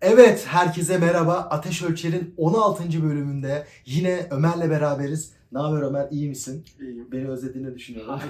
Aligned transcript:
Evet, 0.00 0.46
herkese 0.46 0.98
merhaba. 0.98 1.32
Ateş 1.34 1.82
Ölçer'in 1.82 2.34
16. 2.36 3.02
bölümünde 3.02 3.66
yine 3.86 4.26
Ömer'le 4.30 4.70
beraberiz. 4.70 5.32
Ne 5.52 5.58
haber 5.58 5.82
Ömer, 5.82 6.08
iyi 6.10 6.28
misin? 6.28 6.64
İyiyim. 6.80 7.08
Beni 7.12 7.28
özlediğini 7.28 7.74
düşünüyorum. 7.74 8.20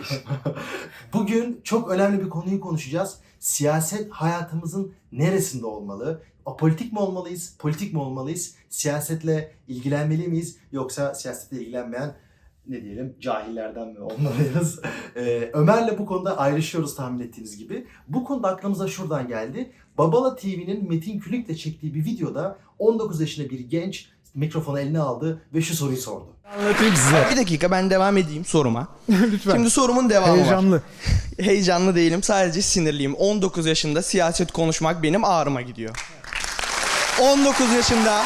Bugün 1.12 1.60
çok 1.64 1.90
önemli 1.90 2.24
bir 2.24 2.28
konuyu 2.28 2.60
konuşacağız. 2.60 3.16
Siyaset 3.38 4.10
hayatımızın 4.10 4.92
neresinde 5.12 5.66
olmalı? 5.66 6.22
Apolitik 6.46 6.92
mi 6.92 6.98
olmalıyız, 6.98 7.56
politik 7.58 7.92
mi 7.92 7.98
olmalıyız? 7.98 8.54
Siyasetle 8.68 9.52
ilgilenmeli 9.68 10.28
miyiz? 10.28 10.56
Yoksa 10.72 11.14
siyasetle 11.14 11.60
ilgilenmeyen 11.60 12.16
ne 12.68 12.82
diyelim 12.82 13.16
cahillerden 13.20 13.88
mi 13.88 14.00
olmalıyız? 14.00 14.80
Ee, 15.16 15.50
Ömer'le 15.52 15.98
bu 15.98 16.06
konuda 16.06 16.38
ayrışıyoruz 16.38 16.94
tahmin 16.96 17.20
ettiğiniz 17.20 17.58
gibi. 17.58 17.86
Bu 18.08 18.24
konuda 18.24 18.48
aklımıza 18.48 18.88
şuradan 18.88 19.28
geldi. 19.28 19.72
Babala 19.98 20.36
TV'nin 20.36 20.88
Metin 20.88 21.18
Külünk'le 21.18 21.56
çektiği 21.58 21.94
bir 21.94 22.04
videoda 22.04 22.58
19 22.78 23.20
yaşında 23.20 23.50
bir 23.50 23.60
genç 23.60 24.08
mikrofonu 24.34 24.80
eline 24.80 25.00
aldı 25.00 25.42
ve 25.54 25.62
şu 25.62 25.76
soruyu 25.76 25.96
sordu. 25.96 26.26
Anlatayım 26.58 26.96
size. 26.96 27.26
Bir 27.30 27.36
dakika 27.36 27.70
ben 27.70 27.90
devam 27.90 28.16
edeyim 28.16 28.44
soruma. 28.44 28.88
Lütfen. 29.08 29.52
Şimdi 29.52 29.70
sorumun 29.70 30.10
devamı 30.10 30.32
var. 30.32 30.38
Heyecanlı. 30.38 30.82
Heyecanlı 31.38 31.94
değilim 31.94 32.22
sadece 32.22 32.62
sinirliyim. 32.62 33.14
19 33.14 33.66
yaşında 33.66 34.02
siyaset 34.02 34.52
konuşmak 34.52 35.02
benim 35.02 35.24
ağrıma 35.24 35.62
gidiyor. 35.62 35.96
19 37.22 37.72
yaşında 37.72 38.22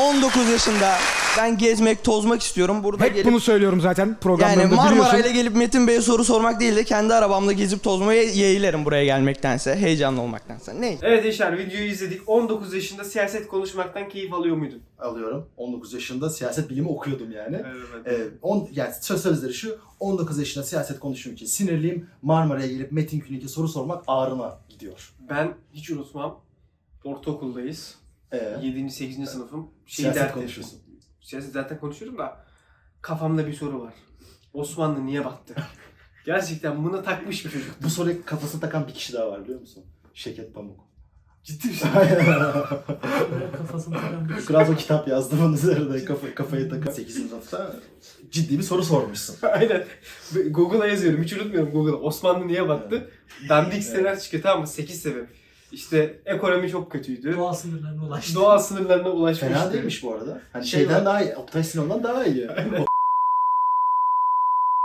19 0.00 0.48
yaşında 0.48 0.94
ben 1.38 1.58
gezmek, 1.58 2.04
tozmak 2.04 2.42
istiyorum. 2.42 2.82
Burada 2.84 3.04
Hep 3.04 3.14
gelip 3.14 3.26
bunu 3.26 3.40
söylüyorum 3.40 3.80
zaten 3.80 4.06
yani 4.06 4.16
programlarımda 4.20 4.76
Marmaray'la 4.76 5.12
biliyorsun. 5.12 5.34
gelip 5.34 5.56
Metin 5.56 5.86
Bey'e 5.86 6.00
soru 6.00 6.24
sormak 6.24 6.60
değil 6.60 6.76
de 6.76 6.84
kendi 6.84 7.14
arabamla 7.14 7.52
gezip 7.52 7.82
tozmaya 7.82 8.22
yeğlerim 8.22 8.84
buraya 8.84 9.04
gelmektense, 9.04 9.76
heyecanlı 9.76 10.20
olmaktansa. 10.20 10.72
Ne? 10.72 10.98
Evet 11.02 11.24
Yaşar 11.24 11.58
videoyu 11.58 11.90
izledik. 11.90 12.22
19 12.26 12.74
yaşında 12.74 13.04
siyaset 13.04 13.48
konuşmaktan 13.48 14.08
keyif 14.08 14.32
alıyor 14.34 14.56
muydun? 14.56 14.82
Alıyorum. 14.98 15.46
19 15.56 15.92
yaşında 15.92 16.30
siyaset 16.30 16.70
bilimi 16.70 16.88
okuyordum 16.88 17.32
yani. 17.32 17.62
Evet. 18.06 18.20
Ee, 18.20 18.28
on, 18.42 18.68
yani 18.72 18.90
söz 19.00 19.22
sözleri 19.22 19.54
şu 19.54 19.78
19 20.00 20.38
yaşında 20.38 20.64
siyaset 20.64 21.00
konuştuğum 21.00 21.32
için 21.32 21.46
sinirliyim. 21.46 22.06
Marmara'ya 22.22 22.66
gelip 22.66 22.92
Metin 22.92 23.20
Külünk'e 23.20 23.48
soru 23.48 23.68
sormak 23.68 24.04
ağrıma 24.06 24.58
gidiyor. 24.68 25.12
Ben 25.30 25.54
hiç 25.72 25.90
unutmam. 25.90 26.40
Ortaokuldayız. 27.04 27.99
Ee, 28.32 28.58
7. 28.62 28.90
8. 28.90 29.28
sınıfım. 29.28 29.70
Şey 29.86 30.02
siyaset 30.02 30.22
dert 30.22 30.34
konuşuyorsun. 30.34 30.80
Siyaset 31.20 31.52
zaten 31.52 31.80
konuşuyorum 31.80 32.18
da 32.18 32.44
kafamda 33.02 33.46
bir 33.46 33.52
soru 33.52 33.82
var. 33.82 33.94
Osmanlı 34.52 35.06
niye 35.06 35.24
battı? 35.24 35.54
Gerçekten 36.24 36.84
buna 36.84 37.02
takmış 37.02 37.44
bir 37.44 37.50
çocuk. 37.50 37.82
Bu 37.82 37.90
soruyu 37.90 38.24
kafasına 38.24 38.60
takan 38.60 38.88
bir 38.88 38.94
kişi 38.94 39.12
daha 39.12 39.30
var 39.30 39.44
biliyor 39.44 39.60
musun? 39.60 39.84
Şevket 40.14 40.54
Pamuk. 40.54 40.90
Ciddi 41.44 41.68
misin? 41.68 41.88
kafasını 43.56 43.94
takan 43.94 44.28
bir 44.28 44.48
Biraz 44.48 44.70
o 44.70 44.76
kitap 44.76 45.08
yazdım 45.08 45.40
onun 45.40 45.54
üzerinde 45.54 46.04
kafa, 46.04 46.34
kafayı 46.34 46.70
takan 46.70 46.92
8. 46.92 47.28
sınıfta 47.28 47.76
ciddi 48.30 48.58
bir 48.58 48.62
soru 48.62 48.82
sormuşsun. 48.82 49.36
Aynen. 49.52 49.84
Google'a 50.50 50.86
yazıyorum. 50.86 51.22
Hiç 51.22 51.32
unutmuyorum 51.32 51.70
Google'a. 51.72 51.96
Osmanlı 51.96 52.48
niye 52.48 52.68
battı? 52.68 53.10
Dandik 53.48 53.82
siteler 53.84 54.20
çıkıyor 54.20 54.42
tamam 54.42 54.60
mı? 54.60 54.66
8 54.66 55.02
sebep. 55.02 55.28
İşte 55.72 56.20
ekonomi 56.24 56.70
çok 56.70 56.92
kötüydü. 56.92 57.36
Doğa 57.36 57.54
sınırlarına 57.54 58.04
ulaştı. 58.06 58.34
Doğa 58.34 58.58
sınırlarına 58.58 59.10
ulaşmıştı. 59.10 59.46
Fena 59.58 59.72
değilmiş 59.72 60.02
bu 60.02 60.14
arada. 60.14 60.40
Hani 60.52 60.66
Şey 60.66 60.80
şeyden 60.80 60.94
var. 60.98 61.04
daha 61.04 61.22
iyi. 61.22 61.36
Oktay 61.36 61.64
Sinan'dan 61.64 62.02
daha 62.04 62.24
iyi. 62.24 62.48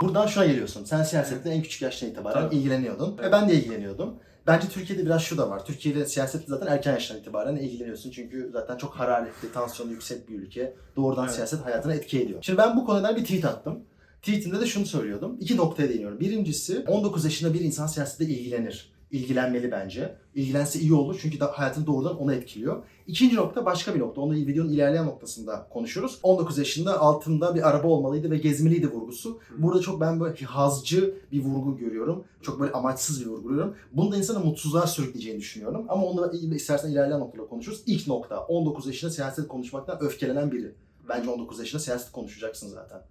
Buradan 0.01 0.27
şuna 0.27 0.45
geliyorsun. 0.45 0.83
Sen 0.83 1.03
siyasetle 1.03 1.49
en 1.49 1.61
küçük 1.61 1.81
yaştan 1.81 2.09
itibaren 2.09 2.41
Tabii. 2.41 2.55
ilgileniyordun. 2.55 3.17
Ve 3.17 3.31
ben 3.31 3.49
de 3.49 3.53
ilgileniyordum. 3.53 4.13
Bence 4.47 4.67
Türkiye'de 4.69 5.05
biraz 5.05 5.21
şu 5.21 5.37
da 5.37 5.49
var. 5.49 5.65
Türkiye'de 5.65 6.05
siyasetle 6.05 6.45
zaten 6.47 6.67
erken 6.67 6.91
yaştan 6.93 7.17
itibaren 7.17 7.55
ilgileniyorsun. 7.55 8.11
Çünkü 8.11 8.49
zaten 8.53 8.77
çok 8.77 8.93
hararetli, 8.95 9.51
tansiyonu 9.53 9.91
yüksek 9.91 10.29
bir 10.29 10.35
ülke. 10.35 10.73
Doğrudan 10.95 11.23
Evet. 11.23 11.35
siyaset 11.35 11.65
hayatına 11.65 11.93
etki 11.93 12.21
ediyor. 12.21 12.39
Şimdi 12.41 12.57
ben 12.57 12.77
bu 12.77 12.85
konudan 12.85 13.15
bir 13.15 13.21
tweet 13.21 13.45
attım. 13.45 13.79
Tweetimde 14.21 14.59
de 14.59 14.65
şunu 14.65 14.85
söylüyordum. 14.85 15.37
İki 15.39 15.57
noktaya 15.57 15.89
değiniyorum. 15.89 16.19
Birincisi 16.19 16.83
19 16.87 17.25
yaşında 17.25 17.53
bir 17.53 17.59
insan 17.61 17.87
siyasetle 17.87 18.25
ilgilenir. 18.25 18.94
İlgilenmeli 19.15 19.71
bence. 19.71 20.15
İlgilense 20.35 20.79
iyi 20.79 20.93
olur 20.93 21.19
çünkü 21.21 21.39
da 21.39 21.45
hayatını 21.45 21.87
doğrudan 21.87 22.19
ona 22.19 22.33
etkiliyor. 22.33 22.83
İkinci 23.07 23.35
nokta 23.35 23.65
başka 23.65 23.95
bir 23.95 23.99
nokta. 23.99 24.21
Onu 24.21 24.33
videonun 24.33 24.71
ilerleyen 24.71 25.05
noktasında 25.05 25.67
konuşuruz. 25.69 26.19
19 26.23 26.57
yaşında 26.57 26.99
altında 26.99 27.55
bir 27.55 27.69
araba 27.69 27.87
olmalıydı 27.87 28.31
ve 28.31 28.37
gezmeliydi 28.37 28.87
vurgusu. 28.87 29.39
Burada 29.57 29.81
çok 29.81 30.01
ben 30.01 30.19
böyle 30.19 30.45
hazcı 30.45 31.17
bir 31.31 31.43
vurgu 31.43 31.77
görüyorum. 31.77 32.23
Çok 32.41 32.59
böyle 32.59 32.71
amaçsız 32.71 33.21
bir 33.21 33.25
vurgu 33.25 33.49
görüyorum. 33.49 33.75
Bunu 33.91 34.11
da 34.11 34.17
insanı 34.17 34.39
mutsuzluğa 34.39 34.87
sürükleyeceğini 34.87 35.39
düşünüyorum. 35.39 35.85
Ama 35.89 36.05
onu 36.05 36.21
da 36.21 36.31
istersen 36.55 36.91
ilerleyen 36.91 37.19
noktada 37.19 37.47
konuşuruz. 37.47 37.83
İlk 37.85 38.07
nokta 38.07 38.39
19 38.39 38.87
yaşında 38.87 39.11
siyaset 39.11 39.47
konuşmaktan 39.47 39.97
öfkelenen 40.01 40.51
biri. 40.51 40.75
Bence 41.09 41.29
19 41.29 41.59
yaşında 41.59 41.81
siyaset 41.81 42.11
konuşacaksın 42.11 42.69
zaten. 42.69 43.01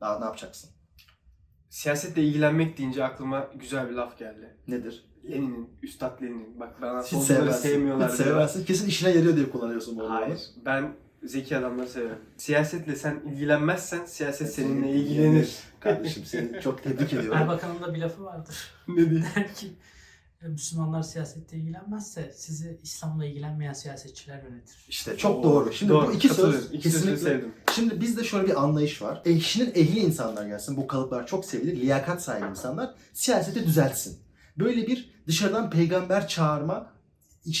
Daha 0.00 0.18
ne 0.18 0.24
yapacaksın? 0.24 0.70
Siyasetle 1.70 2.22
ilgilenmek 2.22 2.78
deyince 2.78 3.04
aklıma 3.04 3.50
güzel 3.60 3.90
bir 3.90 3.94
laf 3.94 4.18
geldi. 4.18 4.56
Nedir? 4.68 5.11
Lenin'in, 5.30 5.68
Üstad 5.82 6.22
Lenin'in. 6.22 6.60
Bak 6.60 6.82
bana 6.82 7.02
Hiç 7.02 7.22
sevmezsin. 7.22 7.62
sevmiyorlar. 7.62 8.10
Hiç 8.12 8.18
diyorlar. 8.18 8.34
sevmezsin. 8.48 8.64
Kesin 8.64 8.88
işine 8.88 9.10
yarıyor 9.10 9.36
diye 9.36 9.50
kullanıyorsun 9.50 9.98
bu 9.98 10.10
Hayır. 10.10 10.26
olayı. 10.26 10.38
Ben 10.64 10.92
zeki 11.24 11.56
adamları 11.56 11.88
severim. 11.88 12.16
Siyasetle 12.36 12.96
sen 12.96 13.20
ilgilenmezsen 13.32 14.04
siyaset 14.04 14.54
seninle 14.54 14.90
ilgilenir. 14.90 15.50
Kardeşim 15.80 16.24
seni 16.24 16.60
çok 16.62 16.82
tebrik 16.84 17.12
ediyorum. 17.12 17.38
Erbakan'ın 17.42 17.82
da 17.82 17.94
bir 17.94 17.98
lafı 18.00 18.24
vardır. 18.24 18.56
ne 18.88 19.10
diye? 19.10 19.22
Der 19.36 19.54
ki 19.54 19.72
"E, 20.42 20.48
Müslümanlar 20.48 21.02
siyasette 21.02 21.56
ilgilenmezse 21.56 22.32
sizi 22.36 22.78
İslam'la 22.82 23.24
ilgilenmeyen 23.26 23.72
siyasetçiler 23.72 24.42
yönetir. 24.42 24.76
İşte 24.88 25.16
çok 25.16 25.44
doğru. 25.44 25.72
Şimdi 25.72 25.92
Doğru, 25.92 26.06
bu 26.08 26.12
iki 26.12 26.28
katılıyorum. 26.28 26.60
söz 26.60 26.72
İki 26.74 26.90
sözü 26.90 27.04
kesinlikle 27.04 27.30
sevdim. 27.30 27.52
Şimdi 27.74 28.00
bizde 28.00 28.24
şöyle 28.24 28.46
bir 28.46 28.62
anlayış 28.62 29.02
var. 29.02 29.22
Eşinin 29.24 29.70
ehli 29.74 29.98
insanlar 30.00 30.46
gelsin. 30.46 30.76
Bu 30.76 30.86
kalıplar 30.86 31.26
çok 31.26 31.44
sevilir. 31.44 31.76
Liyakat 31.80 32.22
sahibi 32.22 32.46
insanlar 32.50 32.94
siyaseti 33.12 33.66
düzeltsin. 33.66 34.18
Böyle 34.58 34.86
bir 34.86 35.10
dışarıdan 35.26 35.70
peygamber 35.70 36.28
çağırma 36.28 36.92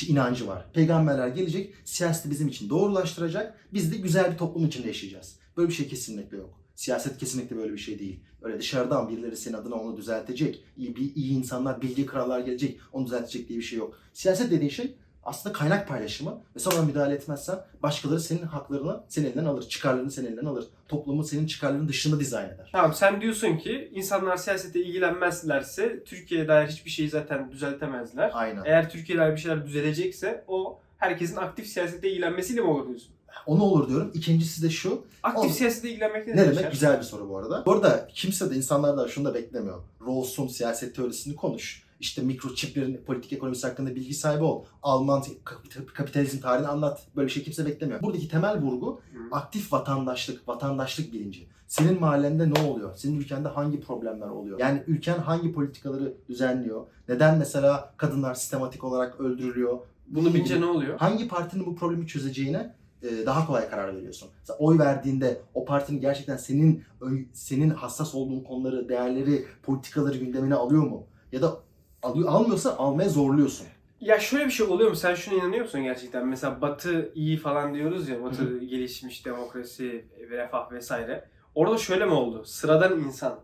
inancı 0.08 0.46
var. 0.46 0.72
Peygamberler 0.72 1.28
gelecek, 1.28 1.74
siyaseti 1.84 2.30
bizim 2.30 2.48
için 2.48 2.70
doğrulaştıracak. 2.70 3.68
Biz 3.72 3.92
de 3.92 3.96
güzel 3.96 4.32
bir 4.32 4.38
toplum 4.38 4.66
içinde 4.66 4.88
yaşayacağız. 4.88 5.36
Böyle 5.56 5.68
bir 5.68 5.74
şey 5.74 5.88
kesinlikle 5.88 6.36
yok. 6.36 6.60
Siyaset 6.74 7.18
kesinlikle 7.18 7.56
böyle 7.56 7.72
bir 7.72 7.78
şey 7.78 7.98
değil. 7.98 8.20
Öyle 8.42 8.58
dışarıdan 8.58 9.08
birileri 9.08 9.36
senin 9.36 9.54
adına 9.54 9.74
onu 9.74 9.96
düzeltecek. 9.96 10.64
İyi, 10.76 11.14
iyi 11.14 11.32
insanlar, 11.32 11.82
bilgi 11.82 12.06
krallar 12.06 12.40
gelecek, 12.40 12.80
onu 12.92 13.06
düzeltecek 13.06 13.48
diye 13.48 13.58
bir 13.58 13.64
şey 13.64 13.78
yok. 13.78 13.98
Siyaset 14.12 14.50
dediğin 14.50 14.70
şey 14.70 14.94
aslında 15.24 15.52
kaynak 15.52 15.88
paylaşımı 15.88 16.40
ve 16.56 16.60
sonra 16.60 16.82
müdahale 16.82 17.14
etmezsen 17.14 17.58
başkaları 17.82 18.20
senin 18.20 18.42
haklarını 18.42 19.00
senin 19.08 19.26
elinden 19.26 19.44
alır, 19.44 19.68
çıkarlarını 19.68 20.10
senin 20.10 20.26
elinden 20.26 20.44
alır. 20.44 20.64
Toplumu 20.88 21.24
senin 21.24 21.46
çıkarlarının 21.46 21.88
dışında 21.88 22.20
dizayn 22.20 22.48
eder. 22.48 22.68
Tamam 22.72 22.94
sen 22.94 23.20
diyorsun 23.20 23.56
ki 23.56 23.90
insanlar 23.94 24.36
siyasete 24.36 24.80
ilgilenmezlerse 24.80 26.04
Türkiye'ye 26.04 26.48
dair 26.48 26.68
hiçbir 26.68 26.90
şeyi 26.90 27.08
zaten 27.10 27.52
düzeltemezler. 27.52 28.30
Aynen. 28.34 28.62
Eğer 28.64 28.90
Türkiye'de 28.90 29.22
dair 29.22 29.32
bir 29.32 29.40
şeyler 29.40 29.66
düzelecekse 29.66 30.44
o 30.48 30.80
herkesin 30.98 31.36
aktif 31.36 31.66
siyasete 31.66 32.10
ilgilenmesiyle 32.10 32.60
mi 32.60 32.66
olur 32.66 32.88
diyorsun? 32.88 33.10
Onu 33.46 33.62
olur 33.62 33.88
diyorum. 33.88 34.10
İkincisi 34.14 34.62
de 34.62 34.70
şu. 34.70 35.04
Aktif 35.22 35.40
Oğlum, 35.40 35.50
siyasete 35.52 35.90
ilgilenmek 35.90 36.26
ne, 36.26 36.32
Ne 36.32 36.36
demek? 36.40 36.58
demek? 36.58 36.72
Güzel 36.72 36.98
bir 36.98 37.02
soru 37.04 37.28
bu 37.28 37.38
arada. 37.38 37.62
Bu 37.66 37.72
arada 37.72 38.08
kimse 38.14 38.50
de 38.50 38.54
insanlardan 38.56 39.06
şunu 39.06 39.24
da 39.24 39.34
beklemiyor. 39.34 39.82
Rawls'un 40.06 40.48
siyaset 40.48 40.96
teorisini 40.96 41.36
konuş. 41.36 41.82
İşte 42.02 42.22
mikroçiplerin 42.22 43.00
politik 43.06 43.32
ekonomisi 43.32 43.66
hakkında 43.66 43.94
bilgi 43.94 44.14
sahibi 44.14 44.44
ol. 44.44 44.64
Alman 44.82 45.22
kap- 45.44 45.94
kapitalizm 45.94 46.40
tarihini 46.40 46.68
anlat. 46.68 47.06
Böyle 47.16 47.26
bir 47.26 47.32
şey 47.32 47.42
kimse 47.42 47.66
beklemiyor. 47.66 48.02
Buradaki 48.02 48.28
temel 48.28 48.60
vurgu 48.62 49.00
aktif 49.32 49.72
vatandaşlık, 49.72 50.48
vatandaşlık 50.48 51.12
bilinci. 51.12 51.46
Senin 51.66 52.00
mahallende 52.00 52.50
ne 52.54 52.60
oluyor? 52.68 52.94
Senin 52.96 53.20
ülkende 53.20 53.48
hangi 53.48 53.80
problemler 53.80 54.28
oluyor? 54.28 54.58
Yani 54.58 54.82
ülken 54.86 55.18
hangi 55.18 55.52
politikaları 55.52 56.14
düzenliyor? 56.28 56.86
Neden 57.08 57.38
mesela 57.38 57.94
kadınlar 57.96 58.34
sistematik 58.34 58.84
olarak 58.84 59.20
öldürülüyor? 59.20 59.78
Bunu 60.06 60.34
bilince 60.34 60.60
ne 60.60 60.66
oluyor? 60.66 60.98
hangi 60.98 61.28
partinin 61.28 61.66
bu 61.66 61.76
problemi 61.76 62.06
çözeceğine 62.06 62.74
e, 63.02 63.26
daha 63.26 63.46
kolay 63.46 63.68
karar 63.70 63.96
veriyorsun. 63.96 64.28
Mesela 64.40 64.58
oy 64.58 64.78
verdiğinde 64.78 65.40
o 65.54 65.64
partinin 65.64 66.00
gerçekten 66.00 66.36
senin 66.36 66.84
senin 67.32 67.70
hassas 67.70 68.14
olduğun 68.14 68.40
konuları, 68.40 68.88
değerleri, 68.88 69.44
politikaları 69.62 70.18
gündemine 70.18 70.54
alıyor 70.54 70.82
mu? 70.82 71.06
Ya 71.32 71.42
da 71.42 71.58
alıyor, 72.02 72.28
almıyorsa 72.28 72.76
almaya 72.76 73.08
zorluyorsun. 73.08 73.66
Ya 74.00 74.20
şöyle 74.20 74.46
bir 74.46 74.50
şey 74.50 74.66
oluyor 74.66 74.90
mu? 74.90 74.96
Sen 74.96 75.14
şuna 75.14 75.34
inanıyor 75.34 75.64
musun 75.64 75.82
gerçekten? 75.82 76.26
Mesela 76.26 76.60
Batı 76.60 77.12
iyi 77.14 77.36
falan 77.36 77.74
diyoruz 77.74 78.08
ya. 78.08 78.22
Batı 78.24 78.58
gelişmiş 78.58 79.26
demokrasi, 79.26 80.04
refah 80.30 80.72
vesaire. 80.72 81.24
Orada 81.54 81.78
şöyle 81.78 82.04
mi 82.04 82.12
oldu? 82.12 82.44
Sıradan 82.44 83.00
insan, 83.00 83.38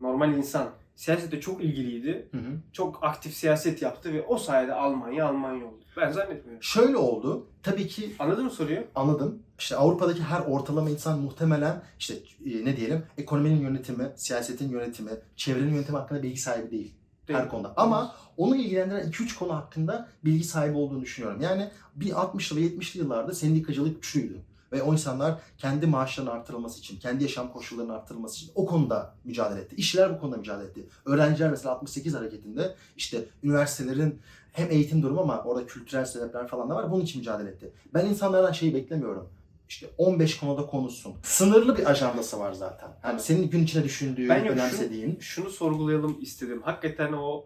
normal 0.00 0.34
insan 0.34 0.70
siyasette 0.96 1.40
çok 1.40 1.64
ilgiliydi. 1.64 2.28
Çok 2.72 2.98
aktif 3.04 3.34
siyaset 3.34 3.82
yaptı 3.82 4.12
ve 4.12 4.22
o 4.22 4.38
sayede 4.38 4.74
Almanya 4.74 5.26
Almanya 5.26 5.66
oldu. 5.66 5.82
Ben 5.96 6.10
zannetmiyorum. 6.10 6.62
Şöyle 6.62 6.96
oldu. 6.96 7.46
Tabii 7.62 7.86
ki 7.86 8.12
Anladın 8.18 8.44
mı 8.44 8.50
soruyu? 8.50 8.84
anladım. 8.94 9.42
İşte 9.58 9.76
Avrupa'daki 9.76 10.22
her 10.22 10.40
ortalama 10.40 10.90
insan 10.90 11.18
muhtemelen 11.18 11.82
işte 11.98 12.14
e, 12.46 12.64
ne 12.64 12.76
diyelim 12.76 13.02
ekonominin 13.18 13.60
yönetimi, 13.60 14.12
siyasetin 14.16 14.68
yönetimi, 14.70 15.10
çevrenin 15.36 15.74
yönetimi 15.74 15.98
hakkında 15.98 16.22
bilgi 16.22 16.40
sahibi 16.40 16.70
değil. 16.70 16.94
Her 17.34 17.48
konuda. 17.48 17.72
Ama 17.76 18.14
onu 18.36 18.56
ilgilendiren 18.56 19.10
2-3 19.10 19.38
konu 19.38 19.54
hakkında 19.54 20.08
bilgi 20.24 20.44
sahibi 20.44 20.76
olduğunu 20.76 21.00
düşünüyorum. 21.00 21.40
Yani 21.40 21.70
bir 21.96 22.10
60'lı 22.10 22.56
ve 22.56 22.60
70'li 22.60 23.00
yıllarda 23.00 23.34
sendikacılık 23.34 23.94
güçlüydü. 23.94 24.42
Ve 24.72 24.82
o 24.82 24.92
insanlar 24.92 25.38
kendi 25.58 25.86
maaşlarının 25.86 26.30
artırılması 26.30 26.78
için, 26.78 26.98
kendi 26.98 27.22
yaşam 27.22 27.52
koşullarının 27.52 27.92
artırılması 27.92 28.36
için 28.36 28.50
o 28.54 28.66
konuda 28.66 29.14
mücadele 29.24 29.60
etti. 29.60 29.76
İşçiler 29.76 30.14
bu 30.14 30.20
konuda 30.20 30.36
mücadele 30.36 30.68
etti. 30.68 30.86
Öğrenciler 31.04 31.50
mesela 31.50 31.74
68 31.74 32.14
hareketinde 32.14 32.74
işte 32.96 33.24
üniversitelerin 33.42 34.20
hem 34.52 34.70
eğitim 34.70 35.02
durumu 35.02 35.20
ama 35.20 35.42
orada 35.42 35.66
kültürel 35.66 36.04
sebepler 36.04 36.46
falan 36.46 36.70
da 36.70 36.74
var. 36.74 36.90
Bunun 36.90 37.02
için 37.02 37.18
mücadele 37.18 37.48
etti. 37.48 37.72
Ben 37.94 38.06
insanlardan 38.06 38.52
şeyi 38.52 38.74
beklemiyorum. 38.74 39.28
İşte 39.72 39.86
15 39.98 40.38
konuda 40.38 40.66
konuşsun. 40.66 41.14
Sınırlı 41.22 41.78
bir 41.78 41.90
ajandası 41.90 42.38
var 42.40 42.52
zaten. 42.52 42.88
Yani 43.04 43.20
senin 43.20 43.50
gün 43.50 43.64
içine 43.64 43.84
düşündüğün, 43.84 44.28
Ben 44.28 44.48
önemsediğin. 44.48 45.18
Şunu 45.20 45.50
sorgulayalım 45.50 46.18
istedim. 46.20 46.62
Hakikaten 46.64 47.12
o 47.12 47.44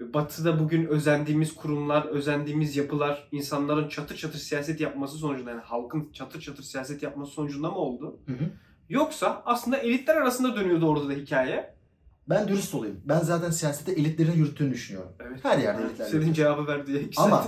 Batı'da 0.00 0.60
bugün 0.60 0.86
özendiğimiz 0.86 1.54
kurumlar, 1.54 2.04
özendiğimiz 2.04 2.76
yapılar 2.76 3.28
insanların 3.32 3.88
çatır 3.88 4.16
çatır 4.16 4.38
siyaset 4.38 4.80
yapması 4.80 5.16
sonucunda 5.16 5.50
yani 5.50 5.60
halkın 5.60 6.12
çatır 6.12 6.40
çatır 6.40 6.62
siyaset 6.62 7.02
yapması 7.02 7.32
sonucunda 7.32 7.70
mı 7.70 7.76
oldu? 7.76 8.18
Hı 8.26 8.32
hı. 8.32 8.44
Yoksa 8.88 9.42
aslında 9.46 9.76
elitler 9.76 10.16
arasında 10.16 10.56
dönüyordu 10.56 10.86
orada 10.86 11.08
da 11.08 11.12
hikaye. 11.12 11.74
Ben 12.28 12.48
dürüst 12.48 12.74
olayım. 12.74 13.00
Ben 13.04 13.20
zaten 13.20 13.50
siyasette 13.50 13.92
elitlerin 13.92 14.32
yürüttüğünü 14.32 14.72
düşünüyorum. 14.72 15.12
Evet. 15.20 15.38
Her 15.42 15.58
yerde 15.58 15.82
elitler 15.82 16.06
Senin 16.06 16.32
cevabı 16.32 16.66
ver 16.66 16.86
diye 16.86 17.02
Ama-. 17.16 17.46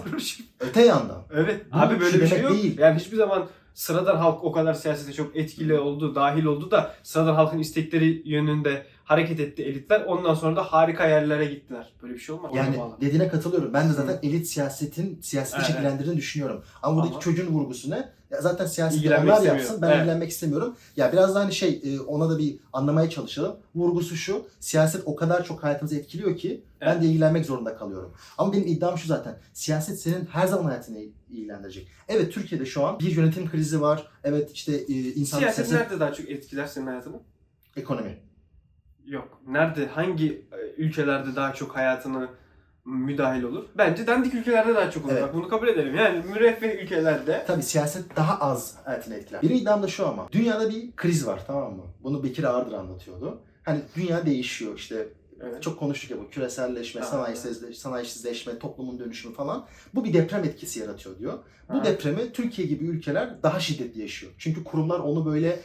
Öte 0.60 0.82
yandan 0.82 1.22
Evet. 1.32 1.66
Abi 1.72 2.00
böyle 2.00 2.20
bir 2.20 2.26
şey 2.26 2.40
yok. 2.40 2.52
değil. 2.52 2.78
Yani 2.78 2.98
hiçbir 2.98 3.16
zaman 3.16 3.48
sıradan 3.74 4.16
halk 4.16 4.44
o 4.44 4.52
kadar 4.52 4.74
siyasete 4.74 5.12
çok 5.12 5.36
etkili 5.36 5.78
oldu, 5.78 6.14
dahil 6.14 6.44
oldu 6.44 6.70
da 6.70 6.94
sıradan 7.02 7.34
halkın 7.34 7.58
istekleri 7.58 8.22
yönünde 8.24 8.86
hareket 9.04 9.40
etti 9.40 9.62
elitler. 9.62 10.00
Ondan 10.00 10.34
sonra 10.34 10.56
da 10.56 10.62
harika 10.62 11.06
yerlere 11.06 11.44
gittiler. 11.44 11.92
Böyle 12.02 12.14
bir 12.14 12.18
şey 12.18 12.34
olmaz. 12.34 12.50
yani 12.54 12.78
bağlı. 12.78 13.00
dediğine 13.00 13.28
katılıyorum. 13.28 13.72
Ben 13.74 13.88
de 13.88 13.92
zaten 13.92 14.18
elit 14.22 14.46
siyasetin 14.46 15.20
siyaseti 15.22 15.56
Evet. 15.58 15.66
şekillendirdiğini 15.66 16.16
düşünüyorum. 16.16 16.64
Ama 16.82 16.96
buradaki 16.96 17.12
Ama- 17.12 17.20
çocuğun 17.22 17.46
vurgusu 17.46 17.90
ne? 17.90 18.12
Ya 18.30 18.40
zaten 18.40 18.90
İlgilenmek 18.90 19.34
onlar 19.34 19.42
yapsın. 19.46 19.82
Ben 19.82 19.88
Evet. 19.88 19.98
ilgilenmek 19.98 20.30
istemiyorum. 20.30 20.76
Ya 20.96 21.12
biraz 21.12 21.34
da 21.34 21.40
hani 21.40 21.52
şey 21.52 21.82
e, 21.84 22.00
ona 22.00 22.30
da 22.30 22.38
bir 22.38 22.56
anlamaya 22.72 23.10
çalışalım. 23.10 23.56
Vurgusu 23.74 24.16
şu. 24.16 24.46
Siyaset 24.60 25.02
o 25.06 25.16
kadar 25.16 25.44
çok 25.44 25.62
hayatımızı 25.64 25.96
etkiliyor 25.96 26.36
ki 26.36 26.64
ben 26.80 26.92
Evet. 26.92 27.02
de 27.02 27.06
ilgilenmek 27.06 27.46
zorunda 27.46 27.76
kalıyorum. 27.76 28.12
Ama 28.38 28.52
benim 28.52 28.66
iddiam 28.66 28.98
şu 28.98 29.06
zaten. 29.08 29.38
Siyaset 29.52 30.00
senin 30.00 30.26
her 30.26 30.46
zaman 30.46 30.64
hayatını 30.64 30.98
ilgilendirecek. 31.30 31.88
Evet 32.08 32.32
Türkiye'de 32.32 32.66
şu 32.66 32.86
an 32.86 32.98
bir 32.98 33.16
yönetim 33.16 33.50
krizi 33.50 33.80
var. 33.80 34.06
Evet 34.24 34.52
işte 34.52 34.72
e, 34.76 34.92
insan 34.92 35.38
Siyaset 35.38 35.66
siyaset, 35.66 35.88
nerede 35.90 36.00
daha 36.00 36.12
çok 36.12 36.30
etkiler 36.30 36.66
senin 36.66 36.86
hayatını? 36.86 37.20
ekonomi. 37.76 38.18
Yok. 39.06 39.42
Nerede, 39.46 39.86
hangi 39.86 40.46
e, 40.52 40.82
ülkelerde 40.82 41.36
daha 41.36 41.54
çok 41.54 41.76
hayatını 41.76 42.28
müdahil 42.84 43.42
olur? 43.42 43.64
Bence 43.78 44.06
dandik 44.06 44.34
ülkelerde 44.34 44.74
daha 44.74 44.90
çok 44.90 45.04
olur. 45.04 45.12
Evet. 45.12 45.22
Bak 45.22 45.34
bunu 45.34 45.48
kabul 45.48 45.68
edelim. 45.68 45.94
Yani 45.94 46.22
müreffeh 46.32 46.82
ülkelerde 46.82 47.44
Tabii 47.46 47.62
siyaset 47.62 48.16
daha 48.16 48.38
az 48.38 48.76
hayatını 48.84 49.14
etkiler. 49.14 49.42
Benim 49.42 49.56
iddiam 49.56 49.82
da 49.82 49.88
şu 49.88 50.08
ama. 50.08 50.28
Dünyada 50.32 50.70
bir 50.70 50.92
kriz 50.96 51.26
var 51.26 51.40
tamam 51.46 51.72
mı? 51.76 51.82
Bunu 52.02 52.22
Bekir 52.22 52.44
Ağırdır 52.44 52.72
anlatıyordu. 52.72 53.42
Hani 53.62 53.80
dünya 53.96 54.26
değişiyor 54.26 54.72
işte 54.76 55.08
evet. 55.40 55.62
çok 55.62 55.78
konuştuk 55.78 56.10
ya 56.10 56.18
bu 56.18 56.30
küreselleşme, 56.30 57.02
sanayisizleşme, 57.02 57.74
sanayisizleşme, 57.74 58.58
toplumun 58.58 58.98
dönüşümü 58.98 59.34
falan. 59.34 59.66
Bu 59.94 60.04
bir 60.04 60.12
deprem 60.12 60.44
etkisi 60.44 60.80
yaratıyor 60.80 61.18
diyor. 61.18 61.38
Bu 61.68 61.78
Ha. 61.78 61.84
depremi 61.84 62.32
Türkiye 62.32 62.68
gibi 62.68 62.84
ülkeler 62.84 63.42
daha 63.42 63.60
şiddetli 63.60 64.00
yaşıyor. 64.00 64.32
Çünkü 64.38 64.64
kurumlar 64.64 64.98
onu 64.98 65.26
böyle 65.26 65.60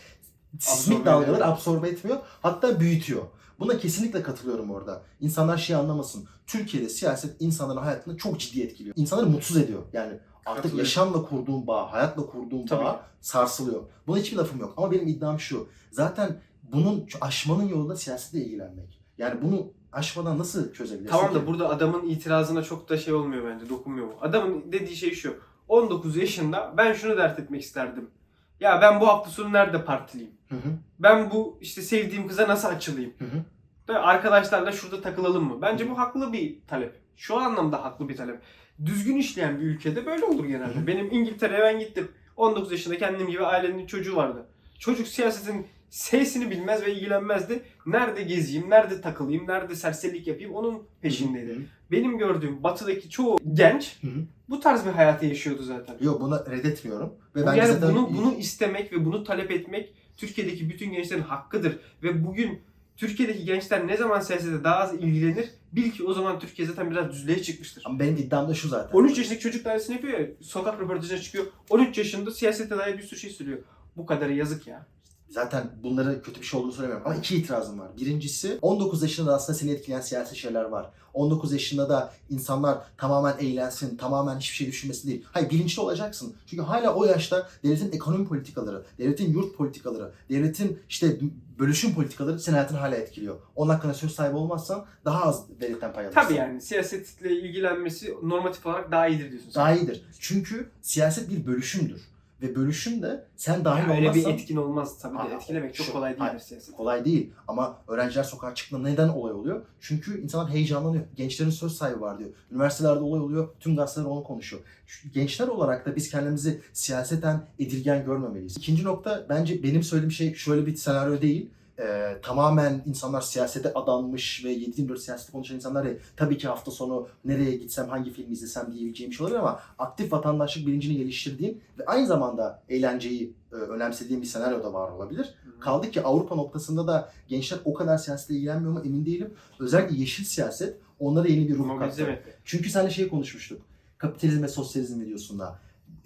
sismik 0.60 0.98
Absorbe 1.00 1.10
dalgaları 1.10 1.36
ediyor. 1.36 1.48
absorbe 1.48 1.90
etmiyor. 1.90 2.18
Hatta 2.42 2.80
büyütüyor. 2.80 3.22
Buna 3.60 3.78
kesinlikle 3.78 4.24
katılıyorum 4.24 4.72
orada. 4.72 5.01
İnsanlar 5.19 5.57
şey 5.57 5.75
anlamasın. 5.75 6.28
Türkiye'de 6.48 6.90
siyaset 6.90 7.36
insanların 7.42 7.81
hayatını 7.81 8.18
çok 8.18 8.40
ciddi 8.40 8.62
etkiliyor. 8.62 8.96
İnsanları 8.98 9.28
mutsuz 9.28 9.57
ediyor. 9.57 9.84
Yani 9.94 10.19
artık 10.46 10.74
yaşamla 10.78 11.24
kurduğun 11.24 11.68
bağ, 11.68 11.92
hayatla 11.92 12.25
kurduğun 12.25 12.66
Tabii. 12.66 12.84
bağ 12.84 13.06
sarsılıyor. 13.22 13.84
Buna 14.07 14.18
hiçbir 14.18 14.38
lafım 14.38 14.60
yok. 14.60 14.74
Ama 14.78 14.92
benim 14.92 15.07
iddiam 15.07 15.40
şu. 15.40 15.68
Zaten 15.92 16.42
bunun 16.72 17.07
aşmanın 17.22 17.68
yolu 17.68 17.90
da 17.90 17.96
siyasetle 17.96 18.40
ilgilenmek. 18.40 19.00
Yani 19.18 19.42
bunu 19.42 19.72
aşmadan 19.92 20.38
nasıl 20.40 20.74
çözebilirsin 20.74 21.12
Tamam 21.18 21.30
ki? 21.30 21.36
da 21.36 21.48
burada 21.48 21.69
adamın 21.69 22.10
itirazına 22.10 22.63
çok 22.63 22.90
da 22.90 22.98
şey 22.98 23.13
olmuyor 23.13 23.46
bence, 23.48 23.69
dokunmuyor 23.69 24.07
mu? 24.07 24.13
Adamın 24.22 24.72
dediği 24.72 24.96
şey 24.96 25.12
şu. 25.13 25.36
19 25.68 26.18
yaşında 26.18 26.74
ben 26.78 26.94
şunu 26.94 27.18
dert 27.18 27.40
etmek 27.40 27.62
isterdim. 27.62 28.10
Ya 28.59 28.81
ben 28.81 29.01
bu 29.01 29.07
hafta 29.07 29.29
sonu 29.29 29.53
nerede 29.53 29.85
partileyim? 29.85 30.31
Hı 30.50 30.56
hı, 30.56 30.69
Ben 31.00 31.31
bu 31.31 31.57
işte 31.61 31.81
sevdiğim 31.81 32.27
kıza 32.27 32.47
nasıl 32.47 32.67
açılayım? 32.67 33.13
hı 33.19 33.25
hı. 33.25 33.44
Da 33.88 34.01
arkadaşlarla 34.03 34.71
şurada 34.71 35.01
takılalım 35.01 35.44
mı? 35.44 35.61
Bence 35.61 35.89
bu 35.89 35.97
haklı 35.97 36.33
bir 36.33 36.57
talep. 36.67 36.95
Şu 37.17 37.38
anlamda 37.38 37.83
haklı 37.83 38.09
bir 38.09 38.17
talep. 38.17 38.39
Düzgün 38.85 39.17
işleyen 39.17 39.59
bir 39.59 39.65
ülkede 39.65 40.06
böyle 40.06 40.25
olur 40.25 40.45
genelde. 40.45 40.75
Hı 40.75 40.79
hı. 40.79 40.88
Benim 40.88 41.11
İngiltere'ye 41.11 41.59
ben 41.61 41.79
gittim. 41.79 42.11
19 42.38 42.71
yaşında 42.71 42.97
kendim 42.97 43.27
gibi 43.27 43.45
ailenin 43.45 43.85
çocuğu 43.88 44.15
vardı. 44.15 44.45
Çocuk 44.79 45.07
siyasetin 45.07 45.67
sesini 45.89 46.51
bilmez 46.51 46.86
ve 46.86 46.94
ilgilenmezdi. 46.94 47.63
Nerede 47.86 48.24
gezeyim, 48.24 48.69
nerede 48.69 49.01
takılayım, 49.01 49.47
nerede 49.47 49.75
serserilik 49.75 50.27
yapayım 50.27 50.53
onun 50.53 50.83
peşindeydi. 51.01 51.51
Hı 51.51 51.56
hı. 51.56 51.62
Benim 51.91 52.18
gördüğüm 52.18 52.63
batıdaki 52.63 53.09
çoğu 53.09 53.38
genç 53.53 53.97
Hı 54.01 54.07
hı. 54.07 54.21
bu 54.50 54.59
tarz 54.59 54.86
bir 54.86 54.91
hayatı 54.91 55.25
yaşıyordu 55.25 55.63
zaten. 55.63 55.97
Yok 56.01 56.21
buna 56.21 56.45
reddetmiyorum. 56.45 57.13
Ve 57.36 57.45
bence 57.45 57.59
yani 57.59 57.74
zaten 57.74 57.95
bunu 57.95 58.18
bunu 58.18 58.33
istemek 58.33 58.94
ve 58.94 59.06
bunu 59.06 59.24
talep 59.24 59.51
etmek 59.51 59.94
Türkiye'deki 60.18 60.69
bütün 60.69 60.91
gençlerin 60.91 61.21
hakkıdır 61.21 61.80
ve 62.03 62.25
bugün 62.25 62.62
Türkiye'deki 62.97 63.45
gençler 63.45 63.88
ne 63.88 63.97
zaman 63.97 64.19
siyasete 64.19 64.63
daha 64.63 64.75
az 64.75 64.94
ilgilenir 64.94 65.50
bil 65.71 65.91
ki 65.91 66.03
o 66.03 66.13
zaman 66.13 66.39
Türkiye 66.39 66.68
zaten 66.68 66.91
biraz 66.91 67.12
düzlüğe 67.12 67.41
çıkmıştır. 67.41 67.83
Ama 67.86 68.00
benim 68.00 68.18
iddiam 68.18 68.50
da 68.50 68.53
şu 68.53 68.68
zaten. 68.68 68.97
13 68.97 69.18
yaşındaki 69.18 69.41
çocuk 69.41 69.63
tanesini 69.63 69.95
yapıyor 69.95 70.19
ya, 70.19 70.27
sokak 70.41 70.81
röportajına 70.81 71.18
çıkıyor. 71.18 71.45
13 71.69 71.97
yaşında 71.97 72.31
siyasete 72.31 72.77
dair 72.77 72.97
bir 72.97 73.03
sürü 73.03 73.19
şey 73.19 73.30
söylüyor. 73.30 73.59
Bu 73.97 74.06
kadarı 74.06 74.33
yazık 74.33 74.68
ya. 74.68 74.86
Zaten 75.29 75.69
bunları 75.83 76.21
kötü 76.21 76.41
bir 76.41 76.45
şey 76.45 76.59
olduğunu 76.59 76.71
söylemiyorum 76.71 77.07
ama 77.07 77.15
iki 77.15 77.35
itirazım 77.37 77.79
var. 77.79 77.87
Birincisi 77.97 78.57
19 78.61 79.01
yaşında 79.03 79.31
da 79.31 79.35
aslında 79.35 79.59
seni 79.59 79.71
etkileyen 79.71 80.01
siyasi 80.01 80.35
şeyler 80.35 80.63
var. 80.63 80.89
19 81.13 81.53
yaşında 81.53 81.89
da 81.89 82.13
insanlar 82.29 82.77
tamamen 82.97 83.37
eğlensin, 83.39 83.97
tamamen 83.97 84.39
hiçbir 84.39 84.55
şey 84.55 84.67
düşünmesin 84.67 85.07
değil. 85.09 85.25
Hayır 85.31 85.49
bilinçli 85.49 85.81
olacaksın. 85.81 86.35
Çünkü 86.47 86.63
hala 86.63 86.95
o 86.95 87.05
yaşta 87.05 87.49
devletin 87.63 87.91
ekonomi 87.91 88.27
politikaları, 88.27 88.85
devletin 88.97 89.33
yurt 89.33 89.57
politikaları, 89.57 90.11
devletin 90.29 90.79
işte 90.89 91.19
bölüşüm 91.59 91.93
politikaları 91.93 92.39
senin 92.39 92.55
hayatını 92.55 92.77
hala 92.77 92.95
etkiliyor. 92.95 93.35
Onun 93.55 93.69
hakkında 93.69 93.93
söz 93.93 94.15
sahibi 94.15 94.35
olmazsan 94.35 94.85
daha 95.05 95.23
az 95.23 95.49
devletten 95.61 95.93
pay 95.93 96.05
alırsın. 96.05 96.21
Tabii 96.21 96.33
yani 96.33 96.61
siyasetle 96.61 97.31
ilgilenmesi 97.31 98.15
normatif 98.23 98.65
olarak 98.65 98.91
daha 98.91 99.07
iyidir 99.07 99.31
diyorsun. 99.31 99.49
sen. 99.51 99.61
Daha 99.61 99.75
iyidir. 99.75 100.05
Çünkü 100.19 100.69
siyaset 100.81 101.29
bir 101.29 101.45
bölüşümdür. 101.45 102.01
Ve 102.41 102.55
bölüşüm 102.55 103.01
de 103.01 103.24
sen 103.36 103.65
dahil 103.65 103.89
Ya 103.89 103.96
öyle 103.96 104.01
bir 104.01 104.08
olmazsan 104.10 104.34
etkin 104.34 104.55
olmaz 104.55 104.98
tabii 105.01 105.17
de 105.31 105.36
etkilemek 105.36 105.75
çok 105.75 105.86
şu- 105.86 105.93
kolay 105.93 106.12
değildir 106.12 106.22
hayır. 106.25 106.39
siyaset. 106.39 106.75
kolay 106.75 107.05
değil. 107.05 107.29
Ama 107.48 107.77
öğrenciler 107.88 108.24
sokağa 108.24 108.55
çıktığında 108.55 108.89
neden 108.89 109.10
olay 109.10 109.34
oluyor? 109.34 109.62
Çünkü 109.81 110.22
insanlar 110.24 110.50
heyecanlanıyor. 110.50 111.03
Gençlerin 111.15 111.50
söz 111.50 111.75
sahibi 111.77 112.01
var 112.01 112.19
diyor. 112.19 112.29
Üniversitelerde 112.51 113.00
olay 113.00 113.19
oluyor. 113.22 113.50
Tüm 113.60 113.75
gazeteler 113.75 114.05
onu 114.05 114.24
konuşuyor. 114.24 114.62
Şu- 114.88 115.10
Gençler 115.12 115.48
olarak 115.48 115.86
da 115.86 115.96
biz 115.96 116.10
kendimizi 116.10 116.62
siyaseten 116.74 117.41
edilgen 117.60 118.05
görmemeliyiz. 118.05 118.58
İkinci 118.58 118.84
nokta 118.84 119.25
bence 119.29 119.63
benim 119.63 119.84
söylediğim 119.84 120.12
şey 120.12 120.34
şöyle 120.34 120.65
bir 120.65 120.75
senaryo 120.75 121.22
değil. 121.22 121.50
Ee, 121.79 122.17
tamamen 122.21 122.83
insanlar 122.86 123.21
siyasete 123.21 123.74
adanmış 123.74 124.45
ve 124.45 124.53
7-24 124.53 124.98
siyasete 124.98 125.31
konuşan 125.31 125.55
insanlar 125.55 125.86
ya, 125.86 125.93
tabii 126.17 126.38
ki 126.38 126.48
hafta 126.48 126.71
sonu 126.71 127.07
nereye 127.25 127.55
gitsem 127.55 127.89
hangi 127.89 128.13
film 128.13 128.31
izlesem 128.31 128.71
diyebileceğim 128.71 129.13
şey 129.13 129.25
olabilir 129.25 129.39
ama 129.39 129.59
aktif 129.79 130.12
vatandaşlık 130.13 130.67
bilincini 130.67 130.98
geliştirdiğim 130.98 131.57
ve 131.79 131.86
aynı 131.86 132.07
zamanda 132.07 132.62
eğlenceyi 132.69 133.33
e, 133.51 133.55
önemsediğim 133.55 134.21
bir 134.21 134.27
senaryo 134.27 134.63
da 134.63 134.74
var 134.74 134.91
olabilir. 134.91 135.36
Hı. 135.45 135.59
Kaldı 135.59 135.91
ki 135.91 136.01
Avrupa 136.01 136.36
noktasında 136.36 136.88
da 136.88 137.12
gençler 137.27 137.59
o 137.65 137.74
kadar 137.74 137.98
siyasetle 137.98 138.36
ilgilenmiyor 138.36 138.71
mu 138.71 138.81
emin 138.86 139.05
değilim. 139.05 139.33
Özellikle 139.59 139.95
yeşil 139.95 140.24
siyaset 140.24 140.77
onlara 141.00 141.27
yeni 141.27 141.50
bir 141.50 141.55
ruh 141.57 141.79
kattı. 141.79 142.19
Çünkü 142.45 142.69
seninle 142.69 142.91
şey 142.91 143.07
konuşmuştuk. 143.07 143.62
Kapitalizm 143.98 144.43
ve 144.43 144.48
sosyalizm 144.48 145.01
videosunda. 145.01 145.59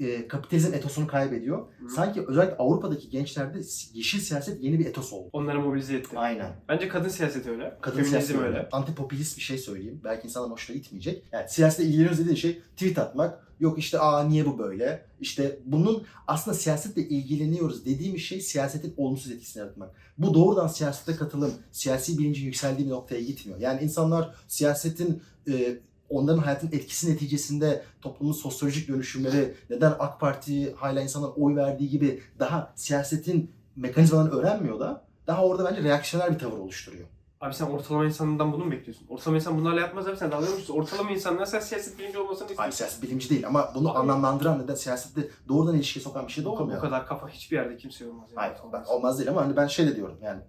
E, 0.03 0.27
kapitalizm 0.27 0.73
etosunu 0.73 1.07
kaybediyor. 1.07 1.57
Hı. 1.79 1.89
Sanki 1.89 2.21
özellikle 2.27 2.57
Avrupa'daki 2.57 3.09
gençlerde 3.09 3.61
yeşil 3.93 4.19
siyaset 4.19 4.63
yeni 4.63 4.79
bir 4.79 4.85
etos 4.85 5.13
oldu. 5.13 5.29
Onları 5.33 5.59
mobilize 5.61 5.95
etti. 5.95 6.17
Aynen. 6.19 6.51
Bence 6.69 6.87
kadın 6.87 7.09
siyaseti 7.09 7.49
öyle. 7.49 7.77
Kadın 7.81 7.95
Feminizm 7.95 8.09
siyaseti 8.11 8.39
öyle. 8.39 8.57
öyle. 8.57 8.69
Antipopülist 8.71 9.37
bir 9.37 9.41
şey 9.41 9.57
söyleyeyim. 9.57 10.01
Belki 10.03 10.27
insanların 10.27 10.51
hoşuna 10.51 10.77
gitmeyecek. 10.77 11.23
Yani 11.31 11.49
siyasetle 11.49 11.83
ilgileniyoruz 11.83 12.19
dediğin 12.19 12.35
şey 12.35 12.61
tweet 12.75 12.97
atmak. 12.97 13.47
Yok 13.59 13.79
işte 13.79 13.99
aa 13.99 14.23
niye 14.23 14.45
bu 14.45 14.57
böyle? 14.57 15.05
İşte 15.21 15.59
bunun 15.65 16.03
aslında 16.27 16.57
siyasetle 16.57 17.01
ilgileniyoruz 17.01 17.85
dediğim 17.85 18.19
şey 18.19 18.41
siyasetin 18.41 18.93
olumsuz 18.97 19.31
etkisini 19.31 19.61
yaratmak. 19.61 19.89
Bu 20.17 20.33
doğrudan 20.33 20.67
siyasete 20.67 21.15
katılım, 21.17 21.53
siyasi 21.71 22.17
bilincin 22.17 22.45
yükseldiği 22.45 22.87
bir 22.87 22.91
noktaya 22.93 23.21
gitmiyor. 23.21 23.59
Yani 23.59 23.81
insanlar 23.81 24.35
siyasetin 24.47 25.21
e, 25.47 25.77
onların 26.13 26.39
hayatın 26.39 26.67
etkisi 26.67 27.11
neticesinde 27.11 27.83
toplumun 28.01 28.33
sosyolojik 28.33 28.87
dönüşümleri, 28.87 29.53
neden 29.69 29.93
AK 29.99 30.19
Parti 30.19 30.73
hala 30.73 31.01
insanlar 31.01 31.29
oy 31.35 31.55
verdiği 31.55 31.89
gibi 31.89 32.21
daha 32.39 32.73
siyasetin 32.75 33.51
mekanizmalarını 33.75 34.31
öğrenmiyor 34.39 34.79
da 34.79 35.05
daha 35.27 35.45
orada 35.45 35.65
bence 35.71 35.83
reaksiyoner 35.83 36.33
bir 36.33 36.39
tavır 36.39 36.57
oluşturuyor. 36.57 37.07
Abi 37.41 37.53
sen 37.53 37.65
ortalama 37.65 38.05
insanından 38.05 38.53
bunu 38.53 38.65
mu 38.65 38.71
bekliyorsun? 38.71 39.05
Ortalama 39.09 39.37
insan 39.37 39.57
bunlarla 39.59 39.79
yapmaz 39.81 40.07
abi 40.07 40.17
sen 40.17 40.31
dalga 40.31 40.45
geçiyorsun? 40.45 40.73
Ortalama 40.73 41.11
insanlar 41.11 41.45
sen 41.45 41.59
siyaset 41.59 41.99
bilimci 41.99 42.17
olmasını 42.17 42.47
istiyorsun. 42.49 42.71
siyaset 42.77 43.01
bilimci 43.03 43.29
değil 43.29 43.47
ama 43.47 43.71
bunu 43.75 43.91
Abi- 43.91 43.97
anlamlandıran 43.99 44.59
neden 44.63 44.75
siyasette 44.75 45.29
doğrudan 45.47 45.75
ilişkiye 45.75 46.03
sokan 46.03 46.27
bir 46.27 46.31
şey 46.31 46.43
de 46.43 46.47
Bu 46.47 46.51
okumuyor. 46.53 46.81
kadar 46.81 47.07
kafa 47.07 47.29
hiçbir 47.29 47.55
yerde 47.55 47.77
kimse 47.77 48.07
olmaz. 48.09 48.29
Yani. 48.29 48.39
Hayır 48.39 48.55
ben, 48.73 48.83
olmaz 48.83 49.17
değil 49.19 49.29
ama 49.29 49.41
hani 49.45 49.55
ben 49.55 49.67
şey 49.67 49.87
de 49.87 49.95
diyorum 49.95 50.17
yani 50.21 50.41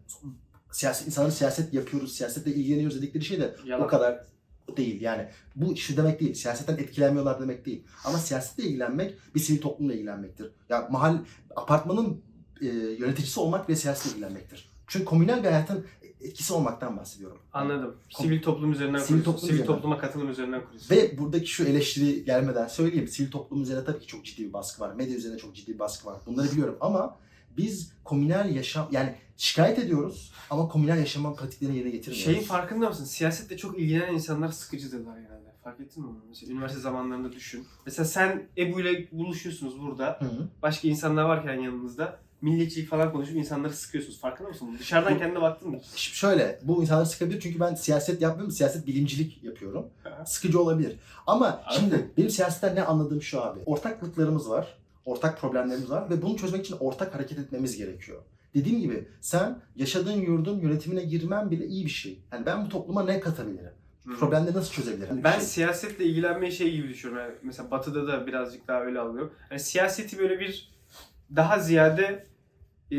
siyaset 0.73 1.07
insanların 1.07 1.33
siyaset 1.33 1.75
yapıyoruz, 1.75 2.13
siyasetle 2.13 2.55
ilgileniyoruz 2.55 2.97
dedikleri 2.97 3.25
şey 3.25 3.41
de 3.41 3.57
Yalan. 3.65 3.85
o 3.85 3.89
kadar 3.89 4.25
değil 4.77 5.01
yani. 5.01 5.29
Bu 5.57 5.77
şu 5.77 5.97
demek 5.97 6.21
değil. 6.21 6.35
Siyasetten 6.35 6.77
etkilenmiyorlar 6.77 7.41
demek 7.41 7.67
değil. 7.67 7.85
Ama 8.05 8.19
siyasetle 8.19 8.65
ilgilenmek 8.65 9.15
bir 9.35 9.41
sivil 9.41 9.61
toplumla 9.61 9.95
ilgilenmektir. 9.95 10.51
Ya 10.69 10.89
mahal 10.91 11.19
apartmanın 11.57 12.21
e, 12.61 12.67
yöneticisi 12.99 13.41
olmak 13.41 13.69
bile 13.69 13.77
siyasetle 13.77 14.11
ilgilenmektir. 14.11 14.69
Çünkü 14.87 15.05
komünel 15.05 15.39
bir 15.43 15.49
hayatın 15.49 15.87
etkisi 16.21 16.53
olmaktan 16.53 16.97
bahsediyorum. 16.97 17.39
Anladım. 17.53 17.97
Sivil 18.11 18.43
toplum 18.43 18.73
üzerinden 18.73 18.99
Sivil 18.99 19.07
kuruyorsun. 19.09 19.33
toplum 19.33 19.41
Sivil 19.41 19.55
üzerinden. 19.55 19.75
topluma 19.77 19.99
katılım 19.99 20.31
üzerinden 20.31 20.65
kuruyorsun. 20.65 20.97
Ve 20.97 21.19
buradaki 21.19 21.47
şu 21.47 21.65
eleştiri 21.65 22.25
gelmeden 22.25 22.67
söyleyeyim. 22.69 23.09
Sivil 23.09 23.31
toplum 23.31 23.63
üzerine 23.63 23.85
tabii 23.85 24.01
ki 24.01 24.07
çok 24.07 24.25
ciddi 24.25 24.49
bir 24.49 24.53
baskı 24.53 24.83
var. 24.83 24.95
Medya 24.95 25.17
üzerine 25.17 25.39
çok 25.39 25.55
ciddi 25.57 25.75
bir 25.75 25.79
baskı 25.79 26.07
var. 26.07 26.21
Bunları 26.27 26.53
biliyorum 26.53 26.77
ama 26.81 27.17
biz 27.57 27.93
komünel 28.05 28.55
yaşam 28.57 28.89
yani 28.93 29.15
şikayet 29.37 29.79
ediyoruz 29.79 30.33
ama 30.51 30.69
komünel 30.69 30.99
yaşam 30.99 31.37
pratiklerini 31.37 31.77
yerine 31.77 31.91
getirmiyoruz. 31.91 32.25
Şeyin 32.25 32.43
farkında 32.43 32.89
mısın? 32.89 33.05
Siyasetle 33.05 33.57
çok 33.57 33.79
ilgilenen 33.79 34.15
insanlar 34.15 34.49
sıkıcıdırlar 34.49 35.17
genelde. 35.17 35.55
Fark 35.65 35.81
ettin 35.81 36.03
mi 36.03 36.09
onu? 36.09 36.19
Mesela 36.29 36.53
üniversite 36.53 36.81
zamanlarında 36.81 37.33
düşün. 37.33 37.67
Mesela 37.87 38.07
sen 38.07 38.49
Ebu 38.59 38.81
ile 38.81 39.09
buluşuyorsunuz 39.13 39.81
burada. 39.81 40.19
Hı 40.21 40.25
hı. 40.25 40.49
Başka 40.63 40.89
insanlar 40.89 41.25
varken 41.25 41.61
yanınızda. 41.61 42.21
Milliyetçilik 42.41 42.89
falan 42.89 43.13
konuşup 43.13 43.37
insanları 43.37 43.73
sıkıyorsunuz. 43.73 44.21
Farkında 44.21 44.49
mısın? 44.49 44.77
Dışarıdan 44.79 45.19
kendine 45.19 45.43
baktın 45.43 45.71
mı? 45.71 45.81
Şimdi 45.97 46.17
şöyle, 46.17 46.61
bu 46.63 46.83
insanları 46.83 47.07
sıkabilir 47.07 47.41
çünkü 47.41 47.61
ben 47.61 47.75
siyaset 47.75 48.23
yapmıyorum, 48.23 48.53
siyaset 48.53 48.87
bilimcilik 48.87 49.45
yapıyorum. 49.45 49.87
Sıkıcı 50.27 50.61
olabilir. 50.61 50.97
Ama 51.27 51.47
Abi. 51.47 51.75
şimdi 51.75 52.11
benim 52.17 52.31
siyasetten 52.31 52.75
ne 52.75 52.83
anladığım 52.83 53.23
şu 53.23 53.43
abi. 53.43 53.61
Ortaklıklarımız 53.67 54.51
var, 54.51 54.79
ortak 55.05 55.41
problemlerimiz 55.41 55.91
var 55.91 56.11
ve 56.11 56.23
bunu 56.23 56.37
çözmek 56.37 56.67
için 56.67 56.77
ortak 56.81 57.15
hareket 57.15 57.39
etmemiz 57.39 57.77
gerekiyor. 57.77 58.23
Dediğim 58.55 58.81
gibi 58.81 59.09
sen 59.21 59.59
yaşadığın 59.77 60.21
yurdun 60.21 60.61
yönetimine 60.61 61.05
girmen 61.05 61.51
bile 61.51 61.67
iyi 61.67 61.85
bir 61.85 61.91
şey. 61.91 62.19
Yani 62.33 62.47
ben 62.47 62.65
bu 62.65 62.69
topluma 62.69 63.05
ne 63.05 63.21
katabilirim? 63.21 63.73
Hı. 64.07 64.15
Problemleri 64.17 64.55
nasıl 64.57 64.73
çözebilirim? 64.73 65.25
Ben 65.25 65.33
şey. 65.33 65.41
siyasetle 65.41 66.05
ilgilenmeyi 66.05 66.53
şey 66.53 66.71
gibi 66.73 66.89
düşünüyorum. 66.89 67.25
Yani 67.27 67.39
mesela 67.43 67.71
Batı'da 67.71 68.07
da 68.07 68.27
birazcık 68.27 68.69
daha 68.69 68.81
öyle 68.81 69.01
alıyorum. 69.01 69.33
Yani 69.51 69.61
siyaseti 69.61 70.19
böyle 70.19 70.41
bir 70.41 70.75
daha 71.37 71.59
ziyade 71.59 72.25
e, 72.93 72.97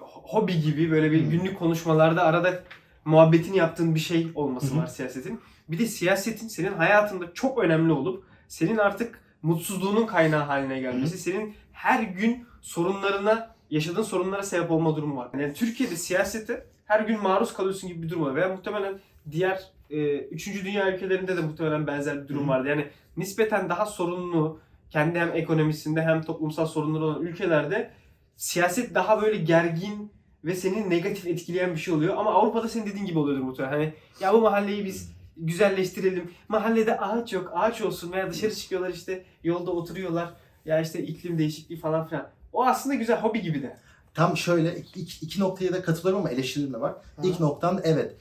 hobi 0.00 0.60
gibi 0.60 0.90
böyle 0.90 1.12
bir 1.12 1.22
Hmm. 1.22 1.30
günlük 1.30 1.58
konuşmalarda 1.58 2.22
arada 2.22 2.62
muhabbetini 3.04 3.56
yaptığın 3.56 3.94
bir 3.94 4.00
şey 4.00 4.26
olması 4.34 4.70
Hı 4.70 4.74
hı. 4.74 4.78
var 4.82 4.86
siyasetin. 4.86 5.40
Bir 5.68 5.78
de 5.78 5.86
siyasetin 5.86 6.48
senin 6.48 6.72
hayatında 6.72 7.34
çok 7.34 7.58
önemli 7.58 7.92
olup 7.92 8.24
senin 8.48 8.76
artık 8.78 9.18
mutsuzluğunun 9.42 10.06
kaynağı 10.06 10.42
haline 10.44 10.80
gelmesi, 10.80 11.18
senin 11.18 11.54
her 11.72 12.02
gün 12.02 12.46
sorunlarına, 12.60 13.53
yaşadığın 13.70 14.02
sorunlara 14.02 14.42
sebep 14.42 14.70
olma 14.70 14.96
durumu 14.96 15.16
var. 15.16 15.28
Yani 15.38 15.52
Türkiye'de 15.52 15.96
siyasete 15.96 16.66
her 16.86 17.00
gün 17.00 17.22
maruz 17.22 17.54
kalıyorsun 17.54 17.88
gibi 17.88 18.02
bir 18.02 18.08
durum 18.08 18.24
var. 18.24 18.34
Veya 18.34 18.48
muhtemelen 18.48 18.98
diğer 19.30 19.62
e, 19.90 20.18
üçüncü 20.18 20.64
dünya 20.64 20.94
ülkelerinde 20.94 21.36
de 21.36 21.40
muhtemelen 21.40 21.86
benzer 21.86 22.22
bir 22.22 22.28
durum 22.28 22.48
vardı. 22.48 22.68
Yani 22.68 22.86
nispeten 23.16 23.68
daha 23.68 23.86
sorunlu, 23.86 24.60
kendi 24.90 25.18
hem 25.18 25.30
ekonomisinde 25.34 26.02
hem 26.02 26.22
toplumsal 26.22 26.66
sorunları 26.66 27.04
olan 27.04 27.22
ülkelerde 27.22 27.90
siyaset 28.36 28.94
daha 28.94 29.22
böyle 29.22 29.36
gergin 29.36 30.12
ve 30.44 30.54
seni 30.54 30.90
negatif 30.90 31.26
etkileyen 31.26 31.72
bir 31.74 31.80
şey 31.80 31.94
oluyor. 31.94 32.16
Ama 32.16 32.34
Avrupa'da 32.34 32.68
senin 32.68 32.86
dediğin 32.86 33.06
gibi 33.06 33.18
oluyordur 33.18 33.42
muhtemelen. 33.42 33.72
Hani 33.72 33.92
ya 34.20 34.32
bu 34.32 34.40
mahalleyi 34.40 34.84
biz 34.84 35.12
güzelleştirelim. 35.36 36.30
Mahallede 36.48 36.98
ağaç 36.98 37.32
yok, 37.32 37.50
ağaç 37.54 37.82
olsun 37.82 38.12
veya 38.12 38.30
dışarı 38.30 38.54
çıkıyorlar 38.54 38.90
işte 38.90 39.24
yolda 39.44 39.70
oturuyorlar. 39.70 40.34
Ya 40.64 40.80
işte 40.80 41.02
iklim 41.02 41.38
değişikliği 41.38 41.76
falan 41.76 42.06
filan. 42.06 42.30
O 42.54 42.64
aslında 42.64 42.94
güzel 42.94 43.20
hobi 43.20 43.42
gibi 43.42 43.62
de. 43.62 43.76
Tam 44.14 44.36
şöyle 44.36 44.76
iki, 44.78 45.24
iki 45.26 45.40
noktaya 45.40 45.72
da 45.72 45.82
katılıyorum 45.82 46.20
ama 46.20 46.30
eleştirim 46.30 46.72
de 46.72 46.80
var. 46.80 46.94
İlk 47.22 47.40
noktam 47.40 47.80
evet. 47.84 48.12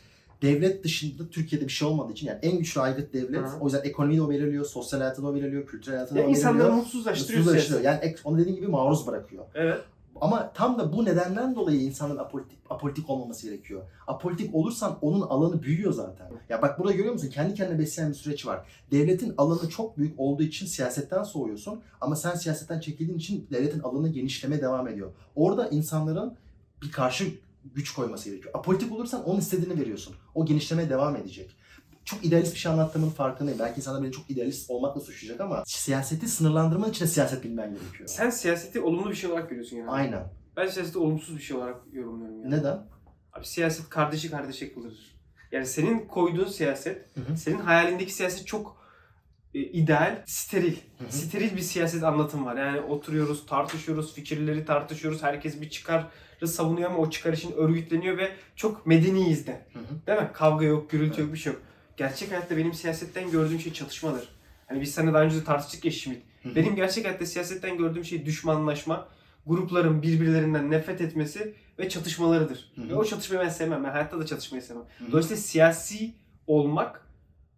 Devlet 0.41 0.83
dışında 0.83 1.29
Türkiye'de 1.31 1.65
bir 1.67 1.71
şey 1.71 1.87
olmadığı 1.87 2.11
için 2.11 2.27
yani 2.27 2.39
en 2.41 2.57
güçlü 2.57 2.81
aygıt 2.81 3.13
devlet. 3.13 3.41
Hı. 3.41 3.57
O 3.59 3.65
yüzden 3.65 3.81
ekonomiyi 3.83 4.17
de 4.19 4.23
o 4.23 4.29
belirliyor, 4.29 4.65
sosyal 4.65 4.99
hayatı 4.99 5.23
da 5.23 5.27
o 5.27 5.35
belirliyor, 5.35 5.67
kültürel 5.67 5.97
hayatı 5.97 6.15
da 6.15 6.19
Ya 6.19 6.25
o 6.25 6.29
insanları 6.29 6.59
belirliyor. 6.59 6.77
mutsuzlaştırıyor 6.83 7.39
Mutsuzlaştırıyor. 7.43 7.81
siyaset. 7.81 8.03
Yani 8.03 8.11
ek- 8.11 8.21
onu 8.23 8.37
dediğin 8.37 8.55
gibi 8.55 8.67
maruz 8.67 9.07
bırakıyor. 9.07 9.43
Evet. 9.55 9.81
Ama 10.21 10.53
tam 10.53 10.79
da 10.79 10.93
bu 10.93 11.05
nedenden 11.05 11.55
dolayı 11.55 11.81
insanın 11.81 12.17
apolitik, 12.17 12.59
apolitik 12.69 13.09
olmaması 13.09 13.47
gerekiyor. 13.47 13.81
Apolitik 14.07 14.55
olursan 14.55 14.97
onun 15.01 15.21
alanı 15.21 15.63
büyüyor 15.63 15.93
zaten. 15.93 16.31
Ya 16.49 16.61
bak 16.61 16.79
burada 16.79 16.91
görüyor 16.91 17.13
musun? 17.13 17.29
Kendi 17.29 17.53
kendine 17.53 17.79
besleyen 17.79 18.11
bir 18.11 18.15
süreç 18.15 18.45
var. 18.45 18.65
Devletin 18.91 19.33
alanı 19.37 19.69
çok 19.69 19.97
büyük 19.97 20.19
olduğu 20.19 20.43
için 20.43 20.65
siyasetten 20.65 21.23
soğuyorsun. 21.23 21.81
Ama 22.01 22.15
sen 22.15 22.35
siyasetten 22.35 22.79
çekildiğin 22.79 23.17
için 23.17 23.47
devletin 23.51 23.79
alanı 23.79 24.09
genişlemeye 24.09 24.61
devam 24.61 24.87
ediyor. 24.87 25.11
Orada 25.35 25.67
insanların 25.67 26.37
bir 26.81 26.91
karşı 26.91 27.25
güç 27.75 27.93
koyması 27.93 28.29
gerekiyor. 28.29 28.53
Apolitik 28.57 28.91
olursan 28.91 29.23
onun 29.23 29.39
istediğini 29.39 29.79
veriyorsun. 29.79 30.15
O 30.35 30.45
genişlemeye 30.45 30.89
devam 30.89 31.15
edecek. 31.15 31.55
Çok 32.05 32.25
idealist 32.25 32.53
bir 32.53 32.59
şey 32.59 32.71
anlattığımın 32.71 33.09
farkındayım. 33.09 33.59
Belki 33.59 33.77
insanlar 33.77 34.03
beni 34.03 34.11
çok 34.11 34.29
idealist 34.29 34.69
olmakla 34.69 35.01
suçlayacak 35.01 35.41
ama 35.41 35.63
siyaseti 35.65 36.27
sınırlandırman 36.27 36.89
için 36.89 37.05
de 37.05 37.09
siyaset 37.09 37.43
bilmen 37.43 37.73
gerekiyor. 37.73 38.09
Sen 38.09 38.29
siyaseti 38.29 38.79
olumlu 38.79 39.09
bir 39.09 39.15
şey 39.15 39.29
olarak 39.31 39.49
görüyorsun 39.49 39.77
yani. 39.77 39.89
Aynen. 39.89 40.23
Ben 40.57 40.67
siyaseti 40.67 40.97
olumsuz 40.97 41.37
bir 41.37 41.41
şey 41.41 41.57
olarak 41.57 41.75
yorumluyorum 41.93 42.41
yani. 42.41 42.51
Neden? 42.51 42.79
Abi 43.33 43.45
siyaset 43.45 43.89
kardeşi 43.89 44.31
kardeşe 44.31 44.73
kılır. 44.73 45.13
Yani 45.51 45.65
senin 45.65 46.07
koyduğun 46.07 46.47
siyaset, 46.47 47.17
Hı 47.17 47.21
hı. 47.21 47.37
senin 47.37 47.59
hayalindeki 47.59 48.13
siyaset 48.13 48.47
çok 48.47 48.77
e, 49.53 49.59
ideal, 49.59 50.23
steril. 50.25 50.75
Hı 50.97 51.05
hı. 51.05 51.11
Steril 51.11 51.55
bir 51.55 51.61
siyaset 51.61 52.03
anlatım 52.03 52.45
var. 52.45 52.57
Yani 52.57 52.81
oturuyoruz, 52.81 53.45
tartışıyoruz, 53.45 54.13
fikirleri 54.13 54.65
tartışıyoruz. 54.65 55.23
Herkes 55.23 55.61
bir 55.61 55.69
çıkarı 55.69 56.07
savunuyor 56.47 56.89
ama 56.89 56.99
o 56.99 57.09
çıkar 57.09 57.33
için 57.33 57.51
örgütleniyor 57.51 58.17
ve 58.17 58.31
çok 58.55 58.85
medeniyiz 58.85 59.47
de. 59.47 59.67
Hı 59.73 59.79
hı. 59.79 60.07
Değil 60.07 60.19
mi? 60.19 60.29
Kavga 60.33 60.65
yok, 60.65 60.89
gürültü 60.89 61.21
yok, 61.21 61.33
bir 61.33 61.37
şey 61.37 61.53
yok. 61.53 61.61
Gerçek 61.97 62.31
hayatta 62.31 62.57
benim 62.57 62.73
siyasetten 62.73 63.31
gördüğüm 63.31 63.59
şey 63.59 63.73
çatışmadır. 63.73 64.29
Hani 64.67 64.81
biz 64.81 64.93
seninle 64.93 65.13
daha 65.13 65.23
önce 65.23 65.35
de 65.35 65.43
tartıştık 65.43 65.85
ya 65.85 65.91
Şimit. 65.91 66.21
Benim 66.55 66.75
gerçek 66.75 67.05
hayatta 67.05 67.25
siyasetten 67.25 67.77
gördüğüm 67.77 68.05
şey 68.05 68.25
düşmanlaşma, 68.25 69.07
grupların 69.47 70.01
birbirlerinden 70.01 70.71
nefret 70.71 71.01
etmesi 71.01 71.53
ve 71.79 71.89
çatışmalarıdır. 71.89 72.71
Hı 72.75 72.81
hı. 72.81 72.89
Ve 72.89 72.95
o 72.95 73.05
çatışmayı 73.05 73.41
ben 73.41 73.49
sevmem. 73.49 73.83
Ben 73.83 73.89
hayatta 73.89 74.19
da 74.19 74.25
çatışmayı 74.25 74.61
sevmem. 74.61 74.83
Hı 74.99 75.05
hı. 75.05 75.11
Dolayısıyla 75.11 75.41
siyasi 75.41 76.13
olmak 76.47 77.03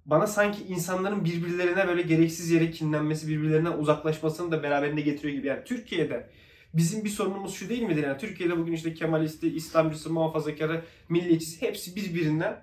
bana 0.06 0.28
sanki 0.28 0.64
insanların 0.64 1.26
birbirlerine 1.26 1.88
böyle 1.88 2.02
gereksiz 2.02 2.52
yere 2.52 2.72
kinlenmesi, 2.72 3.28
birbirlerinden 3.28 3.78
uzaklaşmasını 3.78 4.52
da 4.52 4.64
beraberinde 4.64 5.02
getiriyor 5.02 5.38
gibi. 5.38 5.48
Yani 5.48 5.64
Türkiye'de 5.66 6.30
bizim 6.74 7.06
bir 7.06 7.10
sorunumuz 7.10 7.54
şu 7.54 7.70
değil 7.70 7.82
midir? 7.82 8.04
Yani 8.04 8.18
Türkiye'de 8.18 8.58
bugün 8.58 8.74
işte 8.74 8.94
Kemalisti, 8.94 9.56
İslamcısı, 9.56 10.14
muhafazakarı, 10.14 10.86
milliyetçisi 11.10 11.62
hepsi 11.62 11.96
birbirinden 11.96 12.62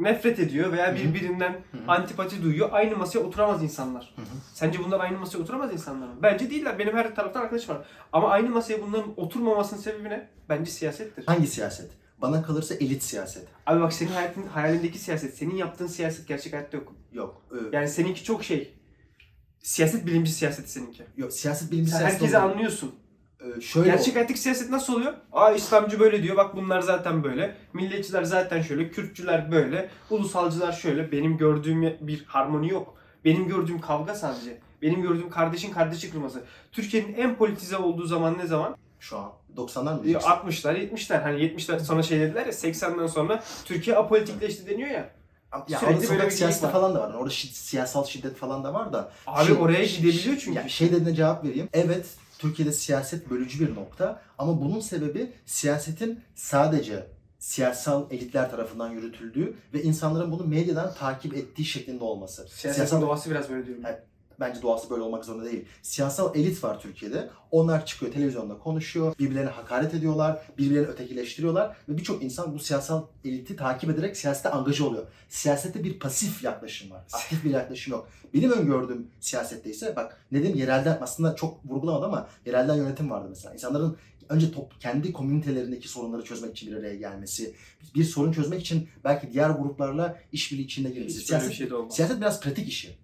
nefret 0.00 0.38
ediyor 0.38 0.72
veya 0.72 0.94
birbirinden 0.96 1.60
antipati 1.88 2.42
duyuyor. 2.42 2.68
Aynı 2.72 2.96
masaya 2.96 3.18
oturamaz 3.18 3.62
insanlar. 3.62 4.14
Sence 4.54 4.78
bunlar 4.84 5.00
aynı 5.00 5.18
masaya 5.18 5.38
oturamaz 5.38 5.72
insanlar 5.72 6.06
mı? 6.06 6.14
Bence 6.22 6.50
değiller. 6.50 6.78
Benim 6.78 6.96
her 6.96 7.14
taraftan 7.14 7.40
arkadaş 7.42 7.68
var. 7.68 7.78
Ama 8.12 8.28
aynı 8.28 8.48
masaya 8.50 8.82
bunların 8.82 9.12
oturmamasının 9.16 9.80
sebebi 9.80 10.08
ne? 10.08 10.28
Bence 10.48 10.70
siyasettir. 10.70 11.26
Hangi 11.26 11.46
siyaset? 11.46 11.90
Bana 12.22 12.42
kalırsa 12.42 12.74
elit 12.74 13.02
siyaset. 13.02 13.46
Abi 13.66 13.80
bak 13.80 13.92
senin 13.92 14.10
hayatın, 14.10 14.42
hayalindeki 14.46 14.98
siyaset, 14.98 15.34
senin 15.36 15.54
yaptığın 15.56 15.86
siyaset 15.86 16.28
gerçek 16.28 16.52
hayatta 16.52 16.76
yok. 16.76 16.92
Yok. 17.12 17.42
e, 17.52 17.76
Yani 17.76 17.88
seninki 17.88 18.24
çok 18.24 18.44
şey. 18.44 18.74
Siyaset 19.62 20.06
bilimci 20.06 20.32
siyaseti 20.32 20.70
seninki. 20.70 21.02
yok 21.16 21.32
siyaset 21.32 21.72
bilimci 21.72 21.90
Sen 21.90 21.98
siyaset. 21.98 22.20
herkesi 22.20 22.36
olmuyor. 22.36 22.54
anlıyorsun. 22.54 22.94
E, 23.40 23.60
şöyle 23.60 23.90
Gerçek 23.90 24.14
hayattaki 24.16 24.40
siyaset 24.40 24.70
nasıl 24.70 24.94
oluyor? 24.94 25.12
Aa 25.32 25.50
İslamcı 25.52 26.00
böyle 26.00 26.22
diyor. 26.22 26.36
Bak 26.36 26.56
bunlar 26.56 26.80
zaten 26.80 27.24
böyle. 27.24 27.56
Milliyetçiler 27.72 28.22
zaten 28.24 28.62
şöyle. 28.62 28.90
Kürtçüler 28.90 29.52
böyle. 29.52 29.88
Ulusalcılar 30.10 30.72
şöyle. 30.72 31.12
Benim 31.12 31.36
gördüğüm 31.36 31.82
bir 32.00 32.24
harmoni 32.24 32.68
yok. 32.70 32.94
Benim 33.24 33.48
gördüğüm 33.48 33.80
kavga 33.80 34.14
sadece. 34.14 34.58
Benim 34.82 35.02
gördüğüm 35.02 35.30
kardeşin 35.30 35.72
kardeşi 35.72 36.10
kırması. 36.12 36.42
Türkiye'nin 36.72 37.14
en 37.14 37.36
politize 37.36 37.76
olduğu 37.76 38.06
zaman 38.06 38.38
ne 38.38 38.46
zaman? 38.46 38.76
şu 39.00 39.18
an 39.18 39.32
90'lar 39.56 39.94
mı 39.94 40.00
Ee, 40.00 40.04
diyeceksin? 40.04 40.28
60'lar, 40.30 40.76
70'ler. 40.76 41.22
Hani 41.22 41.40
70'ler 41.42 41.78
sonra 41.80 42.02
şey 42.02 42.20
dediler 42.20 42.46
ya 42.46 42.52
80'den 42.52 43.06
sonra 43.06 43.42
Türkiye 43.64 43.96
apolitikleşti 43.96 44.66
deniyor 44.66 44.90
ya. 44.90 45.10
Ya 45.68 45.78
sürekli 45.78 45.96
orada 46.08 46.18
böyle 46.18 46.30
siyaseti 46.30 46.66
var. 46.66 46.72
falan 46.72 46.94
da 46.94 47.00
var. 47.00 47.14
Orada 47.14 47.30
şi- 47.34 47.52
siyasal 47.52 48.04
şiddet 48.04 48.36
falan 48.36 48.64
da 48.64 48.74
var 48.74 48.92
da. 48.92 49.12
Abi 49.26 49.46
Şey- 49.46 49.56
oraya 49.56 49.84
gidebiliyor 49.84 50.36
çünkü. 50.36 50.58
Ya 50.58 50.68
şey 50.68 50.88
dediğine 50.92 51.14
cevap 51.14 51.44
vereyim. 51.44 51.68
Evet 51.72 52.06
Türkiye'de 52.40 52.72
siyaset 52.72 53.30
bölücü 53.30 53.66
bir 53.66 53.74
nokta 53.74 54.22
ama 54.38 54.60
bunun 54.60 54.80
sebebi 54.80 55.32
siyasetin 55.46 56.20
sadece 56.34 57.06
siyasal 57.38 58.10
elitler 58.10 58.50
tarafından 58.50 58.90
yürütüldüğü 58.90 59.56
ve 59.74 59.82
insanların 59.82 60.32
bunu 60.32 60.46
medyadan 60.46 60.94
takip 60.94 61.34
ettiği 61.34 61.64
şeklinde 61.64 62.04
olması. 62.04 62.42
Siyasetin 62.42 62.72
Siyasal 62.72 63.02
doğası 63.02 63.30
biraz 63.30 63.50
böyle 63.50 63.66
diyorum. 63.66 63.84
Evet. 63.86 64.02
Bence 64.40 64.62
doğası 64.62 64.90
böyle 64.90 65.02
olmak 65.02 65.24
zorunda 65.24 65.44
değil. 65.44 65.64
Siyasal 65.82 66.36
elit 66.36 66.64
var 66.64 66.80
Türkiye'de. 66.80 67.30
Onlar 67.50 67.86
çıkıyor 67.86 68.12
televizyonda 68.12 68.58
konuşuyor, 68.58 69.14
birbirlerine 69.18 69.50
hakaret 69.50 69.94
ediyorlar, 69.94 70.38
birbirlerini 70.58 70.88
ötekileştiriyorlar 70.88 71.76
ve 71.88 71.98
birçok 71.98 72.22
insan 72.22 72.54
bu 72.54 72.58
siyasal 72.58 73.04
eliti 73.24 73.56
takip 73.56 73.90
ederek 73.90 74.16
siyasete 74.16 74.50
angaja 74.50 74.84
oluyor. 74.84 75.06
Siyasette 75.28 75.84
bir 75.84 75.98
pasif 75.98 76.44
yaklaşım 76.44 76.90
var. 76.90 77.04
Aktif 77.12 77.44
bir 77.44 77.50
yaklaşım 77.50 77.92
yok. 77.92 78.08
Benim 78.34 78.52
öngördüğüm 78.52 79.06
siyasette 79.20 79.70
ise 79.70 79.96
bak 79.96 80.20
ne 80.32 80.42
dedim 80.42 80.56
yerelden 80.56 80.98
aslında 81.00 81.34
çok 81.34 81.64
vurgulamadı 81.64 82.06
ama 82.06 82.28
yerelden 82.46 82.74
yönetim 82.74 83.10
vardı 83.10 83.26
mesela. 83.30 83.54
İnsanların 83.54 83.96
önce 84.28 84.52
top, 84.52 84.80
kendi 84.80 85.12
komünitelerindeki 85.12 85.88
sorunları 85.88 86.24
çözmek 86.24 86.56
için 86.56 86.72
bir 86.72 86.76
araya 86.76 86.94
gelmesi, 86.94 87.54
bir 87.94 88.04
sorun 88.04 88.32
çözmek 88.32 88.60
için 88.60 88.88
belki 89.04 89.32
diğer 89.32 89.50
gruplarla 89.50 90.18
işbirliği 90.32 90.64
içinde 90.64 90.90
girmesi. 90.90 91.20
Siyaset, 91.20 91.52
şey 91.52 91.68
siyaset 91.90 92.20
biraz 92.20 92.40
pratik 92.40 92.68
işi. 92.68 92.98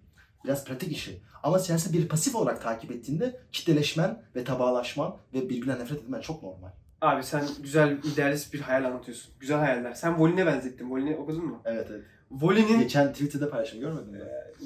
Biraz 0.47 0.65
pratik 0.65 0.91
işi. 0.91 1.21
Ama 1.43 1.59
siyaset 1.59 1.93
bir 1.93 2.07
pasif 2.07 2.35
olarak 2.35 2.61
takip 2.61 2.91
ettiğinde 2.91 3.39
kitleleşmen 3.51 4.21
ve 4.35 4.43
tabağlaşman 4.43 5.17
ve 5.33 5.49
birbirine 5.49 5.79
nefret 5.79 5.99
etmen 5.99 6.21
çok 6.21 6.43
normal. 6.43 6.69
Abi 7.01 7.23
sen 7.23 7.45
güzel, 7.59 7.97
idealist 8.13 8.53
bir 8.53 8.61
hayal 8.61 8.85
anlatıyorsun. 8.85 9.33
Güzel 9.39 9.57
hayaller. 9.57 9.93
Sen 9.93 10.19
Volin'e 10.19 10.45
benzettin. 10.45 10.89
Volin'i 10.91 11.15
okudun 11.15 11.45
mu? 11.45 11.61
Evet 11.65 11.87
evet. 11.91 12.01
Volin'in 12.31 12.79
Geçen 12.79 13.11
Twitter'da 13.11 13.49
paylaşım 13.49 13.79
görmedin 13.79 14.11
mi? 14.11 14.19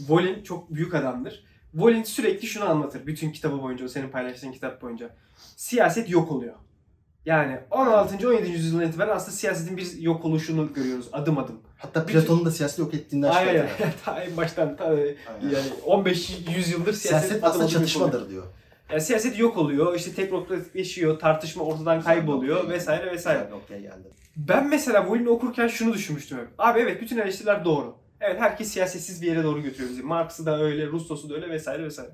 Volin 0.08 0.44
çok 0.44 0.74
büyük 0.74 0.96
adamdır. 0.96 1.44
Volin 1.74 2.04
sürekli 2.04 2.48
şunu 2.48 2.70
anlatır. 2.70 3.08
Bütün 3.08 3.32
kitabı 3.32 3.62
boyunca, 3.62 3.86
o 3.86 3.88
senin 3.88 4.10
paylaştığın 4.10 4.52
kitap 4.52 4.82
boyunca. 4.82 5.10
Siyaset 5.56 6.10
yok 6.10 6.32
oluyor. 6.32 6.56
Yani 7.26 7.60
16. 7.72 8.30
17. 8.30 8.50
yüzyıldan 8.50 8.88
itibaren 8.88 9.16
aslında 9.16 9.32
siyasetin 9.38 9.78
bir 9.78 9.98
yok 9.98 10.26
oluşunu 10.26 10.74
görüyoruz 10.74 11.10
adım 11.12 11.38
adım. 11.38 11.62
Hatta 11.82 12.06
Platon'un 12.06 12.46
da 12.46 12.52
siyaseti 12.52 12.82
yok 12.82 12.94
ettiğinden 12.94 13.30
Aynen. 13.30 13.70
Ta 14.06 14.24
en 14.24 14.38
baştan 14.38 14.76
ta, 14.76 14.94
yani 15.42 15.68
15 15.86 16.38
yüzyıldır 16.56 16.94
siyaset, 16.94 17.28
Siyaset 17.28 17.44
aslında 17.44 17.68
çatışmadır 17.68 18.30
diyor. 18.30 18.44
Yani 18.90 19.02
siyaset 19.02 19.40
yok 19.40 19.58
oluyor, 19.58 19.96
işte 19.96 20.14
teknokratikleşiyor, 20.14 21.20
tartışma 21.20 21.64
ortadan 21.64 22.02
kayboluyor 22.02 22.70
vesaire 22.70 23.12
vesaire. 23.12 23.40
Güzel 23.44 23.56
noktaya 23.56 23.80
geldi. 23.82 24.08
Ben 24.38 24.70
mesela 24.70 25.08
Volin'i 25.08 25.30
okurken 25.30 25.68
şunu 25.68 25.94
düşünmüştüm 25.94 26.38
hep. 26.38 26.48
Abi 26.58 26.80
evet 26.80 27.02
bütün 27.02 27.18
eleştiriler 27.18 27.66
doğru. 27.66 27.96
Evet 28.20 28.40
herkes 28.40 28.68
siyasetsiz 28.68 29.22
bir 29.22 29.28
yere 29.28 29.44
doğru 29.44 29.62
götürüyor 29.62 29.90
bizi. 29.90 30.04
Marx'ı 30.04 30.46
da 30.46 30.62
öyle, 30.62 30.88
Russos'u 30.88 31.30
da 31.30 31.36
öyle 31.36 31.50
vesaire 31.50 31.84
vesaire. 31.84 32.12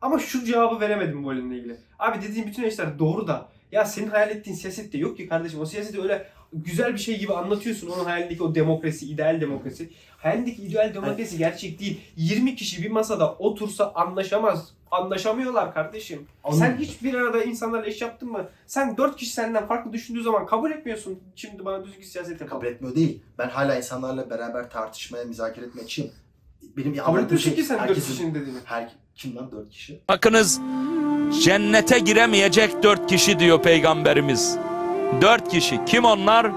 Ama 0.00 0.18
şu 0.18 0.44
cevabı 0.44 0.80
veremedim 0.80 1.26
Volin'le 1.26 1.52
ilgili. 1.52 1.76
Abi 1.98 2.22
dediğim 2.22 2.46
bütün 2.48 2.62
eleştiriler 2.62 2.98
doğru 2.98 3.28
da 3.28 3.48
ya 3.72 3.84
senin 3.84 4.08
hayal 4.08 4.30
ettiğin 4.30 4.56
siyaset 4.56 4.92
de 4.92 4.98
yok 4.98 5.16
ki 5.16 5.28
kardeşim. 5.28 5.60
O 5.60 5.66
siyaseti 5.66 6.02
öyle 6.02 6.26
güzel 6.54 6.92
bir 6.92 6.98
şey 6.98 7.18
gibi 7.18 7.32
anlatıyorsun. 7.34 7.88
Onun 7.88 8.04
hayalindeki 8.04 8.42
o 8.42 8.54
demokrasi, 8.54 9.06
ideal 9.06 9.40
demokrasi. 9.40 9.90
Hayalindeki 10.16 10.62
ideal 10.62 10.94
demokrasi 10.94 11.38
gerçek 11.38 11.80
değil. 11.80 12.00
20 12.16 12.56
kişi 12.56 12.82
bir 12.82 12.90
masada 12.90 13.32
otursa 13.34 13.92
anlaşamaz. 13.94 14.68
Anlaşamıyorlar 14.90 15.74
kardeşim. 15.74 16.26
Anladım. 16.44 16.60
Sen 16.60 16.76
hiçbir 16.76 17.14
arada 17.14 17.44
insanlarla 17.44 17.86
iş 17.86 18.00
yaptın 18.02 18.32
mı? 18.32 18.48
Sen 18.66 18.96
dört 18.96 19.16
kişi 19.16 19.30
senden 19.32 19.66
farklı 19.66 19.92
düşündüğü 19.92 20.22
zaman 20.22 20.46
kabul 20.46 20.70
etmiyorsun. 20.70 21.18
Şimdi 21.36 21.64
bana 21.64 21.84
düzgün 21.84 22.02
siyaset 22.02 22.40
yapalım. 22.40 22.60
Kabul 22.60 22.66
etmiyor 22.72 22.96
değil. 22.96 23.20
Ben 23.38 23.48
hala 23.48 23.76
insanlarla 23.76 24.30
beraber 24.30 24.70
tartışmaya, 24.70 25.24
müzakere 25.24 25.64
etmeye 25.66 25.82
açığım. 25.82 26.10
Benim 26.76 26.96
Kabul 26.96 27.18
etmiyorsun 27.18 27.50
şey 27.50 27.54
ki 27.56 27.62
sen 27.62 27.78
dört 27.78 27.88
herkesin- 27.88 28.12
kişinin 28.12 28.34
dediğini. 28.34 28.58
Her, 28.64 28.92
kim 29.14 29.36
lan 29.36 29.50
dört 29.52 29.70
kişi? 29.70 30.00
Bakınız 30.08 30.60
cennete 31.42 31.98
giremeyecek 31.98 32.82
dört 32.82 33.06
kişi 33.10 33.38
diyor 33.38 33.62
peygamberimiz. 33.62 34.58
Dört 35.20 35.48
kişi. 35.48 35.80
Kim 35.86 36.04
onlar? 36.04 36.52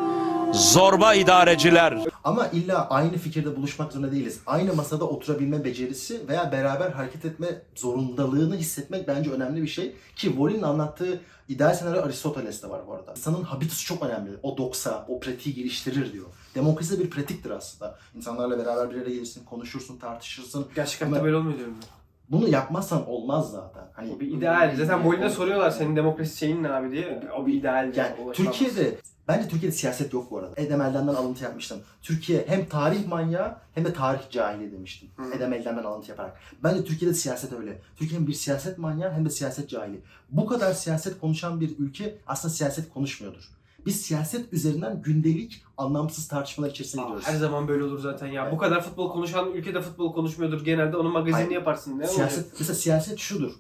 Zorba 0.54 1.13
idareciler. 1.13 1.98
Ama 2.24 2.48
illa 2.48 2.88
aynı 2.89 3.18
fikirde 3.18 3.56
buluşmak 3.56 3.92
zorunda 3.92 4.12
değiliz. 4.12 4.39
Aynı 4.46 4.74
masada 4.74 5.06
oturabilme 5.06 5.63
becerisi 5.63 6.27
veya 6.27 6.51
beraber 6.51 6.89
hareket 6.92 7.25
etme 7.25 7.48
zorundalığını 7.75 8.56
hissetmek 8.56 9.08
bence 9.08 9.32
önemli 9.32 9.62
bir 9.62 9.68
şey. 9.68 9.86
Ki 10.16 10.27
Wallin'in 10.27 10.62
anlattığı 10.62 11.22
ideal 11.50 11.74
senaryo 11.74 12.01
Aristoteles'te 12.04 12.70
var 12.70 12.82
bu 12.88 12.94
arada. 12.94 13.12
İnsanın 13.12 13.44
habitusu 13.44 13.86
çok 13.86 14.04
önemli. 14.06 14.32
O 14.44 14.58
doksa, 14.58 15.06
o 15.08 15.20
pratiği 15.20 15.56
geliştirir 15.56 16.13
diyor. 16.13 16.25
Demokrasi 16.56 17.00
de 17.00 17.04
bir 17.04 17.10
pratiktir 17.10 17.50
aslında. 17.50 17.98
İnsanlarla 18.16 18.58
beraber 18.58 18.89
bir 18.89 18.96
araya 19.01 19.10
gelirsin, 19.13 19.46
konuşursun, 19.46 19.98
tartışırsın. 19.98 20.66
Gerçek 20.75 21.01
Ama- 21.01 21.12
hayatta 21.12 21.25
böyle 21.25 21.36
olmuyor 21.36 21.58
diyorum 21.58 21.75
ben. 21.82 21.97
Bunu 22.31 22.48
yapmazsan 22.48 23.10
olmaz 23.10 23.51
zaten. 23.51 23.84
Hani 23.93 24.19
bir 24.19 24.31
ideal. 24.31 24.75
Zaten 24.77 25.05
Bolin'e 25.05 25.29
soruyorlar 25.29 25.72
senin 25.72 25.96
demokrasi 25.96 26.37
şeyin 26.37 26.63
ne 26.63 26.70
abi 26.70 26.92
diye. 26.92 27.29
O 27.37 27.48
bir 27.48 27.53
ideal. 27.53 27.96
Yani 27.96 28.16
Türkiye'de 28.33 28.98
bence 29.27 29.48
Türkiye'de 29.48 29.75
siyaset 29.75 30.13
yok 30.13 30.31
bu 30.31 30.37
arada. 30.37 30.53
Edem 30.57 30.81
Elden'den 30.81 31.13
alıntı 31.16 31.44
yapmıştım. 31.44 31.79
Türkiye 32.01 32.46
hem 32.48 32.66
tarih 32.66 33.07
manyağı 33.07 33.55
hem 33.75 33.85
de 33.85 33.94
tarih 33.94 34.29
cahili 34.29 34.72
demiştim. 34.72 35.09
Hı. 35.16 35.33
Edem 35.33 35.53
Elden'den 35.53 35.83
alıntı 35.83 36.09
yaparak. 36.09 36.37
Bence 36.63 36.83
Türkiye'de 36.83 37.16
siyaset 37.16 37.53
öyle. 37.53 37.81
Türkiye 37.96 38.20
hem 38.20 38.27
bir 38.27 38.33
siyaset 38.33 38.77
manyağı 38.77 39.13
hem 39.13 39.25
de 39.25 39.29
siyaset 39.29 39.70
cahili. 39.70 40.01
Bu 40.29 40.46
kadar 40.46 40.74
siyaset 40.74 41.20
konuşan 41.20 41.61
bir 41.61 41.79
ülke 41.79 42.18
aslında 42.27 42.53
siyaset 42.53 42.94
konuşmuyordur. 42.94 43.56
Biz 43.88 44.02
siyaset 44.02 44.54
üzerinden 44.54 45.02
gündelik 45.02 45.64
anlamsız 45.78 46.28
tartışmalar 46.28 46.70
içerisine 46.70 47.02
Aa, 47.02 47.20
her 47.24 47.36
zaman 47.36 47.68
böyle 47.68 47.84
olur 47.84 48.00
zaten 48.00 48.28
ya. 48.28 48.44
Evet. 48.44 48.54
Bu 48.54 48.58
kadar 48.58 48.82
futbol 48.84 49.12
konuşan 49.12 49.52
ülkede 49.52 49.82
futbol 49.82 50.14
konuşmuyordur 50.14 50.66
genelde. 50.66 50.98
Onun 50.98 51.12
magazinini 51.12 51.46
Hayır. 51.46 51.52
yaparsın. 51.60 52.00
Ne 52.00 52.08
siyaset, 52.08 52.38
olacak? 52.38 52.56
mesela 52.60 52.76
siyaset 52.78 53.20
şudur. 53.20 53.52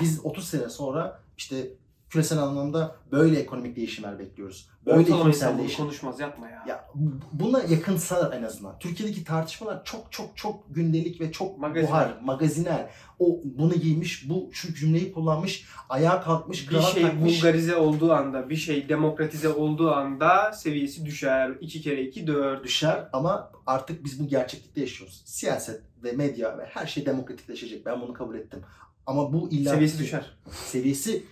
Biz 0.00 0.20
30 0.24 0.48
sene 0.48 0.68
sonra 0.68 1.20
işte 1.38 1.68
küresel 2.14 2.38
anlamda 2.38 2.96
böyle 3.12 3.38
ekonomik 3.40 3.76
değişimler 3.76 4.18
bekliyoruz. 4.18 4.68
Böyle 4.86 5.00
Ortalama 5.00 5.58
değişim. 5.58 5.84
konuşmaz 5.84 6.20
yapma 6.20 6.48
ya. 6.50 6.64
Ya 6.68 6.84
bu- 6.94 7.12
buna 7.32 7.62
yakınsa 7.62 8.32
en 8.38 8.42
azından. 8.42 8.78
Türkiye'deki 8.78 9.24
tartışmalar 9.24 9.84
çok 9.84 10.12
çok 10.12 10.36
çok 10.36 10.74
gündelik 10.74 11.20
ve 11.20 11.32
çok 11.32 11.58
Magaziner. 11.58 11.90
buhar, 11.90 12.14
magaziner. 12.22 12.90
O 13.18 13.40
bunu 13.44 13.74
giymiş, 13.74 14.28
bu 14.28 14.50
şu 14.52 14.74
cümleyi 14.74 15.12
kullanmış, 15.12 15.64
ayağa 15.88 16.20
kalkmış, 16.22 16.62
bir 16.62 16.68
kravat 16.76 16.92
şey 16.94 17.02
takmış. 17.02 17.36
vulgarize 17.38 17.76
olduğu 17.76 18.12
anda, 18.12 18.50
bir 18.50 18.56
şey 18.56 18.88
demokratize 18.88 19.48
olduğu 19.48 19.90
anda 19.92 20.52
seviyesi 20.52 21.04
düşer. 21.06 21.50
2 21.60 21.80
kere 21.82 22.02
2 22.02 22.26
4. 22.26 22.64
düşer 22.64 23.08
ama 23.12 23.50
artık 23.66 24.04
biz 24.04 24.20
bu 24.20 24.28
gerçeklikte 24.28 24.80
yaşıyoruz. 24.80 25.22
Siyaset 25.26 25.80
ve 26.04 26.12
medya 26.12 26.58
ve 26.58 26.64
her 26.66 26.86
şey 26.86 27.06
demokratikleşecek. 27.06 27.86
Ben 27.86 28.00
bunu 28.00 28.12
kabul 28.12 28.34
ettim. 28.34 28.60
Ama 29.06 29.32
bu 29.32 29.50
illa 29.50 29.70
Seviyesi 29.70 29.98
düşer. 29.98 30.36
seviyesi 30.50 31.24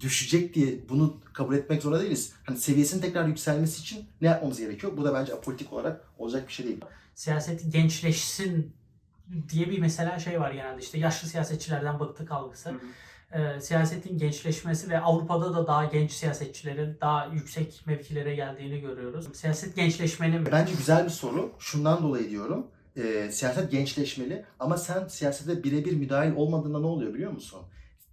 düşecek 0.00 0.54
diye 0.54 0.88
bunu 0.88 1.20
kabul 1.32 1.54
etmek 1.54 1.82
zorunda 1.82 2.00
değiliz. 2.00 2.32
Hani 2.44 2.58
seviyesinin 2.58 3.02
tekrar 3.02 3.26
yükselmesi 3.28 3.80
için 3.80 4.04
ne 4.20 4.28
yapmamız 4.28 4.60
gerekiyor? 4.60 4.96
Bu 4.96 5.04
da 5.04 5.14
bence 5.14 5.34
apolitik 5.34 5.72
olarak 5.72 6.04
olacak 6.18 6.48
bir 6.48 6.52
şey 6.52 6.66
değil. 6.66 6.80
Siyaset 7.14 7.72
gençleşsin 7.72 8.72
diye 9.48 9.70
bir 9.70 9.78
mesela 9.78 10.18
şey 10.18 10.40
var 10.40 10.50
genelde 10.50 10.82
işte 10.82 10.98
yaşlı 10.98 11.28
siyasetçilerden 11.28 12.00
bıktık 12.00 12.30
algısı. 12.30 12.70
Hı 12.70 12.74
hı. 12.74 12.78
Ee, 13.32 13.60
siyasetin 13.60 14.18
gençleşmesi 14.18 14.90
ve 14.90 15.00
Avrupa'da 15.00 15.54
da 15.54 15.66
daha 15.66 15.84
genç 15.84 16.12
siyasetçilerin 16.12 16.96
daha 17.00 17.26
yüksek 17.26 17.82
mevkilere 17.86 18.34
geldiğini 18.34 18.80
görüyoruz. 18.80 19.36
Siyaset 19.36 19.76
gençleşmeli 19.76 20.38
mi? 20.38 20.46
Bence 20.52 20.72
güzel 20.78 21.04
bir 21.04 21.10
soru. 21.10 21.52
Şundan 21.58 22.02
dolayı 22.02 22.30
diyorum. 22.30 22.66
Ee, 22.96 23.28
siyaset 23.32 23.70
gençleşmeli 23.70 24.44
ama 24.60 24.76
sen 24.76 25.08
siyasete 25.08 25.64
birebir 25.64 25.92
müdahil 25.92 26.32
olmadığında 26.36 26.80
ne 26.80 26.86
oluyor 26.86 27.14
biliyor 27.14 27.32
musun? 27.32 27.60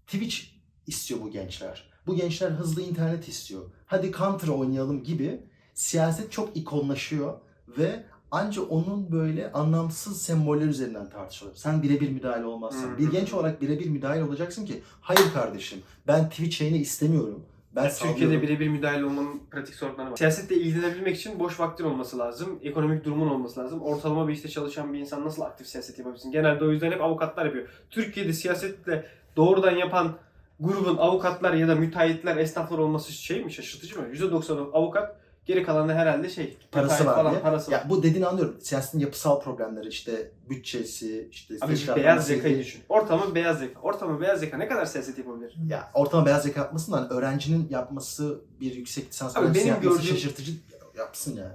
Twitch 0.08 0.53
istiyor 0.88 1.22
bu 1.22 1.32
gençler. 1.32 1.90
Bu 2.08 2.16
gençler 2.16 2.50
hızlı 2.50 2.82
internet 2.82 3.28
istiyor. 3.28 3.62
Hadi 3.86 4.12
counter 4.12 4.48
oynayalım 4.48 5.04
gibi 5.04 5.40
siyaset 5.74 6.32
çok 6.32 6.58
ikonlaşıyor 6.58 7.34
ve 7.78 8.04
ancak 8.32 8.72
onun 8.72 9.12
böyle 9.12 9.52
anlamsız 9.52 10.22
semboller 10.22 10.66
üzerinden 10.66 11.10
tartışılır. 11.10 11.56
Sen 11.56 11.84
birebir 11.84 12.10
müdahale 12.10 12.46
olmazsan. 12.46 12.94
Hı 12.94 12.98
Bir 12.98 13.12
genç 13.12 13.34
olarak 13.34 13.62
birebir 13.62 13.90
müdahale 13.90 14.24
olacaksın 14.24 14.66
ki 14.66 14.82
hayır 15.02 15.34
kardeşim 15.34 15.80
ben 16.08 16.30
Twitch 16.30 16.62
yayını 16.62 16.78
istemiyorum. 16.78 17.46
Ben 17.76 17.90
Türkiye'de 17.90 18.14
sallıyorum." 18.14 18.42
birebir 18.42 18.68
müdahale 18.68 19.06
olmanın 19.06 19.42
pratik 19.52 19.76
sorunları 19.76 20.12
var. 20.12 20.18
Siyasetle 20.18 20.56
ilgilenebilmek 20.56 21.16
için 21.16 21.40
boş 21.40 21.60
vaktin 21.60 21.84
olması 21.84 22.18
lazım. 22.18 22.60
Ekonomik 22.64 23.06
durumun 23.06 23.28
olması 23.28 23.60
lazım. 23.60 23.82
Ortalama 23.82 24.28
bir 24.28 24.34
işte 24.34 24.50
çalışan 24.50 24.94
bir 24.94 25.00
insan 25.00 25.26
nasıl 25.26 25.42
aktif 25.42 25.68
siyaset 25.68 26.00
yapabilirsin? 26.00 26.32
Genelde 26.32 26.66
o 26.66 26.72
yüzden 26.72 26.92
hep 26.92 27.02
avukatlar 27.02 27.46
yapıyor. 27.46 27.68
Türkiye'de 27.90 28.34
siyasetle 28.34 29.06
doğrudan 29.36 29.76
yapan 29.76 30.16
grubun 30.64 30.98
avukatlar 30.98 31.54
ya 31.54 31.68
da 31.68 31.76
müteahhitler, 31.76 32.38
esnaflar 32.38 32.78
olması 32.78 33.12
şey 33.12 33.46
mi? 33.46 33.52
Şaşırtıcı 33.54 34.00
mı? 34.02 34.08
%90'ı 34.08 34.74
avukat, 34.74 35.16
geri 35.46 35.64
kalan 35.64 35.90
da 35.90 35.94
herhalde 35.94 36.30
şey. 36.30 36.58
parası 36.72 37.06
var 37.06 37.16
falan, 37.16 37.32
diye. 37.32 37.42
Parası 37.42 37.72
var. 37.72 37.78
Ya 37.78 37.90
bu 37.90 38.04
dediğini 38.04 38.28
anlıyorum. 38.28 38.56
Siyasetin 38.62 39.00
yapısal 39.00 39.42
problemleri 39.42 39.88
işte 39.88 40.32
bütçesi, 40.50 41.28
işte 41.32 41.56
Abi 41.62 41.76
beyaz 41.96 42.28
zekayı 42.28 42.60
düşün. 42.60 42.82
Ortalama 42.90 43.36
beyaz 43.36 43.60
zeka. 43.60 43.80
Ortalama 43.80 44.22
beyaz 44.22 44.40
zeka 44.40 44.58
ne 44.58 44.68
kadar 44.68 44.86
siyaset 44.86 45.18
yapabilir? 45.18 45.56
Ya 45.68 45.92
ortalama 45.94 46.26
beyaz 46.26 46.44
zeka 46.44 46.60
yapmasın 46.62 46.92
da 46.92 46.98
hani 46.98 47.08
öğrencinin 47.08 47.68
yapması 47.70 48.42
bir 48.60 48.76
yüksek 48.76 49.10
lisans 49.10 49.38
Abi 49.38 49.46
öğrencisi 49.46 49.66
benim 49.66 49.74
yapması 49.76 50.02
gördüğüm- 50.02 50.16
şaşırtıcı 50.16 50.52
yapsın 50.98 51.38
yani. 51.38 51.54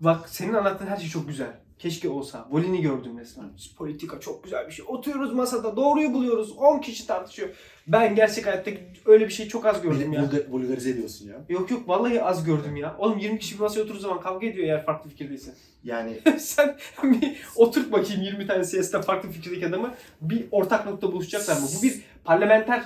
Bak 0.00 0.28
senin 0.28 0.54
anlattığın 0.54 0.86
her 0.86 0.96
şey 0.96 1.08
çok 1.08 1.28
güzel. 1.28 1.52
Keşke 1.80 2.08
olsa. 2.08 2.48
Volini 2.50 2.80
gördüm 2.82 3.18
resmen. 3.18 3.50
Politika 3.78 4.20
çok 4.20 4.44
güzel 4.44 4.66
bir 4.66 4.72
şey. 4.72 4.84
Oturuyoruz 4.88 5.32
masada 5.32 5.76
doğruyu 5.76 6.12
buluyoruz. 6.12 6.52
10 6.52 6.78
kişi 6.78 7.06
tartışıyor. 7.06 7.48
Ben 7.86 8.14
gerçek 8.14 8.46
hayatta 8.46 8.70
öyle 9.06 9.24
bir 9.28 9.32
şey 9.32 9.48
çok 9.48 9.66
az 9.66 9.82
gördüm 9.82 10.12
ya. 10.12 10.22
vulgar- 10.22 10.50
vulgarize 10.50 10.90
ediyorsun 10.90 11.28
ya. 11.28 11.36
Yok 11.48 11.70
yok 11.70 11.88
vallahi 11.88 12.22
az 12.22 12.44
gördüm 12.44 12.76
ya. 12.76 12.96
Oğlum 12.98 13.18
20 13.18 13.38
kişi 13.38 13.54
bir 13.54 13.60
masaya 13.60 13.80
oturduğu 13.82 13.98
zaman 13.98 14.20
kavga 14.20 14.46
ediyor 14.46 14.66
eğer 14.68 14.84
farklı 14.84 15.10
fikirdeyse. 15.10 15.54
Yani 15.84 16.20
Sen 16.38 16.76
bir 17.02 17.36
oturt 17.56 17.92
bakayım 17.92 18.22
20 18.22 18.46
tane 18.46 18.64
siyasete 18.64 19.02
farklı 19.02 19.30
fikirdeki 19.30 19.66
adamı 19.66 19.94
bir 20.20 20.44
ortak 20.50 20.86
nokta 20.86 21.12
buluşacaklar 21.12 21.54
mı? 21.56 21.66
Bu 21.78 21.82
bir 21.82 22.00
parlamenter 22.24 22.84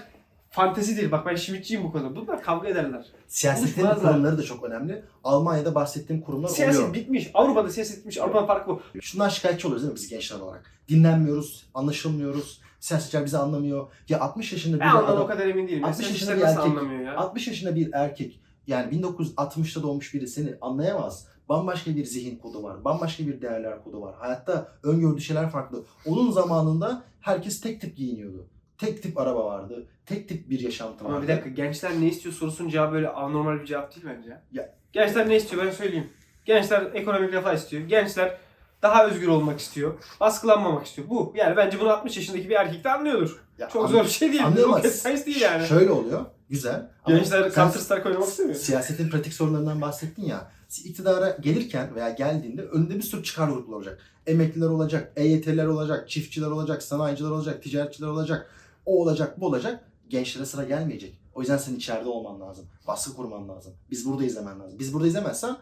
fantezidir. 0.55 1.13
Bak 1.13 1.27
ben 1.27 1.35
Şimitçiyim 1.37 1.85
bu 1.85 1.93
konuda. 1.93 2.17
Bunlar 2.17 2.43
kavga 2.43 2.69
ederler. 2.69 3.07
siyasetin 3.29 3.87
kurumları 3.87 4.39
da 4.39 4.43
çok 4.43 4.65
önemli. 4.65 5.05
Almanya'da 5.25 5.75
bahsettiğim 5.75 6.23
kurumlar 6.23 6.49
Siyaset 6.49 6.81
oluyor. 6.81 6.95
bitmiş. 6.95 7.31
Avrupa'da 7.35 7.71
siyaset 7.71 7.99
bitmiş. 7.99 8.19
Avrupa'nın 8.19 8.47
farkı 8.47 8.71
bu. 8.71 8.81
Şundan 9.01 9.29
şikayetçi 9.29 9.67
oluyoruz 9.67 9.83
değil 9.83 9.93
mi 9.93 9.97
biz 9.97 10.09
gençler 10.09 10.39
olarak? 10.41 10.71
Dinlenmiyoruz, 10.89 11.67
anlaşılmıyoruz. 11.75 12.61
Siyasetçiler 12.81 13.25
bizi 13.25 13.39
anlamıyor. 13.39 13.87
Ya 14.09 14.21
60 14.21 14.53
yaşında 14.53 14.77
bir 14.77 14.81
Ben 14.81 14.91
ondan 14.91 15.05
o 15.05 15.17
adam, 15.17 15.27
kadar 15.29 15.47
emin 15.47 15.69
değilim. 15.69 15.85
60 15.85 16.07
60 16.07 16.11
yaşında 16.11 16.31
yaşında 16.31 16.37
bir 16.37 16.57
nasıl 16.57 16.69
erkek. 16.69 16.79
anlamıyor 16.83 17.13
ya? 17.13 17.17
60 17.19 17.47
yaşında 17.49 17.75
bir 17.75 17.91
erkek 17.93 18.41
yani 18.67 18.95
1960'ta 19.01 19.83
doğmuş 19.83 20.15
biri 20.15 20.29
seni 20.29 20.55
anlayamaz. 20.61 21.27
Bambaşka 21.49 21.97
bir 21.97 22.05
zihin 22.05 22.37
kodu 22.39 22.63
var. 22.63 22.85
Bambaşka 22.85 23.27
bir 23.27 23.41
değerler 23.41 23.85
kodu 23.85 24.01
var. 24.01 24.15
Hayatta 24.19 24.69
öngördüğü 24.83 25.21
şeyler 25.21 25.51
farklı. 25.51 25.85
Onun 26.07 26.31
zamanında 26.31 27.03
herkes 27.21 27.61
tek 27.61 27.81
tip 27.81 27.97
giyiniyordu. 27.97 28.47
Tek 28.85 29.03
tip 29.03 29.19
araba 29.19 29.45
vardı. 29.45 29.87
Tek 30.07 30.29
tip 30.29 30.51
bir 30.51 30.61
yaşantı 30.61 31.05
vardı. 31.05 31.15
Ama 31.15 31.23
bir 31.23 31.29
dakika 31.29 31.49
gençler 31.49 31.93
ne 32.01 32.07
istiyor 32.09 32.35
sorusunun 32.35 32.69
cevabı 32.69 32.93
böyle 32.93 33.09
anormal 33.09 33.61
bir 33.61 33.67
cevap 33.67 33.95
değil 33.97 34.07
bence. 34.17 34.41
Ya- 34.53 34.75
Gençler 34.93 35.29
ne 35.29 35.37
istiyor 35.37 35.67
ben 35.67 35.71
söyleyeyim. 35.71 36.09
Gençler 36.45 36.91
ekonomik 36.95 37.33
refah 37.33 37.55
istiyor. 37.55 37.83
Gençler 37.83 38.39
daha 38.83 39.07
özgür 39.07 39.29
olmak 39.29 39.61
istiyor. 39.61 39.95
Baskılanmamak 40.21 40.87
istiyor. 40.87 41.09
Bu. 41.11 41.33
Yani 41.37 41.57
bence 41.57 41.81
bunu 41.81 41.91
60 41.91 42.17
yaşındaki 42.17 42.49
bir 42.49 42.55
erkek 42.55 42.85
de 42.85 42.91
anlıyordur. 42.93 43.45
Ya 43.59 43.69
Çok 43.69 43.85
an- 43.85 43.91
zor 43.91 44.05
bir 44.05 44.09
şey 44.09 44.33
değil. 44.33 44.45
anlayamaz. 44.47 44.79
Rocket 44.79 44.95
science 44.95 45.27
değil 45.27 45.41
yani. 45.41 45.67
Şöyle 45.67 45.91
oluyor. 45.91 46.25
Güzel. 46.51 46.91
Ama 47.05 47.17
Gençler 47.17 47.53
Counter 47.55 47.81
Strike 47.81 48.09
oynamak 48.09 48.29
istemiyor. 48.29 48.57
siyasetin 48.57 49.11
pratik 49.11 49.33
sorunlarından 49.33 49.81
bahsettin 49.81 50.25
ya. 50.25 50.51
iktidara 50.85 51.37
gelirken 51.41 51.95
veya 51.95 52.11
geldiğinde 52.11 52.63
önünde 52.63 52.95
bir 52.95 53.03
sürü 53.03 53.23
çıkar 53.23 53.49
grupları 53.49 53.77
olacak. 53.77 53.99
Emekliler 54.27 54.67
olacak, 54.67 55.13
EYT'liler 55.17 55.67
olacak, 55.67 56.09
çiftçiler 56.11 56.47
olacak, 56.47 56.83
sanayiciler 56.83 57.31
olacak, 57.31 57.63
ticaretçiler 57.63 58.09
olacak. 58.09 58.51
O 58.87 59.03
olacak, 59.03 59.41
bu 59.41 59.47
olacak. 59.47 59.91
Gençlere 60.09 60.45
sıra 60.45 60.65
gelmeyecek. 60.65 61.21
O 61.35 61.41
yüzden 61.41 61.57
senin 61.57 61.77
içeride 61.77 62.09
olman 62.09 62.41
lazım. 62.41 62.67
Baskı 62.87 63.17
kurman 63.17 63.49
lazım. 63.49 63.75
Biz 63.91 64.07
burada 64.07 64.25
izlemen 64.25 64.61
lazım. 64.61 64.79
Biz 64.79 64.95
burada 64.95 65.07
izlemezsen 65.07 65.57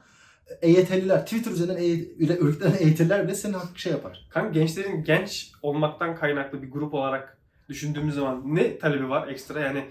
EYT'liler, 0.63 1.25
Twitter 1.25 1.51
üzerinden 1.51 2.39
örgütlenen 2.39 2.77
EYT'liler 2.79 3.25
bile 3.25 3.35
senin 3.35 3.55
hakkı 3.55 3.81
şey 3.81 3.93
yapar. 3.93 4.27
Kanka 4.31 4.51
gençlerin 4.51 5.05
genç 5.05 5.53
olmaktan 5.63 6.17
kaynaklı 6.17 6.63
bir 6.63 6.71
grup 6.71 6.95
olarak 6.95 7.39
düşündüğümüz 7.69 8.15
zaman 8.15 8.43
ne 8.45 8.79
talebi 8.79 9.09
var 9.09 9.29
ekstra? 9.29 9.61
Yani 9.61 9.85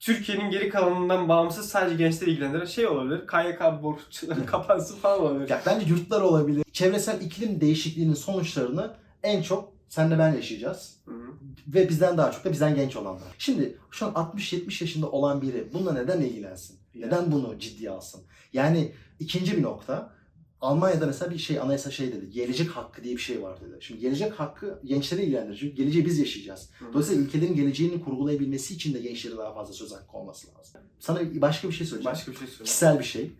Türkiye'nin 0.00 0.50
geri 0.50 0.68
kalanından 0.68 1.28
bağımsız 1.28 1.68
sadece 1.68 1.96
gençleri 1.96 2.30
ilgilendiren 2.30 2.64
şey 2.64 2.86
olabilir. 2.86 3.26
KYK 3.26 3.82
borçları 3.82 4.46
kapansın 4.46 4.96
falan 4.96 5.20
olabilir. 5.20 5.50
Ya 5.50 5.62
bence 5.66 5.86
yurtlar 5.86 6.20
olabilir. 6.20 6.64
Çevresel 6.72 7.20
iklim 7.20 7.60
değişikliğinin 7.60 8.14
sonuçlarını 8.14 8.94
en 9.22 9.42
çok 9.42 9.72
senle 9.88 10.18
ben 10.18 10.34
yaşayacağız. 10.34 10.96
Hı 11.04 11.14
hı. 11.14 11.34
ve 11.68 11.88
bizden 11.88 12.18
daha 12.18 12.30
çok 12.30 12.44
da 12.44 12.52
bizden 12.52 12.74
genç 12.74 12.96
olanlar. 12.96 13.34
Şimdi 13.38 13.78
şu 13.90 14.06
an 14.06 14.12
60-70 14.12 14.84
yaşında 14.84 15.10
olan 15.10 15.42
biri 15.42 15.68
bununla 15.72 15.92
neden 15.92 16.20
ilgilensin? 16.20 16.78
Neden 16.94 17.32
bunu 17.32 17.58
ciddiye 17.58 17.90
alsın? 17.90 18.22
Yani 18.52 18.92
ikinci 19.20 19.56
bir 19.56 19.62
nokta 19.62 20.18
Almanya'da 20.60 21.06
mesela 21.06 21.30
bir 21.30 21.38
şey 21.38 21.60
anayasa 21.60 21.90
şey 21.90 22.12
dedi. 22.12 22.30
Gelecek 22.30 22.70
hakkı 22.70 23.04
diye 23.04 23.16
bir 23.16 23.20
şey 23.20 23.42
var 23.42 23.60
dedi. 23.60 23.76
Şimdi 23.80 24.00
gelecek 24.00 24.32
hakkı 24.32 24.80
gençleri 24.84 25.22
ilgilendirir. 25.22 25.58
Çünkü 25.58 25.76
geleceği 25.76 26.06
biz 26.06 26.18
yaşayacağız. 26.18 26.70
Hı. 26.78 26.84
Dolayısıyla 26.92 27.22
ülkelerin 27.22 27.54
geleceğini 27.54 28.04
kurgulayabilmesi 28.04 28.74
için 28.74 28.94
de 28.94 29.00
gençlere 29.00 29.36
daha 29.36 29.54
fazla 29.54 29.72
söz 29.72 29.92
hakkı 29.92 30.16
olması 30.16 30.48
lazım. 30.48 30.80
Sana 30.98 31.20
başka 31.34 31.68
bir 31.68 31.72
şey 31.72 31.86
söyleyeceğim. 31.86 32.14
Başka 32.14 32.32
bir 32.32 32.36
şey 32.36 32.46
söyle. 32.46 32.64
Kişisel 32.64 32.98
bir 32.98 33.04
şey. 33.04 33.32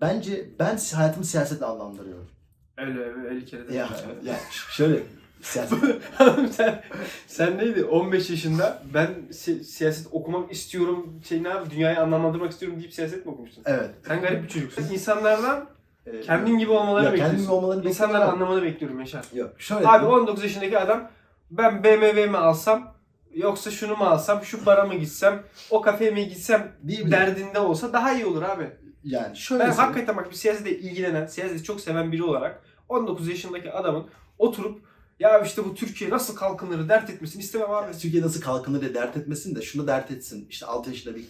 Bence 0.00 0.50
ben 0.58 0.78
hayatımı 0.94 1.24
siyasetle 1.24 1.66
anlamlandırıyorum. 1.66 2.30
Öyle 2.76 3.00
öyle 3.00 3.36
50 3.36 3.46
kere 3.46 3.68
de. 3.68 3.74
Ya, 3.74 3.88
ya 4.24 4.40
şöyle 4.70 5.02
siyaset 5.42 5.78
sen, 6.50 6.82
sen 7.26 7.58
neydi? 7.58 7.84
15 7.84 8.30
yaşında 8.30 8.82
ben 8.94 9.08
si- 9.32 9.64
siyaset 9.64 10.06
okumak 10.12 10.52
istiyorum, 10.52 11.20
şey 11.28 11.42
ne 11.42 11.48
yapayım, 11.48 11.70
dünyayı 11.70 12.00
anlamlandırmak 12.00 12.50
istiyorum 12.52 12.78
deyip 12.78 12.92
siyaset 12.94 13.26
mi 13.26 13.32
okumuştun? 13.32 13.62
evet. 13.66 13.90
Sen 14.08 14.20
garip 14.20 14.42
bir 14.42 14.48
çocuksun. 14.48 14.84
İnsanlardan 14.92 15.66
Ee, 16.06 16.20
kendin 16.20 16.58
gibi 16.58 16.70
olmalarını 16.70 17.06
Ya 17.06 17.12
bekliyorsun. 17.12 17.30
kendim 17.34 17.44
gibi 17.44 17.52
olmalarını 17.54 17.88
İnsanların 17.88 18.20
bekliyorum. 18.20 18.42
anlamanı 18.42 18.62
bekliyorum 18.64 19.00
Yaşar. 19.00 19.24
Yok 19.34 19.50
şöyle 19.58 19.88
Abi 19.88 20.00
diyeyim. 20.02 20.20
19 20.20 20.42
yaşındaki 20.42 20.78
adam 20.78 21.10
ben 21.50 21.84
BMW 21.84 22.26
mi 22.26 22.36
alsam 22.36 22.94
yoksa 23.34 23.70
şunu 23.70 23.96
mu 23.96 24.04
alsam, 24.04 24.44
şu 24.44 24.66
bara 24.66 24.84
mı 24.84 24.94
gitsem, 24.94 25.42
o 25.70 25.80
kafeye 25.80 26.10
mi 26.10 26.28
gitsem 26.28 26.72
Bir- 26.82 27.06
bir- 27.06 27.10
derdinde 27.10 27.58
olsa 27.60 27.92
daha 27.92 28.12
iyi 28.12 28.26
olur 28.26 28.42
abi. 28.42 28.70
Yani 29.04 29.36
şöyle 29.36 29.64
Ben 29.64 29.70
söyleyeyim. 29.70 29.90
hakikaten 29.92 30.16
bak 30.16 30.30
bir 30.30 30.36
siyasetle 30.36 30.78
ilgilenen, 30.78 31.26
siyaseti 31.26 31.62
çok 31.62 31.80
seven 31.80 32.12
biri 32.12 32.22
olarak 32.24 32.62
19 32.88 33.28
yaşındaki 33.28 33.72
adamın 33.72 34.06
oturup 34.38 34.80
ya 35.18 35.40
işte 35.40 35.64
bu 35.64 35.74
Türkiye 35.74 36.10
nasıl 36.10 36.36
kalkınır 36.36 36.88
dert 36.88 37.10
etmesini 37.10 37.42
istemem 37.42 37.70
abi. 37.70 37.86
Yani 37.86 37.98
Türkiye 37.98 38.22
nasıl 38.22 38.40
kalkınır 38.40 38.80
diye 38.80 38.94
dert 38.94 39.16
etmesin 39.16 39.54
de 39.56 39.62
şunu 39.62 39.86
dert 39.86 40.10
etsin. 40.10 40.46
İşte 40.50 40.66
6 40.66 40.90
yaşında 40.90 41.14
bir 41.14 41.24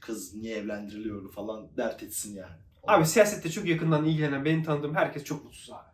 kız 0.00 0.34
niye 0.34 0.56
evlendiriliyor 0.56 1.32
falan 1.32 1.68
dert 1.76 2.02
etsin 2.02 2.34
yani. 2.34 2.52
Abi 2.86 3.06
siyasette 3.06 3.50
çok 3.50 3.66
yakından 3.66 4.04
ilgilenen, 4.04 4.44
benim 4.44 4.64
tanıdığım 4.64 4.94
herkes 4.94 5.24
çok 5.24 5.44
mutsuz 5.44 5.70
abi. 5.70 5.86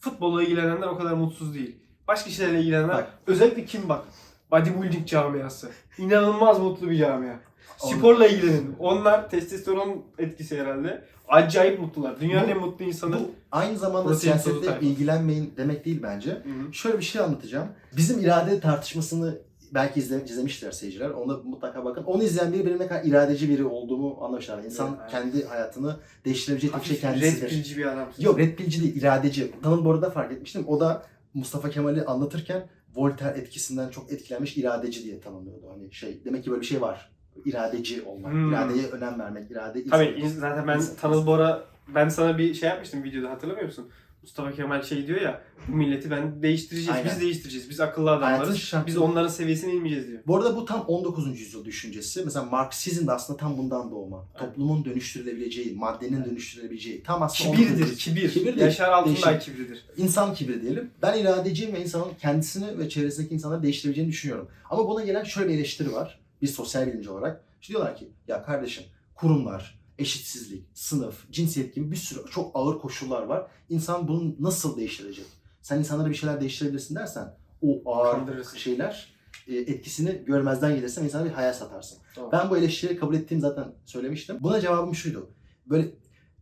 Futbolla 0.00 0.42
ilgilenenler 0.42 0.86
o 0.86 0.98
kadar 0.98 1.12
mutsuz 1.12 1.54
değil. 1.54 1.76
Başka 2.08 2.30
şeylerle 2.30 2.60
ilgilenenler, 2.60 2.96
Bak. 2.96 3.18
özellikle 3.26 3.64
kim 3.64 3.88
bak? 3.88 4.04
Bodybuilding 4.50 5.06
camiası. 5.06 5.68
İnanılmaz 5.98 6.58
mutlu 6.60 6.90
bir 6.90 6.98
camia. 6.98 7.34
Sporla 7.78 8.26
ilgilenin. 8.26 8.76
Onlar 8.78 9.30
testosteron 9.30 10.04
etkisi 10.18 10.60
herhalde. 10.60 11.04
Acayip 11.28 11.80
mutlular. 11.80 12.20
Dünyanın 12.20 12.46
Bu- 12.48 12.50
en 12.52 12.58
mutlu 12.58 12.84
insanı. 12.84 13.14
Bu 13.14 13.30
aynı 13.52 13.78
zamanda 13.78 14.08
Protein 14.08 14.32
tozu 14.32 14.44
siyasetle 14.50 14.86
ilgilenmeyin 14.86 15.54
demek 15.56 15.84
değil 15.84 16.00
bence. 16.02 16.30
Hı. 16.30 16.72
Şöyle 16.72 16.98
bir 16.98 17.04
şey 17.04 17.22
anlatacağım. 17.22 17.68
Bizim 17.96 18.20
irade 18.20 18.60
tartışmasını 18.60 19.38
belki 19.74 20.00
izle, 20.00 20.24
izlemişler 20.24 20.70
seyirciler. 20.70 21.10
Onu 21.10 21.42
mutlaka 21.44 21.84
bakın. 21.84 22.04
Onu 22.04 22.22
izleyen 22.22 22.52
biri 22.52 22.66
benim 22.66 22.78
ne 22.78 22.86
kadar 22.86 23.04
iradeci 23.04 23.48
biri 23.48 23.64
olduğumu 23.64 24.18
anlamışlar. 24.24 24.58
İnsan 24.64 24.96
Evet. 25.00 25.10
kendi 25.10 25.44
hayatını 25.46 25.96
değiştirebileceği 26.24 26.72
tek 26.72 26.84
şey 26.84 26.96
Hafif 27.02 27.04
red 27.16 27.20
kendisidir. 27.20 27.48
pillci 27.48 27.76
bir 27.76 27.86
adamsın. 27.86 28.22
Yok 28.22 28.38
red 28.38 28.56
pillci 28.56 28.82
değil, 28.82 28.96
iradeci. 28.96 29.52
Tanıl 29.62 29.84
bu 29.84 29.90
arada 29.92 30.10
fark 30.10 30.32
etmiştim. 30.32 30.64
O 30.68 30.80
da 30.80 31.02
Mustafa 31.34 31.70
Kemal'i 31.70 32.04
anlatırken 32.04 32.66
Voltaire 32.94 33.38
etkisinden 33.38 33.88
çok 33.88 34.12
etkilenmiş 34.12 34.56
iradeci 34.56 35.04
diye 35.04 35.20
tanımlıyordu. 35.20 35.66
Hani 35.70 35.92
şey, 35.92 36.24
demek 36.24 36.44
ki 36.44 36.50
böyle 36.50 36.60
bir 36.60 36.66
şey 36.66 36.80
var. 36.80 37.12
İradeci 37.44 38.02
olmak, 38.02 38.32
Hmm. 38.32 38.52
iradeye 38.52 38.86
önem 38.86 39.18
vermek, 39.20 39.50
irade 39.50 39.84
Tabii 39.84 40.28
zaten 40.28 40.68
ben 40.68 40.80
Tanıl 41.00 41.26
Bora 41.26 41.64
ben 41.94 42.08
sana 42.08 42.38
bir 42.38 42.54
şey 42.54 42.68
yapmıştım 42.68 43.02
videoda 43.04 43.30
hatırlamıyor 43.30 43.66
musun? 43.66 43.88
Mustafa 44.22 44.52
Kemal 44.52 44.82
şey 44.82 45.06
diyor 45.06 45.20
ya 45.20 45.42
bu 45.68 45.76
milleti 45.76 46.10
ben 46.10 46.42
değiştireceğiz, 46.42 46.90
Aynen. 46.90 47.10
biz 47.10 47.20
değiştireceğiz, 47.20 47.70
biz 47.70 47.80
akıllı 47.80 48.10
adamlarız, 48.10 48.58
şartları- 48.58 48.86
biz 48.86 48.96
onların 48.96 49.28
seviyesine 49.28 49.72
inmeyeceğiz 49.72 50.08
diyor. 50.08 50.20
Bu 50.26 50.36
arada 50.36 50.56
bu 50.56 50.64
tam 50.64 50.80
19. 50.80 51.40
yüzyıl 51.40 51.64
düşüncesi. 51.64 52.22
Mesela 52.24 52.44
Marksizm 52.44 53.06
de 53.06 53.12
aslında 53.12 53.36
tam 53.38 53.58
bundan 53.58 53.90
doğma. 53.90 54.24
Toplumun 54.38 54.84
dönüştürülebileceği, 54.84 55.74
maddenin 55.74 56.24
dönüştürülebileceği. 56.24 57.02
Tam 57.02 57.22
aslında 57.22 57.56
Kibirdir, 57.56 57.74
19. 57.82 57.96
kibir. 57.98 58.30
Kibir 58.30 58.44
değil, 58.46 58.58
Yaşar 58.58 58.92
Altınday 58.92 59.38
kibridir. 59.38 59.84
İnsan 59.96 60.34
kibri 60.34 60.62
diyelim. 60.62 60.90
Ben 61.02 61.18
iradeciyim 61.18 61.74
ve 61.74 61.82
insanın 61.82 62.08
kendisini 62.20 62.78
ve 62.78 62.88
çevresindeki 62.88 63.34
insanları 63.34 63.62
değiştirebileceğini 63.62 64.10
düşünüyorum. 64.10 64.48
Ama 64.70 64.88
buna 64.88 65.04
gelen 65.04 65.24
şöyle 65.24 65.48
bir 65.48 65.54
eleştiri 65.54 65.92
var. 65.92 66.18
Bir 66.42 66.46
sosyal 66.46 66.86
bilimci 66.86 67.10
olarak. 67.10 67.44
İşte 67.60 67.72
diyorlar 67.74 67.96
ki 67.96 68.08
ya 68.28 68.42
kardeşim 68.42 68.84
kurumlar, 69.14 69.77
eşitsizlik, 69.98 70.66
sınıf, 70.74 71.30
cinsiyet 71.30 71.74
gibi 71.74 71.90
bir 71.90 71.96
sürü 71.96 72.30
çok 72.30 72.50
ağır 72.54 72.78
koşullar 72.78 73.22
var. 73.22 73.46
İnsan 73.68 74.08
bunu 74.08 74.34
nasıl 74.40 74.76
değiştirecek? 74.76 75.26
Sen 75.62 75.78
insanlara 75.78 76.10
bir 76.10 76.14
şeyler 76.14 76.40
değiştirebilirsin 76.40 76.94
dersen 76.94 77.34
o 77.62 77.92
ağır 77.92 78.14
Kandırırsın. 78.16 78.56
şeyler 78.58 79.12
e, 79.48 79.56
etkisini 79.56 80.22
görmezden 80.26 80.74
gelirsen 80.74 81.04
insana 81.04 81.24
bir 81.24 81.30
hayal 81.30 81.52
satarsın. 81.52 81.98
Doğru. 82.16 82.32
Ben 82.32 82.50
bu 82.50 82.56
eleştiriyi 82.56 82.98
kabul 82.98 83.14
ettiğim 83.14 83.40
zaten 83.40 83.72
söylemiştim. 83.86 84.36
Buna 84.40 84.60
cevabım 84.60 84.94
şuydu. 84.94 85.30
Böyle 85.66 85.88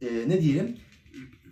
e, 0.01 0.29
ne 0.29 0.41
diyelim 0.41 0.77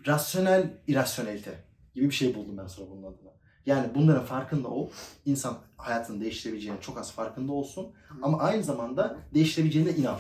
rasyonel 0.07 0.75
irasyonelite 0.87 1.65
gibi 1.95 2.07
bir 2.07 2.15
şey 2.15 2.35
buldum 2.35 2.59
ben 2.59 2.67
sonra 2.67 2.91
bunun 2.91 3.03
adına. 3.03 3.35
Yani 3.67 3.89
bunların 3.95 4.25
farkında 4.25 4.69
ol. 4.69 4.91
İnsan 5.27 5.59
hayatını 5.77 6.21
değiştirebileceğine 6.21 6.81
çok 6.81 6.99
az 6.99 7.13
farkında 7.13 7.53
olsun. 7.53 7.87
Ama 8.23 8.39
aynı 8.39 8.63
zamanda 8.65 9.17
değiştirebileceğine 9.35 9.91
inan. 9.91 10.19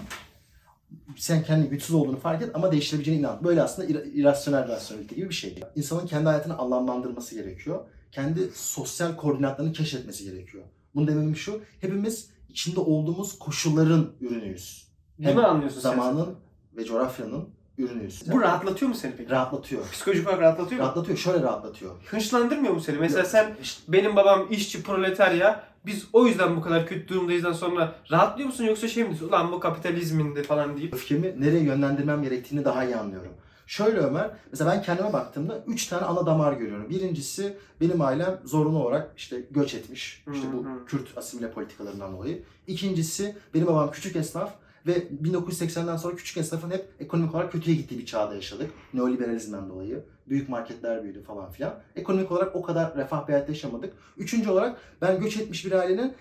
Sen 1.16 1.42
kendi 1.42 1.68
güçsüz 1.68 1.94
olduğunu 1.94 2.16
fark 2.18 2.42
et 2.42 2.50
ama 2.54 2.72
değiştirebileceğine 2.72 3.20
inan. 3.20 3.44
Böyle 3.44 3.62
aslında 3.62 3.88
ira- 3.88 4.09
irasyonel 4.12 4.68
rasyonelite 4.68 5.14
gibi 5.16 5.28
bir 5.28 5.35
şey. 5.35 5.61
İnsanın 5.76 6.07
kendi 6.07 6.26
hayatını 6.28 6.59
anlamlandırması 6.59 7.35
gerekiyor. 7.35 7.80
Kendi 8.12 8.50
sosyal 8.54 9.16
koordinatlarını 9.16 9.72
keşfetmesi 9.72 10.24
gerekiyor. 10.24 10.64
Bunun 10.94 11.07
dememi 11.09 11.37
şu, 11.37 11.61
hepimiz 11.80 12.30
içinde 12.48 12.80
olduğumuz 12.80 13.38
koşulların 13.38 14.11
ürünüyüz. 14.20 14.88
Bunu 15.18 15.26
Hem 15.28 15.38
anlıyorsun 15.38 15.80
sen? 15.80 15.90
Zamanın 15.90 16.35
ve 16.76 16.85
coğrafyanın 16.85 17.48
ürünüyüz. 17.78 18.22
Bu 18.33 18.40
rahatlatıyor 18.40 18.88
mu 18.88 18.94
seni 18.94 19.16
peki? 19.16 19.30
rahatlatıyor. 19.30 19.90
Psikolojik 19.90 20.26
olarak 20.28 20.40
rahatlatıyor 20.40 20.80
mu? 20.80 20.87
Rahatlatıyor. 20.87 21.18
Şöyle 21.18 21.42
rahatlatıyor. 21.42 21.94
Hınçlandırmıyor 22.11 22.74
mu 22.74 22.80
seni? 22.80 22.98
Mesela 22.98 23.24
sen 23.24 23.57
benim 23.88 24.16
babam 24.16 24.46
işçi 24.50 24.83
proletarya 24.83 25.73
biz 25.86 26.06
o 26.12 26.26
yüzden 26.26 26.56
bu 26.56 26.60
kadar 26.60 26.86
kötü 26.86 27.08
durumdayızdan 27.08 27.52
sonra 27.52 27.94
rahatlıyor 28.10 28.48
musun 28.48 28.64
yoksa 28.64 28.88
şey 28.88 29.02
mi 29.02 29.08
diyorsun? 29.08 29.28
Ulan 29.28 29.52
bu 29.52 29.60
kapitalizminde 29.60 30.42
falan 30.42 30.76
deyip 30.76 30.94
öfkemi 30.94 31.34
nereye 31.40 31.62
yönlendirmem 31.62 32.22
gerektiğini 32.22 32.64
daha 32.64 32.84
iyi 32.84 32.96
anlıyorum. 32.96 33.32
Şöyle 33.66 33.98
Ömer, 33.98 34.30
mesela 34.50 34.70
ben 34.70 34.82
kendime 34.82 35.12
baktığımda 35.12 35.64
üç 35.66 35.86
tane 35.86 36.02
ana 36.02 36.26
damar 36.26 36.52
görüyorum. 36.52 36.90
Birincisi 36.90 37.56
benim 37.80 38.00
ailem 38.00 38.40
zorunlu 38.44 38.78
olarak 38.78 39.12
işte 39.16 39.44
göç 39.50 39.74
etmiş. 39.74 40.24
İşte 40.32 40.46
bu. 40.52 40.86
Kürt 40.86 41.18
asimile 41.18 41.50
politikalarından 41.50 42.12
dolayı. 42.12 42.42
İkincisi 42.66 43.36
benim 43.54 43.66
babam 43.66 43.90
küçük 43.90 44.16
esnaf 44.16 44.52
ve 44.86 45.08
1980'den 45.22 45.96
sonra 45.96 46.16
küçük 46.16 46.36
esnafın 46.36 46.70
hep 46.70 46.88
ekonomik 47.00 47.34
olarak 47.34 47.52
kötüye 47.52 47.76
gittiği 47.76 47.98
bir 47.98 48.06
çağda 48.06 48.34
yaşadık. 48.34 48.70
Neoliberalizmden 48.94 49.68
dolayı. 49.68 50.04
Büyük 50.28 50.48
marketler 50.48 51.02
büyüdü 51.02 51.22
falan 51.22 51.50
filan. 51.50 51.74
Ekonomik 51.96 52.32
olarak 52.32 52.56
o 52.56 52.62
kadar 52.62 52.96
refah 52.96 53.28
bir 53.28 53.32
hayat 53.32 53.48
yaşamadık. 53.48 53.94
Üçüncü 54.16 54.50
olarak 54.50 54.80
ben 55.02 55.20
göç 55.20 55.36
etmiş 55.36 55.66
bir 55.66 55.72
ailenin 55.72 56.12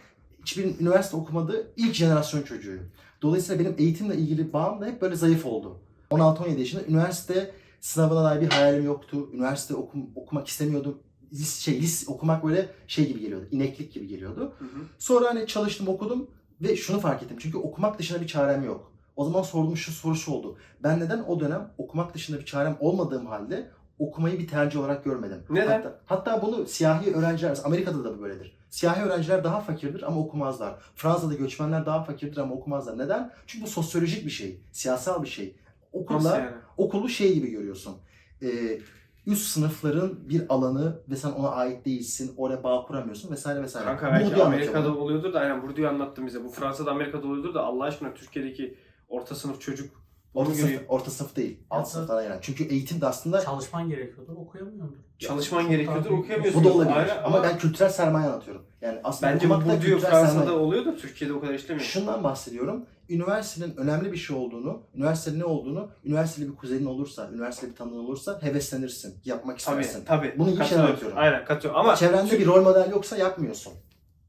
hiçbir 0.41 0.80
üniversite 0.80 1.17
okumadığı 1.17 1.67
ilk 1.78 1.93
jenerasyon 1.93 2.41
çocuğuyum. 2.41 2.89
Dolayısıyla 3.21 3.65
benim 3.65 3.76
eğitimle 3.78 4.15
ilgili 4.15 4.54
bağım 4.54 4.82
da 4.82 4.86
hep 4.86 5.02
böyle 5.02 5.15
zayıf 5.15 5.45
oldu. 5.45 5.80
16-17 6.12 6.60
yaşında 6.60 6.84
üniversite 6.84 7.52
sınavına 7.82 8.23
dair 8.23 8.41
bir 8.41 8.47
hayalim 8.49 8.86
yoktu. 8.86 9.30
Üniversite 9.34 9.76
okum, 9.76 10.10
okumak 10.15 10.47
istemiyordum. 10.47 10.99
Lis, 11.34 11.60
şey, 11.60 11.82
lis 11.82 12.10
okumak 12.10 12.43
böyle 12.43 12.69
şey 12.88 13.08
gibi 13.08 13.19
geliyordu. 13.19 13.47
ineklik 13.52 13.93
gibi 13.93 14.08
geliyordu. 14.08 14.54
Hı 14.60 14.65
hı. 14.65 14.80
Sonra 14.99 15.30
hani 15.30 15.47
çalıştım 15.47 15.88
okudum 15.88 16.28
ve 16.63 16.76
şunu 16.76 16.99
fark 16.99 17.23
ettim. 17.23 17.38
Çünkü 17.39 17.58
okumak 17.58 17.99
dışında 17.99 18.21
bir 18.21 18.28
çarem 18.28 18.63
yok. 18.63 18.91
O 19.15 19.26
zaman 19.26 19.41
sorduğum 19.41 19.78
şu 19.78 19.91
soru 19.91 20.15
şu 20.15 20.32
oldu. 20.32 20.58
Ben 20.84 20.99
neden 20.99 21.23
o 21.23 21.39
dönem 21.39 21.69
okumak 21.78 22.13
dışında 22.13 22.39
bir 22.39 22.45
çarem 22.45 22.78
olmadığım 22.80 23.26
halde 23.26 23.69
okumayı 23.99 24.39
bir 24.39 24.47
tercih 24.47 24.80
olarak 24.80 25.04
görmedim. 25.04 25.43
Neden? 25.49 25.67
Hatta, 25.67 25.99
hatta 26.06 26.41
bunu 26.41 26.67
siyahi 26.67 27.13
öğrenciler, 27.13 27.58
Amerika'da 27.63 28.04
da 28.04 28.21
böyledir. 28.21 28.58
Siyahi 28.69 29.02
öğrenciler 29.02 29.43
daha 29.43 29.60
fakirdir 29.60 30.04
ama 30.04 30.19
okumazlar. 30.19 30.76
Fransa'da 30.95 31.34
göçmenler 31.34 31.86
daha 31.86 32.04
fakirdir 32.04 32.38
ama 32.38 32.56
okumazlar. 32.56 32.97
Neden? 32.97 33.32
Çünkü 33.47 33.65
bu 33.65 33.69
sosyolojik 33.69 34.26
bir 34.26 34.32
şey, 34.32 34.62
siyasal 34.71 35.23
bir 35.23 35.28
şey. 35.28 35.56
Okulda 35.91 36.38
yani? 36.38 36.52
okulu 36.78 37.10
şey 37.10 37.34
gibi 37.34 37.52
görüyorsun. 37.52 37.97
Ee, 38.41 38.80
üst 39.28 39.48
sınıfların 39.48 40.30
bir 40.30 40.46
alanı 40.50 41.02
ve 41.10 41.16
sen 41.16 41.32
ona 41.32 41.50
ait 41.50 41.86
değilsin. 41.86 42.34
Oraya 42.38 42.64
bağ 42.64 42.86
kuramıyorsun 42.86 43.32
vesaire 43.32 43.62
vesaire. 43.62 43.86
Kanka 43.86 44.12
belki 44.12 44.26
anlatıyor 44.26 44.46
Amerika'da 44.46 44.98
oluyordur 44.98 45.34
da 45.34 45.40
aynen 45.40 45.64
Burdu'yu 45.64 45.90
anlattın 45.90 46.28
bize. 46.28 46.44
Bu 46.44 46.50
Fransa'da 46.50 46.92
Amerika'da 46.92 47.28
oluyordur 47.28 47.54
da 47.54 47.64
Allah 47.64 47.84
aşkına 47.84 48.14
Türkiye'deki 48.14 48.78
orta 49.08 49.36
sınıf 49.36 49.62
çocuk 49.62 50.03
Orta 50.34 50.52
görüyor. 50.52 50.67
sınıf, 50.67 50.82
orta 50.88 51.12
sınıf 51.12 51.36
değil. 51.36 51.60
Alt 51.69 51.88
sınıflara 51.88 52.22
yani. 52.24 52.39
Çünkü 52.41 52.63
eğitim 52.63 53.02
de 53.02 53.08
aslında 53.08 53.41
Çalışman 53.41 53.89
gerekiyordur, 53.89 54.36
okuyamıyordur. 54.36 54.96
Çalışman 55.19 55.62
Çok 55.62 55.69
gerekiyordur 55.72 56.10
okuyamıyorsun. 56.12 56.63
bu 56.63 56.69
da 56.69 56.74
olabilir. 56.74 56.96
Aynen, 56.96 57.24
ama 57.24 57.43
ben 57.43 57.58
kültürel 57.58 57.89
sermaye 57.89 58.28
anlatıyorum. 58.28 58.62
Yani 58.82 59.00
aslında 59.04 59.34
Bence 59.34 59.50
bu 59.50 59.60
kültürel 59.60 60.00
Fransa'da 60.00 60.28
sermaye. 60.28 60.52
oluyor 60.58 60.86
da 60.86 60.96
Türkiye'de 60.96 61.34
o 61.34 61.39
kadar 61.39 61.54
işlemiyor. 61.54 61.86
Şundan 61.86 62.24
bahsediyorum. 62.24 62.86
Üniversitenin 63.10 63.76
önemli 63.78 64.12
bir 64.12 64.17
şey 64.17 64.36
olduğunu, 64.36 64.82
üniversitenin 64.96 65.39
ne 65.39 65.46
olduğunu, 65.46 65.89
üniversiteli 66.06 66.50
bir 66.52 66.56
kuzenin 66.56 66.86
olursa, 66.86 67.30
üniversiteli 67.34 67.72
bir 67.72 67.76
tanıdığın 67.76 68.00
olursa 68.00 68.41
heveslenirsin. 68.41 69.15
Yapmak 69.26 69.60
Tabii 69.60 69.82
istersin. 69.82 70.06
tabii. 70.06 70.36
Bunu 70.38 70.50
iyi 70.50 70.52
şeyler 70.52 70.67
Katılıyorum. 70.69 70.96
atıyorum. 70.96 71.17
Aynen 71.17 71.46
katılıyorum 71.46 71.80
ama 71.82 71.96
Çevrende 71.96 72.39
bir 72.39 72.46
rol 72.46 72.63
model 72.63 72.91
yoksa 72.91 73.17
yapmıyorsun. 73.17 73.74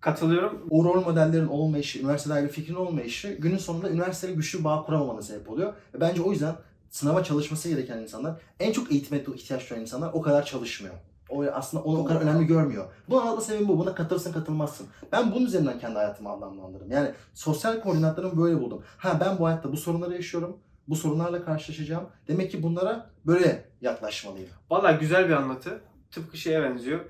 Katılıyorum. 0.04 0.66
O 0.70 0.84
rol 0.84 1.04
modellerin 1.04 1.46
olmayışı, 1.46 1.98
üniversitede 1.98 2.44
bir 2.44 2.48
fikrin 2.48 2.74
olmayışı 2.74 3.28
günün 3.28 3.58
sonunda 3.58 3.90
üniversiteyle 3.90 4.34
güçlü 4.34 4.64
bağ 4.64 4.82
kuramamana 4.82 5.22
sebep 5.22 5.50
oluyor. 5.50 5.72
Ve 5.94 6.00
bence 6.00 6.22
o 6.22 6.32
yüzden 6.32 6.54
sınava 6.90 7.24
çalışması 7.24 7.68
gereken 7.68 7.98
insanlar, 7.98 8.40
en 8.60 8.72
çok 8.72 8.92
eğitime 8.92 9.22
ihtiyaç 9.34 9.70
duyan 9.70 9.82
insanlar 9.82 10.10
o 10.12 10.22
kadar 10.22 10.44
çalışmıyor. 10.44 10.94
O 11.30 11.44
aslında 11.44 11.84
onu 11.84 11.98
o 11.98 12.04
kadar 12.04 12.20
önemli 12.20 12.46
görmüyor. 12.46 12.84
Bu 13.08 13.20
anlatma 13.20 13.40
sebebim 13.40 13.68
bu. 13.68 13.78
Buna 13.78 13.94
katılırsın 13.94 14.32
katılmazsın. 14.32 14.86
Ben 15.12 15.32
bunun 15.32 15.46
üzerinden 15.46 15.78
kendi 15.78 15.94
hayatımı 15.94 16.30
anlamlandırdım. 16.30 16.90
Yani 16.90 17.10
sosyal 17.34 17.80
koordinatlarımı 17.80 18.42
böyle 18.42 18.60
buldum. 18.60 18.82
Ha 18.98 19.20
ben 19.20 19.38
bu 19.38 19.46
hayatta 19.46 19.72
bu 19.72 19.76
sorunları 19.76 20.14
yaşıyorum. 20.14 20.56
Bu 20.88 20.96
sorunlarla 20.96 21.44
karşılaşacağım. 21.44 22.06
Demek 22.28 22.50
ki 22.50 22.62
bunlara 22.62 23.10
böyle 23.26 23.64
yaklaşmalıyım. 23.80 24.48
Valla 24.70 24.92
güzel 24.92 25.28
bir 25.28 25.32
anlatı. 25.32 25.80
Tıpkı 26.10 26.36
şeye 26.36 26.62
benziyor. 26.62 27.00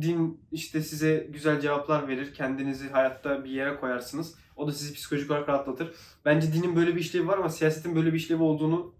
Din 0.00 0.40
işte 0.52 0.82
size 0.82 1.28
güzel 1.32 1.60
cevaplar 1.60 2.08
verir. 2.08 2.34
Kendinizi 2.34 2.88
hayatta 2.88 3.44
bir 3.44 3.50
yere 3.50 3.76
koyarsınız. 3.76 4.34
O 4.56 4.68
da 4.68 4.72
sizi 4.72 4.94
psikolojik 4.94 5.30
olarak 5.30 5.48
rahatlatır. 5.48 5.94
Bence 6.24 6.52
dinin 6.52 6.76
böyle 6.76 6.94
bir 6.94 7.00
işlevi 7.00 7.26
var 7.26 7.38
ama 7.38 7.50
siyasetin 7.50 7.94
böyle 7.96 8.12
bir 8.12 8.18
işlevi 8.18 8.42
olduğunu 8.42 8.94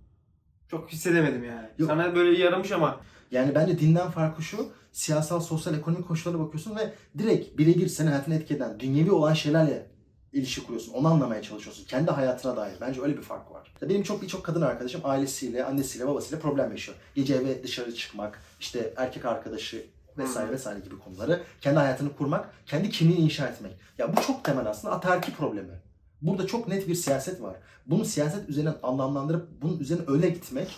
çok 0.68 0.92
hissedemedim 0.92 1.44
yani. 1.44 1.68
Yok. 1.78 1.88
Sana 1.88 2.14
böyle 2.14 2.38
yaramış 2.38 2.72
ama 2.72 3.00
Yani 3.30 3.54
bence 3.54 3.78
dinden 3.78 4.10
farkı 4.10 4.42
şu, 4.42 4.68
siyasal, 4.92 5.40
sosyal, 5.40 5.74
ekonomik 5.74 6.08
koşullara 6.08 6.38
bakıyorsun 6.38 6.76
ve 6.76 6.92
direkt 7.18 7.58
birebir 7.58 7.88
seni 7.88 8.08
hayatını 8.08 8.34
etki 8.34 8.54
eden, 8.54 8.80
dünyevi 8.80 9.10
olan 9.10 9.34
şeylerle 9.34 9.86
ilişki 10.32 10.62
kuruyorsun. 10.62 10.92
Onu 10.92 11.08
anlamaya 11.08 11.42
çalışıyorsun. 11.42 11.84
Kendi 11.84 12.10
hayatına 12.10 12.56
dair. 12.56 12.74
Bence 12.80 13.02
öyle 13.02 13.16
bir 13.16 13.22
fark 13.22 13.50
var. 13.52 13.74
Benim 13.82 14.02
çok 14.02 14.22
birçok 14.22 14.44
kadın 14.44 14.60
arkadaşım 14.60 15.00
ailesiyle, 15.04 15.64
annesiyle, 15.64 16.06
babasıyla 16.06 16.38
problem 16.38 16.70
yaşıyor. 16.70 16.98
Gece 17.14 17.34
eve 17.34 17.62
dışarı 17.62 17.94
çıkmak, 17.94 18.40
işte 18.60 18.94
erkek 18.96 19.24
arkadaşı 19.24 19.86
vesaire 20.18 20.48
Hı. 20.48 20.52
vesaire 20.52 20.80
gibi 20.80 20.98
konuları. 20.98 21.42
Kendi 21.60 21.78
hayatını 21.78 22.16
kurmak, 22.16 22.50
kendi 22.66 22.90
kimliğini 22.90 23.24
inşa 23.24 23.46
etmek. 23.48 23.72
Ya 23.98 24.16
bu 24.16 24.22
çok 24.22 24.44
temel 24.44 24.66
aslında 24.66 24.94
ataerki 24.94 25.34
problemi. 25.34 25.80
Burada 26.22 26.46
çok 26.46 26.68
net 26.68 26.88
bir 26.88 26.94
siyaset 26.94 27.42
var. 27.42 27.56
Bunu 27.86 28.04
siyaset 28.04 28.48
üzerinden 28.48 28.76
anlamlandırıp 28.82 29.48
bunun 29.62 29.78
üzerine 29.78 30.04
öyle 30.08 30.30
gitmek, 30.30 30.76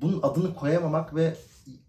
bunun 0.00 0.20
adını 0.22 0.54
koyamamak 0.54 1.14
ve 1.14 1.36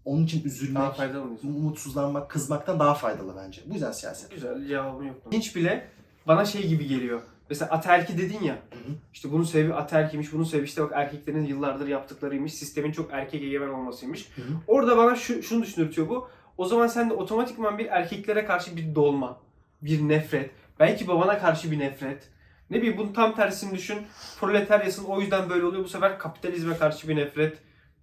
onun 0.04 0.24
için 0.24 0.44
üzülmek, 0.44 0.76
daha 0.76 0.92
faydalı 0.92 1.24
mutsuzlanmak, 1.42 2.30
kızmaktan 2.30 2.80
daha 2.80 2.94
faydalı 2.94 3.34
bence. 3.36 3.62
Bu 3.66 3.72
yüzden 3.72 3.92
siyaset. 3.92 4.30
Güzel 4.30 4.66
cevabım 4.66 5.06
yok. 5.06 5.16
Hiç 5.32 5.56
bile 5.56 5.88
bana 6.26 6.44
şey 6.44 6.68
gibi 6.68 6.86
geliyor. 6.88 7.20
Mesela 7.50 7.70
ataerki 7.70 8.18
dedin 8.18 8.42
ya. 8.42 8.54
hı. 8.54 8.92
İşte 9.12 9.32
bunun 9.32 9.44
sebebi 9.44 9.74
ataerkiymiş, 9.74 10.32
bunun 10.32 10.44
sebebi 10.44 10.66
işte 10.66 10.82
bak 10.82 10.92
erkeklerin 10.94 11.44
yıllardır 11.44 11.88
yaptıklarıymış, 11.88 12.54
sistemin 12.54 12.92
çok 12.92 13.12
erkek 13.12 13.42
egemen 13.42 13.68
olmasıymış. 13.68 14.28
Hı 14.36 14.42
hı. 14.42 14.46
Orada 14.66 14.96
bana 14.96 15.16
şu, 15.16 15.42
şunu 15.42 15.62
düşündürtüyor 15.62 16.08
bu. 16.08 16.28
O 16.56 16.64
zaman 16.66 16.86
sen 16.86 17.10
de 17.10 17.14
otomatikman 17.14 17.78
bir 17.78 17.86
erkeklere 17.86 18.44
karşı 18.44 18.76
bir 18.76 18.94
dolma, 18.94 19.40
bir 19.82 20.08
nefret, 20.08 20.50
belki 20.80 21.08
babana 21.08 21.38
karşı 21.38 21.70
bir 21.70 21.78
nefret. 21.78 22.28
Ne 22.70 22.76
bileyim 22.76 22.98
bunun 22.98 23.12
tam 23.12 23.34
tersini 23.34 23.74
düşün. 23.74 23.98
Proletaryasın 24.40 25.04
o 25.04 25.20
yüzden 25.20 25.50
böyle 25.50 25.64
oluyor. 25.66 25.84
Bu 25.84 25.88
sefer 25.88 26.18
kapitalizme 26.18 26.76
karşı 26.76 27.08
bir 27.08 27.16
nefret. 27.16 27.58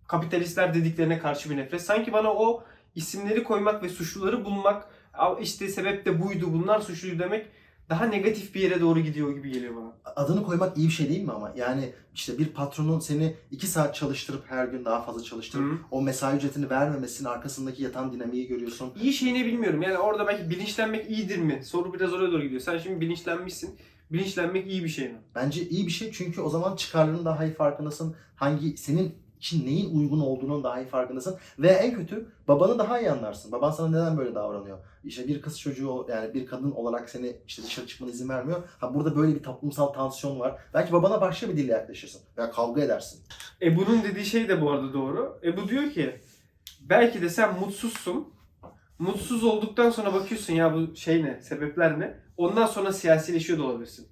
Kapitalistler 0.08 0.74
dediklerine 0.74 1.20
karşı 1.20 1.50
bir 1.50 1.58
nefret. 1.58 1.82
Sanki 1.82 2.14
bana 2.14 2.34
o 2.34 2.64
isimleri 2.96 3.44
koymak 3.44 3.84
ve 3.84 3.90
suçluları 3.90 4.46
bulmak, 4.46 4.88
"Aa, 5.14 5.40
işte 5.40 5.68
sebep 5.68 6.06
de 6.06 6.22
buydu, 6.22 6.54
bunlar 6.54 6.80
suçluydu 6.80 7.20
demek 7.20 7.46
daha 7.90 8.06
negatif 8.06 8.56
bir 8.56 8.62
yere 8.62 8.82
doğru 8.82 9.00
gidiyor 9.00 9.36
gibi 9.36 9.52
geliyor 9.52 9.76
bana. 9.76 9.94
Adını 10.16 10.44
koymak 10.44 10.78
iyi 10.78 10.88
bir 10.88 10.94
şey 10.94 11.10
değil 11.10 11.24
mi 11.24 11.32
ama? 11.32 11.54
Yani 11.56 11.94
işte 12.16 12.38
bir 12.38 12.46
patronun 12.46 13.00
seni 13.00 13.36
iki 13.52 13.68
saat 13.68 13.96
çalıştırıp 13.96 14.44
her 14.50 14.66
gün 14.68 14.86
daha 14.86 15.02
fazla 15.02 15.24
çalıştırıp 15.24 15.66
Hı. 15.72 15.78
o 15.92 16.02
mesai 16.02 16.38
ücretini 16.38 16.70
vermemesinin 16.70 17.30
arkasındaki 17.30 17.84
yatan 17.84 18.12
dinamiği 18.14 18.48
görüyorsun. 18.48 18.92
İyi 19.02 19.14
şey 19.14 19.34
ne 19.34 19.46
bilmiyorum. 19.46 19.82
Yani 19.82 19.98
orada 19.98 20.28
belki 20.28 20.50
bilinçlenmek 20.50 21.10
iyidir 21.12 21.38
mi? 21.38 21.62
Soru 21.66 21.94
biraz 21.94 22.14
oraya 22.14 22.32
doğru 22.32 22.44
gidiyor. 22.44 22.62
Sen 22.62 22.78
şimdi 22.78 23.02
bilinçlenmişsin. 23.02 23.76
Bilinçlenmek 24.12 24.68
iyi 24.72 24.84
bir 24.84 24.90
şey 24.90 25.08
mi? 25.10 25.16
Bence 25.36 25.70
iyi 25.70 25.88
bir 25.88 25.92
şey 25.92 26.12
çünkü 26.12 26.42
o 26.42 26.50
zaman 26.50 26.76
çıkarlarının 26.76 27.26
daha 27.26 27.46
iyi 27.46 27.54
farkındasın. 27.54 28.16
Hangi 28.36 28.78
senin 28.78 29.16
için 29.44 29.66
neyin 29.66 29.96
uygun 29.96 30.20
olduğunun 30.20 30.64
daha 30.64 30.82
iyi 30.82 30.88
farkındasın. 30.88 31.38
Ve 31.60 31.68
en 31.68 31.96
kötü 31.96 32.28
babanı 32.48 32.80
daha 32.80 33.00
iyi 33.00 33.12
anlarsın. 33.12 33.52
Baban 33.52 33.72
sana 33.72 33.90
neden 33.90 34.18
böyle 34.18 34.36
davranıyor? 34.36 34.78
İşte 35.04 35.28
bir 35.28 35.42
kız 35.42 35.60
çocuğu 35.60 36.06
yani 36.10 36.34
bir 36.34 36.46
kadın 36.46 36.72
olarak 36.72 37.10
seni 37.10 37.38
işte 37.48 37.64
dışarı 37.64 37.88
çıkmana 37.88 38.12
izin 38.12 38.30
vermiyor. 38.30 38.64
Ha 38.80 38.94
burada 38.94 39.16
böyle 39.16 39.36
bir 39.36 39.44
toplumsal 39.44 39.88
tansiyon 39.88 40.40
var. 40.40 40.62
Belki 40.74 40.94
babana 40.94 41.22
başka 41.22 41.50
bir 41.50 41.58
dille 41.58 41.72
yaklaşırsın. 41.72 42.22
Veya 42.38 42.52
kavga 42.52 42.82
edersin. 42.82 43.24
Ebu'nun 43.62 44.04
dediği 44.04 44.26
şey 44.26 44.50
de 44.50 44.62
bu 44.62 44.72
arada 44.72 44.94
doğru. 44.94 45.40
Ebu 45.44 45.68
diyor 45.68 45.92
ki 45.92 46.22
belki 46.82 47.22
de 47.22 47.30
sen 47.30 47.60
mutsuzsun. 47.60 48.34
Mutsuz 49.00 49.44
olduktan 49.44 49.90
sonra 49.90 50.14
bakıyorsun 50.14 50.54
ya 50.54 50.74
bu 50.74 50.96
şey 50.96 51.24
ne, 51.24 51.42
sebepler 51.42 52.00
ne? 52.00 52.20
Ondan 52.38 52.66
sonra 52.66 52.94
siyasileşiyor 52.94 53.60
da 53.60 53.64
olabilirsin. 53.64 54.08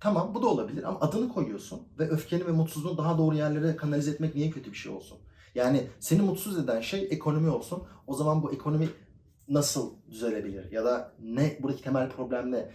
Tamam 0.00 0.34
bu 0.34 0.42
da 0.42 0.46
olabilir 0.46 0.82
ama 0.82 1.00
adını 1.00 1.28
koyuyorsun 1.28 1.82
ve 1.98 2.08
öfkeni 2.08 2.46
ve 2.46 2.52
mutsuzluğunu 2.52 2.98
daha 2.98 3.18
doğru 3.18 3.36
yerlere 3.36 3.76
kanalize 3.76 4.10
etmek 4.10 4.34
niye 4.34 4.50
kötü 4.50 4.72
bir 4.72 4.76
şey 4.76 4.92
olsun? 4.92 5.18
Yani 5.54 5.86
seni 6.00 6.22
mutsuz 6.22 6.58
eden 6.58 6.80
şey 6.80 7.08
ekonomi 7.10 7.50
olsun. 7.50 7.82
O 8.06 8.14
zaman 8.14 8.42
bu 8.42 8.52
ekonomi 8.52 8.88
nasıl 9.48 9.92
düzelebilir? 10.10 10.72
Ya 10.72 10.84
da 10.84 11.12
ne 11.22 11.56
buradaki 11.60 11.82
temel 11.82 12.10
problem 12.10 12.52
ne? 12.52 12.68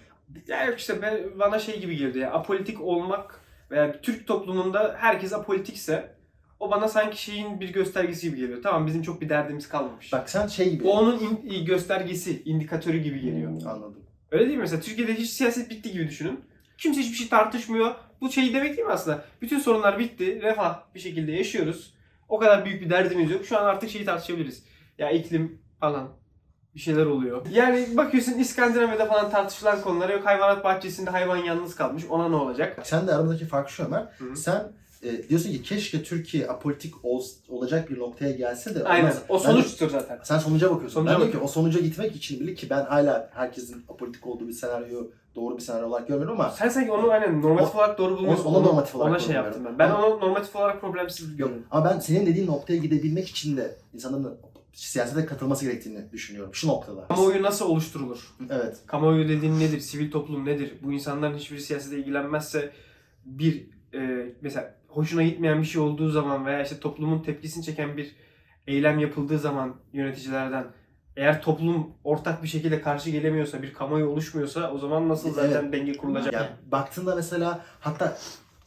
Ya 0.47 0.65
yok 0.65 0.79
işte 0.79 1.01
ben, 1.01 1.39
bana 1.39 1.59
şey 1.59 1.79
gibi 1.79 1.97
geldi 1.97 2.19
ya. 2.19 2.31
Apolitik 2.31 2.81
olmak 2.81 3.39
veya 3.71 4.01
Türk 4.01 4.27
toplumunda 4.27 4.95
herkes 4.99 5.33
apolitikse 5.33 6.15
o 6.59 6.71
bana 6.71 6.87
sanki 6.87 7.23
şeyin 7.23 7.59
bir 7.59 7.73
göstergesi 7.73 8.27
gibi 8.29 8.37
geliyor. 8.39 8.63
Tamam 8.63 8.87
bizim 8.87 9.01
çok 9.01 9.21
bir 9.21 9.29
derdimiz 9.29 9.69
kalmamış. 9.69 10.13
Bak 10.13 10.29
sen 10.29 10.47
şey 10.47 10.69
gibi 10.71 10.87
O 10.87 10.91
onun 10.91 11.19
in- 11.19 11.65
göstergesi, 11.65 12.43
indikatörü 12.45 12.97
gibi 12.97 13.21
geliyor. 13.21 13.51
anladım. 13.51 14.03
Öyle 14.31 14.45
değil 14.45 14.57
mi? 14.57 14.61
Mesela 14.61 14.81
Türkiye'de 14.81 15.13
hiç 15.15 15.29
siyaset 15.29 15.69
bitti 15.69 15.91
gibi 15.91 16.07
düşünün. 16.07 16.39
Kimse 16.83 17.01
hiçbir 17.01 17.17
şey 17.17 17.29
tartışmıyor. 17.29 17.95
Bu 18.21 18.31
şey 18.31 18.53
demek 18.53 18.77
değil 18.77 18.87
mi 18.87 18.93
aslında? 18.93 19.25
Bütün 19.41 19.59
sorunlar 19.59 19.99
bitti. 19.99 20.41
Refah 20.41 20.79
bir 20.95 20.99
şekilde 20.99 21.31
yaşıyoruz. 21.31 21.93
O 22.29 22.39
kadar 22.39 22.65
büyük 22.65 22.81
bir 22.81 22.89
derdimiz 22.89 23.31
yok. 23.31 23.45
Şu 23.45 23.57
an 23.57 23.65
artık 23.65 23.89
şeyi 23.89 24.05
tartışabiliriz. 24.05 24.63
Ya 24.97 25.11
iklim 25.11 25.61
falan 25.79 26.09
bir 26.75 26.79
şeyler 26.79 27.05
oluyor. 27.05 27.45
Yani 27.51 27.87
bakıyorsun 27.97 28.33
İskandinavya'da 28.33 29.05
falan 29.05 29.29
tartışılan 29.29 29.81
konulara 29.81 30.13
yok 30.13 30.25
hayvanat 30.25 30.63
bahçesinde 30.63 31.09
hayvan 31.09 31.37
yalnız 31.37 31.75
kalmış. 31.75 32.05
Ona 32.09 32.29
ne 32.29 32.35
olacak? 32.35 32.79
Sen 32.83 33.07
de 33.07 33.13
aramızdaki 33.13 33.45
fark 33.45 33.69
şu 33.69 33.85
Ömer. 33.85 34.07
Hı 34.17 34.25
hı. 34.25 34.35
Sen 34.35 34.71
e, 35.03 35.29
diyorsun 35.29 35.51
ki 35.51 35.61
keşke 35.61 36.03
Türkiye 36.03 36.47
apolitik 36.47 36.93
ol, 37.05 37.23
olacak 37.49 37.89
bir 37.89 37.99
noktaya 37.99 38.31
gelse 38.31 38.75
de 38.75 38.83
Aynen. 38.83 39.03
olmaz. 39.03 39.21
O 39.29 39.33
Ben- 39.33 39.39
sonuçtur 39.39 39.89
zaten. 39.89 40.19
sen 40.23 40.39
sonuca 40.39 40.71
bakıyorsun. 40.71 40.93
Sonuca 40.93 41.11
ben 41.11 41.17
diyorum 41.17 41.31
ki 41.31 41.37
bakıyorum. 41.37 41.49
o 41.49 41.51
sonuca 41.51 41.79
gitmek 41.79 42.15
için 42.15 42.39
bile 42.39 42.53
ki 42.53 42.69
ben 42.69 42.85
hala 42.85 43.29
herkesin 43.33 43.85
apolitik 43.89 44.27
olduğu 44.27 44.47
bir 44.47 44.53
senaryoyu 44.53 45.11
doğru 45.35 45.57
bir 45.57 45.61
senaryo 45.61 45.87
olarak 45.87 46.07
görmüyorum 46.07 46.41
ama 46.41 46.49
Sen 46.51 46.69
sanki 46.69 46.91
onu 46.91 47.11
aynen 47.11 47.41
normatif 47.41 47.75
O- 47.75 47.77
olarak 47.77 47.97
doğru 47.97 48.17
bulmuyorsun. 48.17 48.45
onu 48.45 48.63
normatif 48.65 48.95
olarak 48.95 49.11
Ona 49.11 49.19
şey 49.19 49.35
yaptım 49.35 49.65
ben. 49.65 49.79
Ben 49.79 49.89
Ama- 49.89 50.07
onu 50.07 50.19
normatif 50.19 50.55
olarak 50.55 50.81
problemsiz 50.81 51.35
görüyorum. 51.37 51.65
Ama 51.71 51.85
ben 51.85 51.99
senin 51.99 52.25
dediğin 52.25 52.47
noktaya 52.47 52.77
gidebilmek 52.77 53.27
için 53.29 53.57
de 53.57 53.75
insanların 53.93 54.37
siyasete 54.73 55.25
katılması 55.25 55.65
gerektiğini 55.65 56.11
düşünüyorum. 56.11 56.53
Şu 56.55 56.67
noktada. 56.67 57.07
Kamuoyu 57.07 57.43
nasıl 57.43 57.65
oluşturulur? 57.65 58.33
Evet. 58.49 58.77
Kamuoyu 58.87 59.29
dediğin 59.29 59.59
nedir? 59.59 59.79
Sivil 59.79 60.11
toplum 60.11 60.45
nedir? 60.45 60.73
Bu 60.83 60.93
insanların 60.93 61.37
hiçbir 61.37 61.57
siyasete 61.57 61.97
ilgilenmezse 61.99 62.71
bir 63.25 63.67
e, 63.93 64.29
mesela 64.41 64.75
hoşuna 64.93 65.23
gitmeyen 65.23 65.61
bir 65.61 65.67
şey 65.67 65.81
olduğu 65.81 66.09
zaman 66.09 66.45
veya 66.45 66.63
işte 66.63 66.79
toplumun 66.79 67.19
tepkisini 67.23 67.63
çeken 67.63 67.97
bir 67.97 68.15
eylem 68.67 68.99
yapıldığı 68.99 69.39
zaman 69.39 69.75
yöneticilerden 69.93 70.65
eğer 71.17 71.41
toplum 71.41 71.87
ortak 72.03 72.43
bir 72.43 72.47
şekilde 72.47 72.81
karşı 72.81 73.09
gelemiyorsa, 73.09 73.61
bir 73.61 73.73
kamuoyu 73.73 74.07
oluşmuyorsa 74.07 74.71
o 74.71 74.77
zaman 74.77 75.09
nasıl 75.09 75.33
zaten 75.33 75.61
Evet. 75.61 75.73
denge 75.73 75.97
kurulacak? 75.97 76.33
Yani 76.33 76.47
baktığında 76.71 77.15
mesela 77.15 77.65
hatta 77.79 78.17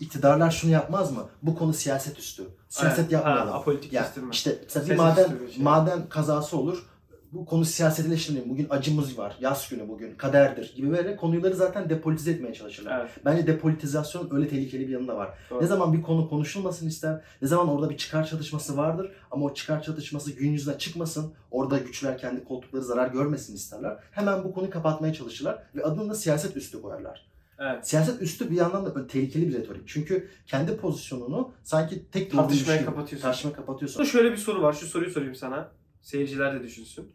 iktidarlar 0.00 0.50
şunu 0.50 0.70
yapmaz 0.70 1.12
mı? 1.12 1.28
Bu 1.42 1.54
konu 1.54 1.72
siyaset 1.72 2.18
üstü. 2.18 2.42
Siyaset 2.68 2.98
Aynen. 2.98 3.10
yapmayalım. 3.10 3.48
Ha, 3.52 3.58
apolitik 3.58 3.92
Yani 3.92 4.06
işte 4.32 4.58
mesela 4.74 5.16
bir 5.40 5.46
bir 5.46 5.52
şey. 5.52 5.62
maden 5.64 6.08
kazası 6.08 6.56
olur. 6.58 6.86
Bu 7.32 7.46
konu 7.46 7.64
siyasetileştirilmiyor. 7.64 8.48
Bugün 8.48 8.66
acımız 8.70 9.18
var, 9.18 9.36
yaz 9.40 9.68
günü 9.70 9.88
bugün, 9.88 10.14
kaderdir 10.14 10.72
gibi 10.76 10.90
böyle 10.90 11.16
konuları 11.16 11.54
zaten 11.54 11.90
depolitize 11.90 12.30
etmeye 12.30 12.54
çalışırlar. 12.54 13.00
Evet, 13.00 13.10
Bence 13.24 13.46
depolitizasyon 13.46 14.28
öyle 14.32 14.48
tehlikeli 14.48 14.88
bir 14.88 14.92
yanı 14.92 15.08
da 15.08 15.16
var. 15.16 15.38
doğru. 15.50 15.62
Ne 15.62 15.66
zaman 15.66 15.92
bir 15.92 16.02
konu 16.02 16.28
konuşulmasın 16.28 16.88
ister, 16.88 17.20
ne 17.42 17.48
zaman 17.48 17.68
orada 17.68 17.90
bir 17.90 17.96
çıkar 17.96 18.26
çatışması 18.26 18.76
vardır 18.76 19.10
ama 19.30 19.44
o 19.46 19.54
çıkar 19.54 19.82
çatışması 19.82 20.32
gün 20.32 20.52
yüzüne 20.52 20.78
çıkmasın, 20.78 21.32
orada 21.50 21.78
güçler 21.78 22.18
kendi 22.18 22.44
koltukları 22.44 22.82
zarar 22.84 23.08
görmesin 23.08 23.54
isterler. 23.54 23.96
Hemen 24.10 24.44
bu 24.44 24.52
konuyu 24.52 24.70
kapatmaya 24.70 25.14
çalışırlar 25.14 25.62
ve 25.74 25.84
adını 25.84 26.10
da 26.10 26.14
siyaset 26.14 26.56
üstü 26.56 26.82
koyarlar. 26.82 27.26
Evet. 27.58 27.88
Siyaset 27.88 28.22
üstü 28.22 28.50
bir 28.50 28.56
yandan 28.56 28.86
da 28.86 28.94
böyle 28.94 29.06
tehlikeli 29.06 29.48
bir 29.48 29.54
retorik. 29.54 29.82
Çünkü 29.88 30.28
kendi 30.46 30.76
pozisyonunu 30.76 31.52
sanki 31.64 32.10
tek 32.10 32.32
Tartışmaya 32.32 32.84
kapatıyorsun. 32.84 33.22
Tartışmaya 33.28 33.52
kapatıyorsun. 33.52 34.04
Şöyle 34.04 34.32
bir 34.32 34.36
soru 34.36 34.62
var. 34.62 34.72
Şu 34.72 34.86
soruyu 34.86 35.10
sorayım 35.10 35.34
sana. 35.34 35.68
Seyirciler 36.10 36.54
de 36.54 36.62
düşünsün. 36.62 37.12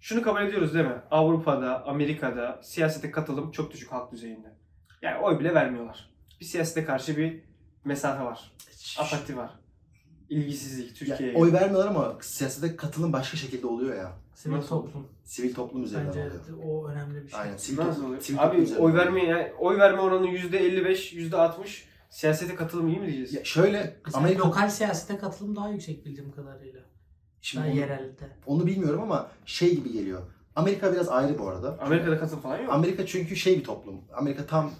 Şunu 0.00 0.22
kabul 0.22 0.40
ediyoruz 0.42 0.74
değil 0.74 0.84
mi? 0.84 1.02
Avrupa'da, 1.10 1.86
Amerika'da 1.86 2.60
siyasete 2.62 3.10
katılım 3.10 3.50
çok 3.50 3.72
düşük 3.72 3.92
halk 3.92 4.12
düzeyinde. 4.12 4.54
Yani 5.02 5.18
oy 5.24 5.40
bile 5.40 5.54
vermiyorlar. 5.54 6.10
Bir 6.40 6.44
siyasete 6.44 6.84
karşı 6.84 7.16
bir 7.16 7.40
mesafe 7.84 8.24
var. 8.24 8.52
Apati 8.98 9.36
var. 9.36 9.50
İlgisizlik 10.28 10.88
Ya, 10.88 10.94
Türkiye'ye. 10.94 11.36
oy 11.36 11.52
vermiyorlar 11.52 11.86
ama 11.88 12.18
siyasete 12.20 12.76
katılım 12.76 13.12
başka 13.12 13.36
şekilde 13.36 13.66
oluyor 13.66 13.96
ya. 13.96 14.12
Sivil 14.34 14.54
Nasıl? 14.56 14.68
toplum. 14.68 15.08
Sivil 15.24 15.54
toplum 15.54 15.82
üzerinden 15.82 16.08
Bence 16.16 16.52
oluyor. 16.54 16.58
o 16.68 16.88
önemli 16.88 17.24
bir 17.24 17.28
şey. 17.30 17.40
Aynen. 17.40 17.56
Sivil 17.56 17.78
Nasıl 17.78 17.90
toplum, 17.92 18.06
oluyor? 18.06 18.22
sivil 18.22 18.38
toplum 18.38 18.50
Abi 18.56 18.62
üzerinden 18.62 18.84
oy 18.84 18.94
verme 18.94 19.24
yani 19.24 19.52
oy 19.58 19.78
verme 19.78 20.00
oranı 20.00 20.26
%55, 20.26 21.12
%60 21.16 21.84
siyasete 22.10 22.54
katılım 22.54 22.88
iyi 22.88 22.98
mi 22.98 23.06
diyeceğiz? 23.06 23.34
Ya 23.34 23.44
şöyle 23.44 23.96
Mesela 24.06 24.22
Amerika 24.24 24.48
lokal 24.48 24.68
siyasete 24.68 25.16
katılım 25.18 25.56
daha 25.56 25.68
yüksek 25.68 26.06
bildiğim 26.06 26.32
kadarıyla. 26.32 26.80
Şimdi 27.42 27.68
onu- 27.68 27.76
yerelde. 27.76 28.12
onu 28.46 28.66
bilmiyorum 28.66 29.02
ama 29.02 29.30
şey 29.46 29.76
gibi 29.76 29.92
geliyor. 29.92 30.20
Amerika 30.56 30.92
biraz 30.92 31.08
ayrı 31.08 31.38
bu 31.38 31.48
arada. 31.48 31.78
Amerika'da 31.80 32.18
katılım 32.18 32.42
falan 32.42 32.58
yok. 32.58 32.72
Amerika 32.72 33.06
çünkü 33.06 33.36
şey 33.36 33.58
bir 33.58 33.64
toplum. 33.64 34.00
Amerika 34.12 34.46
tam 34.46 34.70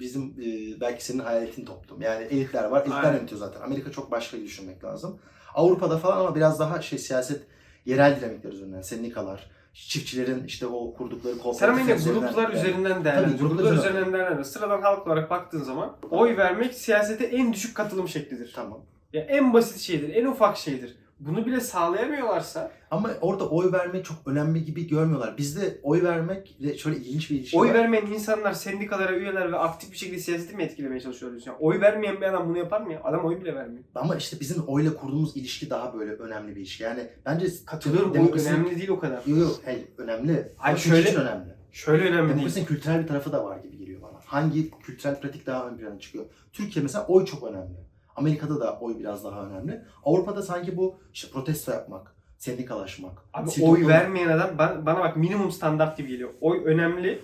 bizim 0.00 0.22
e, 0.24 0.80
belki 0.80 1.04
senin 1.04 1.18
hayal 1.18 1.42
ettiğin 1.42 1.66
toplum. 1.66 2.00
Yani 2.02 2.24
elitler 2.24 2.64
var. 2.64 2.80
Elitler 2.82 2.96
Aynen. 3.04 3.16
yönetiyor 3.18 3.38
zaten. 3.40 3.60
Amerika 3.60 3.92
çok 3.92 4.10
başka 4.10 4.40
düşünmek 4.40 4.84
lazım. 4.84 5.18
Avrupa'da 5.54 5.98
falan 5.98 6.20
ama 6.20 6.34
biraz 6.34 6.60
daha 6.60 6.82
şey 6.82 6.98
siyaset 6.98 7.42
yerel 7.86 8.20
dinamikler 8.20 8.52
üzerinden. 8.52 8.80
Sendikalar, 8.82 9.50
çiftçilerin 9.72 10.44
işte 10.44 10.66
o 10.66 10.94
kurdukları 10.94 11.34
Sen 11.34 11.42
kooperatif 11.42 11.68
ama 11.68 11.80
yine 11.80 11.92
üzerinden- 12.00 12.20
gruplar 12.20 12.42
yani- 12.42 12.54
üzerinden 12.58 13.04
değerlendir. 13.04 13.38
gruplar 13.38 13.56
Gruplar 13.56 13.72
üzerinden. 13.72 14.00
üzerinden 14.00 14.20
değerlendir. 14.20 14.44
Sıradan 14.44 14.82
halk 14.82 15.06
olarak 15.06 15.30
baktığın 15.30 15.62
zaman 15.62 15.96
oy 16.10 16.36
vermek 16.36 16.74
siyasete 16.74 17.24
en 17.24 17.52
düşük 17.52 17.74
katılım 17.76 18.08
şeklidir. 18.08 18.52
Tamam. 18.56 18.80
Ya 19.12 19.20
en 19.22 19.52
basit 19.54 19.78
şeydir, 19.80 20.14
en 20.14 20.24
ufak 20.26 20.56
şeydir. 20.56 20.96
Bunu 21.26 21.46
bile 21.46 21.60
sağlayamıyorlarsa 21.60 22.70
Ama 22.90 23.10
orada 23.20 23.48
oy 23.48 23.72
vermek 23.72 24.04
çok 24.04 24.16
önemli 24.26 24.64
gibi 24.64 24.88
görmüyorlar. 24.88 25.38
Bizde 25.38 25.80
oy 25.82 26.02
vermek 26.02 26.56
de 26.62 26.78
şöyle 26.78 26.96
ilginç 26.96 27.30
bir 27.30 27.36
ilişki 27.36 27.58
oy 27.58 27.68
var. 27.68 27.74
vermeyen 27.74 28.06
insanlar 28.06 28.52
sendikalara 28.52 29.16
üyeler 29.16 29.52
ve 29.52 29.56
aktif 29.58 29.92
bir 29.92 29.96
şekilde 29.96 30.18
siyaseti 30.18 30.56
mi 30.56 30.62
etkilemeye 30.62 31.00
çalışıyor 31.00 31.32
diyorsun? 31.32 31.50
Yani 31.50 31.58
oy 31.60 31.80
vermeyen 31.80 32.16
bir 32.20 32.26
adam 32.26 32.48
bunu 32.48 32.58
yapar 32.58 32.80
mı 32.80 32.92
ya? 32.92 33.00
Adam 33.04 33.24
oy 33.24 33.40
bile 33.40 33.54
vermiyor. 33.54 33.84
Ama 33.94 34.16
işte 34.16 34.40
bizim 34.40 34.62
oyla 34.66 34.94
kurduğumuz 34.94 35.36
ilişki 35.36 35.70
daha 35.70 35.94
böyle 35.94 36.12
önemli 36.12 36.50
bir 36.56 36.60
ilişki. 36.60 36.82
Yani 36.82 37.08
bence 37.26 37.46
Katılıyorum. 37.66 38.10
Oy 38.10 38.18
demokrasinin- 38.18 38.54
önemli 38.54 38.76
değil 38.76 38.88
o 38.88 38.98
kadar. 38.98 39.26
Yok 39.26 39.38
yok 39.38 39.60
hayır 39.64 39.84
önemli. 39.98 40.52
Hayır, 40.56 40.78
şöyle- 40.78 41.08
için 41.10 41.20
önemli. 41.20 41.52
Şöyle 41.72 42.02
önemli 42.04 42.18
değil. 42.18 42.28
Demokrasinin 42.30 42.64
kültürel 42.64 43.02
bir 43.02 43.08
tarafı 43.08 43.32
da 43.32 43.44
var 43.44 43.58
gibi 43.58 43.78
geliyor 43.78 44.02
bana. 44.02 44.18
Hangi 44.24 44.70
kültürel 44.70 45.20
pratik 45.20 45.46
daha 45.46 45.68
ön 45.68 45.76
plana 45.76 45.98
çıkıyor? 45.98 46.24
Türkiye 46.52 46.82
mesela 46.82 47.06
oy 47.06 47.24
çok 47.24 47.42
önemli. 47.42 47.91
Amerika'da 48.16 48.60
da 48.60 48.78
oy 48.80 48.98
biraz 48.98 49.24
daha 49.24 49.46
önemli. 49.46 49.82
Avrupa'da 50.04 50.42
sanki 50.42 50.76
bu 50.76 50.94
işte 51.12 51.28
protesto 51.32 51.72
yapmak, 51.72 52.14
sendikalaşmak. 52.38 53.18
Abi 53.34 53.50
oy 53.62 53.86
vermeyen 53.86 54.28
adam 54.28 54.58
bana, 54.58 54.86
bana 54.86 55.00
bak 55.00 55.16
minimum 55.16 55.52
standart 55.52 55.96
gibi 55.96 56.08
geliyor. 56.08 56.30
Oy 56.40 56.62
önemli 56.64 57.22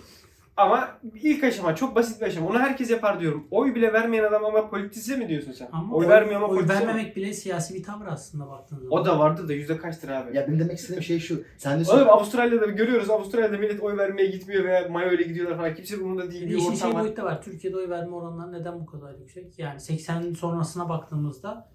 ama 0.59 0.87
ilk 1.21 1.43
aşama 1.43 1.75
çok 1.75 1.95
basit 1.95 2.21
bir 2.21 2.25
aşama. 2.25 2.47
Onu 2.49 2.59
herkes 2.59 2.91
yapar 2.91 3.19
diyorum. 3.19 3.47
Oy 3.51 3.75
bile 3.75 3.93
vermeyen 3.93 4.23
adam 4.23 4.45
ama 4.45 4.69
politize 4.69 5.15
mi 5.17 5.29
diyorsun 5.29 5.51
sen? 5.51 5.69
Ama 5.71 5.95
oy, 5.95 6.07
vermiyor 6.07 6.35
ama 6.41 6.47
oy 6.47 6.55
politize 6.55 6.79
mi? 6.79 6.87
vermemek 6.87 7.15
bile 7.15 7.33
siyasi 7.33 7.73
bir 7.73 7.83
tavır 7.83 8.05
aslında 8.07 8.49
baktığın 8.49 8.75
zaman. 8.77 8.91
O 8.91 9.05
da 9.05 9.19
vardı 9.19 9.47
da 9.47 9.53
yüzde 9.53 9.77
kaçtır 9.77 10.09
abi? 10.09 10.37
Ya 10.37 10.47
benim 10.47 10.59
demek 10.59 10.77
istediğim 10.77 11.03
şey 11.03 11.19
şu. 11.19 11.43
Sen 11.57 11.85
de 11.85 11.91
Oğlum 11.91 12.09
Avustralya'da 12.09 12.65
görüyoruz. 12.65 13.09
Avustralya'da 13.09 13.57
millet 13.57 13.81
oy 13.81 13.97
vermeye 13.97 14.27
gitmiyor 14.27 14.63
veya 14.63 14.87
mayo 14.89 15.11
ile 15.11 15.23
gidiyorlar 15.23 15.57
falan. 15.57 15.75
Kimse 15.75 15.97
umurunda 15.97 16.31
değil. 16.31 16.43
Bir 16.45 16.49
Bir 16.49 16.61
ortam 16.61 16.75
şey 16.75 16.93
var. 16.93 17.01
boyutu 17.01 17.17
da 17.17 17.25
var. 17.25 17.41
Türkiye'de 17.41 17.77
oy 17.77 17.89
verme 17.89 18.15
oranları 18.15 18.51
neden 18.51 18.79
bu 18.79 18.85
kadar 18.85 19.13
yüksek? 19.19 19.59
Yani 19.59 19.77
80'in 19.79 20.33
sonrasına 20.33 20.89
baktığımızda 20.89 21.69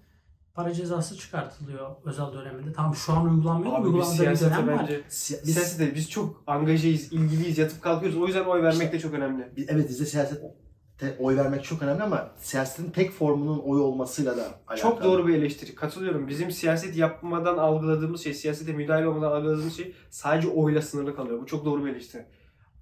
para 0.55 0.73
cezası 0.73 1.17
çıkartılıyor 1.17 1.89
özel 2.05 2.33
döneminde. 2.33 2.73
Tamam 2.73 2.95
şu 2.95 3.13
an 3.13 3.29
uygulanmıyor 3.29 3.77
biz 3.79 3.85
uygulandığı 3.85 4.11
bir 4.11 4.17
siyasete 4.17 4.55
dönem 4.55 4.67
var. 4.67 4.79
bence... 4.81 5.01
Si- 5.09 5.39
biz, 5.45 5.53
Siyasete 5.53 5.95
biz 5.95 6.09
çok 6.09 6.43
angajeyiz, 6.47 7.13
ilgiliyiz, 7.13 7.57
yatıp 7.57 7.81
kalkıyoruz. 7.81 8.17
O 8.21 8.25
yüzden 8.27 8.43
oy 8.45 8.63
vermek 8.63 8.91
de 8.93 8.99
çok 8.99 9.13
önemli. 9.13 9.49
biz- 9.57 9.69
evet 9.69 9.89
bizde 9.89 10.05
siyasette 10.05 11.17
oy 11.19 11.37
vermek 11.37 11.63
çok 11.63 11.81
önemli 11.81 12.03
ama 12.03 12.31
siyasetin 12.37 12.91
tek 12.91 13.11
formunun 13.11 13.59
oy 13.59 13.81
olmasıyla 13.81 14.37
da 14.37 14.41
alakalı. 14.67 14.77
Çok 14.77 15.03
doğru 15.03 15.27
bir 15.27 15.35
eleştiri. 15.35 15.75
Katılıyorum. 15.75 16.27
Bizim 16.27 16.51
siyaset 16.51 16.97
yapmadan 16.97 17.57
algıladığımız 17.57 18.23
şey, 18.23 18.33
siyasete 18.33 18.73
müdahale 18.73 19.07
olmadan 19.07 19.31
algıladığımız 19.31 19.77
şey 19.77 19.95
sadece 20.09 20.47
oyla 20.47 20.81
sınırlı 20.81 21.15
kalıyor. 21.15 21.41
Bu 21.41 21.45
çok 21.45 21.65
doğru 21.65 21.85
bir 21.85 21.91
eleştiri. 21.91 22.25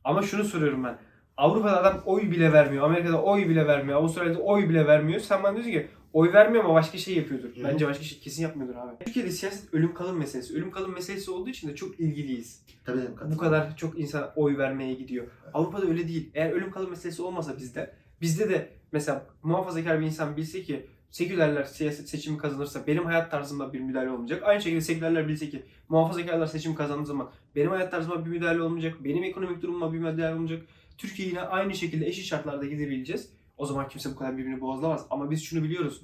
Ama 0.04 0.22
şunu 0.22 0.44
soruyorum 0.44 0.84
ben. 0.84 0.98
Avrupa'da 1.38 1.82
adam 1.82 2.02
oy 2.06 2.22
bile 2.32 2.54
vermiyor. 2.54 2.84
Amerika'da 2.86 3.22
oy 3.22 3.50
bile 3.50 3.68
vermiyor. 3.68 4.00
Avustralya'da 4.00 4.40
oy 4.40 4.70
bile 4.70 4.88
vermiyor. 4.88 5.20
Sen 5.20 5.44
bana 5.44 5.54
diyorsun 5.54 5.72
ki 5.72 5.88
oy 6.14 6.34
vermiyor 6.34 6.64
ama 6.66 6.74
başka 6.74 6.98
şey 6.98 7.16
yapıyordur. 7.16 7.50
Hı. 7.50 7.64
Bence 7.64 7.88
başka 7.88 8.04
şey 8.04 8.20
kesin 8.20 8.44
yapmıyordur 8.44 8.76
abi. 8.76 9.06
Türkiye'de 9.06 9.32
siyaset 9.32 9.74
ölüm 9.74 9.94
kalım 9.94 10.18
meselesi. 10.18 10.54
Ölüm 10.54 10.72
kalım 10.72 10.94
meselesi 10.94 11.32
olduğu 11.32 11.50
için 11.50 11.70
de 11.70 11.76
çok 11.76 12.00
ilgiliyiz. 12.00 12.62
Tabii 12.86 12.98
tabii, 12.98 13.12
Bu 13.12 13.16
katılıyorum. 13.16 13.38
kadar 13.44 13.78
çok 13.78 14.00
insan 14.00 14.32
oy 14.36 14.58
vermeye 14.58 14.94
gidiyor. 14.94 15.28
Avrupa'da 15.54 15.86
öyle 15.88 16.08
değil. 16.08 16.30
Eğer 16.34 16.52
ölüm 16.52 16.72
kalım 16.72 16.90
meselesi 16.90 17.22
olmasa 17.22 17.58
bizde, 17.58 17.96
bizde 18.22 18.50
de 18.50 18.70
mesela 18.92 19.26
muhafazakar 19.44 20.00
bir 20.00 20.06
insan 20.06 20.38
bilse 20.38 20.62
ki 20.64 20.86
sekülerler 21.12 21.64
siyaset 21.64 22.10
seçimi 22.10 22.38
kazanırsa 22.38 22.88
benim 22.88 23.06
hayat 23.06 23.32
tarzımda 23.32 23.74
bir 23.74 23.80
müdahale 23.80 24.10
olmayacak. 24.10 24.44
Aynı 24.44 24.62
şekilde 24.62 24.82
sekülerler 24.82 25.28
bilse 25.28 25.50
ki 25.50 25.64
muhafazakarlar 25.90 26.48
seçim 26.48 26.76
kazandığı 26.76 27.06
zaman 27.06 27.30
benim 27.56 27.70
hayat 27.70 27.92
tarzıma 27.92 28.26
bir 28.26 28.30
müdahale 28.30 28.62
olmayacak. 28.62 28.96
Benim 29.04 29.24
ekonomik 29.24 29.62
durumuma 29.62 29.94
bir 29.94 30.00
müdahale 30.00 30.34
olmayacak. 30.34 30.62
Türkiye 30.98 31.28
yine 31.28 31.42
aynı 31.42 31.76
şekilde 31.76 32.08
eşit 32.08 32.26
şartlarda 32.26 32.66
gidebileceğiz. 32.66 33.30
O 33.58 33.66
zaman 33.66 33.88
kimse 33.88 34.12
bu 34.12 34.16
kadar 34.16 34.38
birbirini 34.38 34.62
boğazlamaz. 34.62 35.06
Ama 35.10 35.32
biz 35.32 35.44
şunu 35.44 35.64
biliyoruz. 35.64 36.02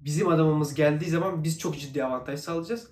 Bizim 0.00 0.28
adamımız 0.28 0.74
geldiği 0.74 1.10
zaman 1.10 1.44
biz 1.44 1.58
çok 1.58 1.78
ciddi 1.78 2.04
avantaj 2.04 2.40
sağlayacağız. 2.40 2.88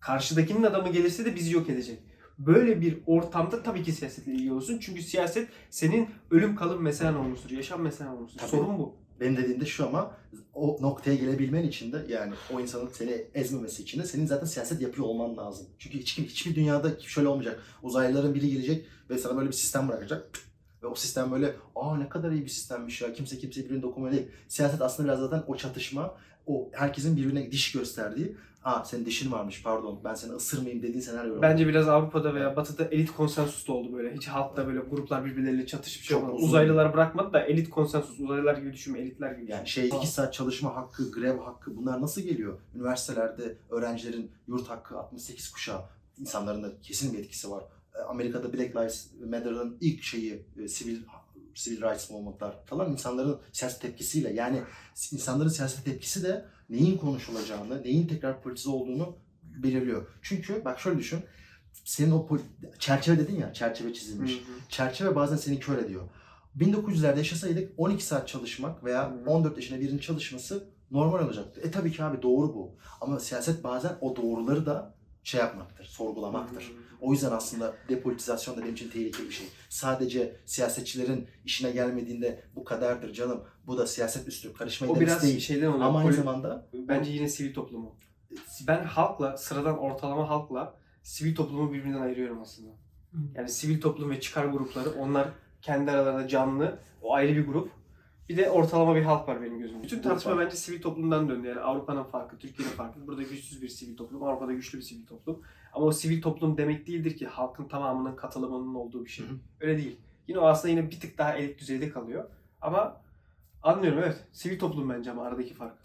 Karşıdakinin 0.00 0.62
adamı 0.62 0.92
gelirse 0.92 1.24
de 1.24 1.34
bizi 1.34 1.54
yok 1.54 1.68
edecek. 1.70 1.98
Böyle 2.38 2.80
bir 2.80 2.98
ortamda 3.06 3.62
tabii 3.62 3.82
ki 3.82 3.92
siyasetle 3.92 4.32
ilgili 4.32 4.52
olursun. 4.52 4.78
Çünkü 4.80 5.02
siyaset 5.02 5.48
senin 5.70 6.08
ölüm 6.30 6.56
kalım 6.56 6.82
meselen 6.82 7.14
olmuştur. 7.14 7.50
Yaşam 7.50 7.82
meselen 7.82 8.08
olmuştur. 8.08 8.38
Tabii. 8.38 8.50
Sorun 8.50 8.78
bu. 8.78 8.94
Benim 9.20 9.36
dediğim 9.36 9.60
de 9.60 9.66
şu 9.66 9.86
ama 9.86 10.16
o 10.54 10.78
noktaya 10.80 11.16
gelebilmen 11.16 11.62
için 11.62 11.92
de 11.92 12.06
yani 12.08 12.34
o 12.54 12.60
insanın 12.60 12.88
seni 12.88 13.24
ezmemesi 13.34 13.82
için 13.82 14.00
de 14.00 14.06
senin 14.06 14.26
zaten 14.26 14.46
siyaset 14.46 14.80
yapıyor 14.80 15.06
olman 15.06 15.36
lazım. 15.36 15.66
Çünkü 15.78 15.98
hiç, 15.98 16.18
hiçbir 16.18 16.54
dünyada 16.54 17.00
şöyle 17.00 17.28
olmayacak. 17.28 17.62
Uzaylıların 17.82 18.34
biri 18.34 18.50
gelecek 18.50 18.86
ve 19.10 19.18
sana 19.18 19.36
böyle 19.36 19.48
bir 19.48 19.54
sistem 19.54 19.88
bırakacak. 19.88 20.30
Ve 20.82 20.86
o 20.86 20.94
sistem 20.94 21.32
böyle 21.32 21.56
aa 21.76 21.96
ne 21.96 22.08
kadar 22.08 22.30
iyi 22.30 22.44
bir 22.44 22.48
sistemmiş 22.48 23.02
ya 23.02 23.12
kimse 23.12 23.38
kimse 23.38 23.64
birbirine 23.64 23.82
dokunmuyor 23.82 24.14
değil. 24.16 24.28
Siyaset 24.48 24.82
aslında 24.82 25.08
biraz 25.08 25.20
zaten 25.20 25.42
o 25.46 25.56
çatışma, 25.56 26.14
o 26.46 26.68
herkesin 26.72 27.16
birbirine 27.16 27.52
diş 27.52 27.72
gösterdiği 27.72 28.36
aa 28.66 28.84
senin 28.84 29.06
dişin 29.06 29.32
varmış 29.32 29.62
pardon 29.62 30.00
ben 30.04 30.14
seni 30.14 30.32
ısırmayayım 30.32 30.82
dediğin 30.82 31.00
senaryo. 31.00 31.42
Bence 31.42 31.68
biraz 31.68 31.88
Avrupa'da 31.88 32.34
veya 32.34 32.56
Batı'da 32.56 32.84
elit 32.84 33.10
konsensus 33.12 33.68
da 33.68 33.72
oldu 33.72 33.92
böyle. 33.92 34.14
Hiç 34.14 34.28
halkta 34.28 34.66
böyle 34.66 34.78
gruplar 34.78 35.24
birbirleriyle 35.24 35.66
çatışıp 35.66 36.02
şey 36.02 36.16
uzun. 36.16 36.48
Uzaylılar 36.48 36.92
bırakmadı 36.92 37.32
da 37.32 37.40
elit 37.40 37.70
konsensus. 37.70 38.20
Uzaylılar 38.20 38.56
gibi 38.56 38.72
düşünme, 38.72 38.98
elitler 38.98 39.32
gibi 39.32 39.50
Yani 39.50 39.68
şey 39.68 39.88
2 39.88 40.06
saat 40.06 40.34
çalışma 40.34 40.76
hakkı, 40.76 41.12
grev 41.12 41.38
hakkı 41.38 41.76
bunlar 41.76 42.02
nasıl 42.02 42.20
geliyor? 42.20 42.58
Üniversitelerde 42.74 43.56
öğrencilerin 43.70 44.30
yurt 44.48 44.68
hakkı 44.68 44.98
68 44.98 45.52
kuşağı 45.52 45.80
insanların 46.18 46.62
da 46.62 46.72
kesin 46.82 47.12
bir 47.14 47.18
etkisi 47.18 47.50
var. 47.50 47.64
Amerika'da 48.08 48.52
Black 48.52 48.76
Lives 48.76 49.10
Matter'ın 49.30 49.78
ilk 49.80 50.02
şeyi 50.02 50.46
e, 50.64 50.68
sivil 50.68 51.02
civil 51.54 51.82
rights 51.82 52.10
movement'lar 52.10 52.66
falan 52.66 52.92
insanların 52.92 53.40
siyaset 53.52 53.80
tepkisiyle 53.80 54.32
yani 54.32 54.62
insanların 55.12 55.48
siyaset 55.48 55.84
tepkisi 55.84 56.22
de 56.22 56.44
neyin 56.70 56.98
konuşulacağını, 56.98 57.82
neyin 57.82 58.06
tekrar 58.06 58.42
politize 58.42 58.70
olduğunu 58.70 59.16
belirliyor. 59.42 60.06
Çünkü 60.22 60.64
bak 60.64 60.80
şöyle 60.80 60.98
düşün. 60.98 61.20
Senin 61.84 62.10
o 62.10 62.28
çerçeve 62.78 63.18
dedin 63.18 63.36
ya, 63.36 63.52
çerçeve 63.52 63.94
çizilmiş. 63.94 64.32
Hı 64.32 64.36
hı. 64.36 64.68
Çerçeve 64.68 65.14
bazen 65.14 65.36
seni 65.36 65.60
kör 65.60 65.78
ediyor. 65.78 66.08
1900'lerde 66.58 67.18
yaşasaydık 67.18 67.72
12 67.76 68.04
saat 68.04 68.28
çalışmak 68.28 68.84
veya 68.84 69.10
Hı. 69.10 69.30
14 69.30 69.56
yaşında 69.56 69.80
birinin 69.80 69.98
çalışması 69.98 70.68
normal 70.90 71.26
olacaktı. 71.26 71.60
E 71.60 71.70
tabii 71.70 71.92
ki 71.92 72.04
abi 72.04 72.22
doğru 72.22 72.54
bu. 72.54 72.76
Ama 73.00 73.20
siyaset 73.20 73.64
bazen 73.64 73.98
o 74.00 74.16
doğruları 74.16 74.66
da 74.66 74.95
şey 75.26 75.40
yapmaktır, 75.40 75.84
sorgulamaktır. 75.84 76.72
O 77.00 77.12
yüzden 77.12 77.30
aslında 77.32 77.74
depolitizasyon 77.88 78.56
da 78.56 78.62
benim 78.62 78.72
için 78.74 78.90
tehlikeli 78.90 79.26
bir 79.28 79.32
şey. 79.32 79.46
Sadece 79.68 80.36
siyasetçilerin 80.44 81.28
işine 81.44 81.70
gelmediğinde 81.70 82.42
bu 82.56 82.64
kadardır 82.64 83.12
canım. 83.12 83.44
Bu 83.66 83.78
da 83.78 83.86
siyaset 83.86 84.28
üstü 84.28 84.52
karışmayın 84.52 84.94
O 84.94 85.00
biraz 85.00 85.22
değil. 85.22 85.40
şeyden 85.40 85.66
oluyor. 85.66 85.84
Ama 85.84 85.98
aynı 85.98 86.10
poli- 86.10 86.16
zamanda 86.16 86.66
Bence 86.72 87.10
yine 87.12 87.28
sivil 87.28 87.54
toplumu. 87.54 87.96
Ben 88.66 88.84
halkla, 88.84 89.36
sıradan 89.36 89.78
ortalama 89.78 90.28
halkla 90.28 90.74
sivil 91.02 91.34
toplumu 91.34 91.72
birbirinden 91.72 92.00
ayırıyorum 92.00 92.40
aslında. 92.42 92.70
Yani 93.34 93.48
sivil 93.48 93.80
toplum 93.80 94.10
ve 94.10 94.20
çıkar 94.20 94.44
grupları 94.44 94.90
onlar 94.90 95.28
kendi 95.62 95.90
aralarında 95.90 96.28
canlı, 96.28 96.78
o 97.02 97.14
ayrı 97.14 97.36
bir 97.36 97.46
grup. 97.46 97.70
Bir 98.28 98.36
de 98.36 98.50
ortalama 98.50 98.96
bir 98.96 99.02
halk 99.02 99.28
var 99.28 99.42
benim 99.42 99.58
gözümde. 99.58 99.82
Bütün 99.82 100.02
tartışma 100.02 100.38
bence 100.38 100.56
sivil 100.56 100.82
toplumdan 100.82 101.28
döndü. 101.28 101.48
Yani 101.48 101.60
Avrupa'nın 101.60 102.04
farkı, 102.04 102.38
Türkiye'nin 102.38 102.72
farkı. 102.72 103.06
Burada 103.06 103.22
güçsüz 103.22 103.62
bir 103.62 103.68
sivil 103.68 103.96
toplum, 103.96 104.22
Avrupa'da 104.22 104.52
güçlü 104.52 104.78
bir 104.78 104.82
sivil 104.82 105.06
toplum. 105.06 105.42
Ama 105.72 105.86
o 105.86 105.92
sivil 105.92 106.22
toplum 106.22 106.56
demek 106.56 106.86
değildir 106.86 107.16
ki 107.16 107.26
halkın 107.26 107.64
tamamının 107.64 108.16
katılımının 108.16 108.74
olduğu 108.74 109.04
bir 109.04 109.10
şey. 109.10 109.26
Hı 109.26 109.30
hı. 109.30 109.36
Öyle 109.60 109.78
değil. 109.78 109.96
Yine 110.28 110.38
o 110.38 110.46
aslında 110.46 110.68
yine 110.68 110.90
bir 110.90 111.00
tık 111.00 111.18
daha 111.18 111.34
elit 111.34 111.60
düzeyde 111.60 111.90
kalıyor. 111.90 112.24
Ama 112.60 113.00
anlıyorum 113.62 113.98
evet. 113.98 114.24
Sivil 114.32 114.58
toplum 114.58 114.90
bence 114.90 115.10
ama 115.10 115.22
aradaki 115.22 115.54
fark. 115.54 115.78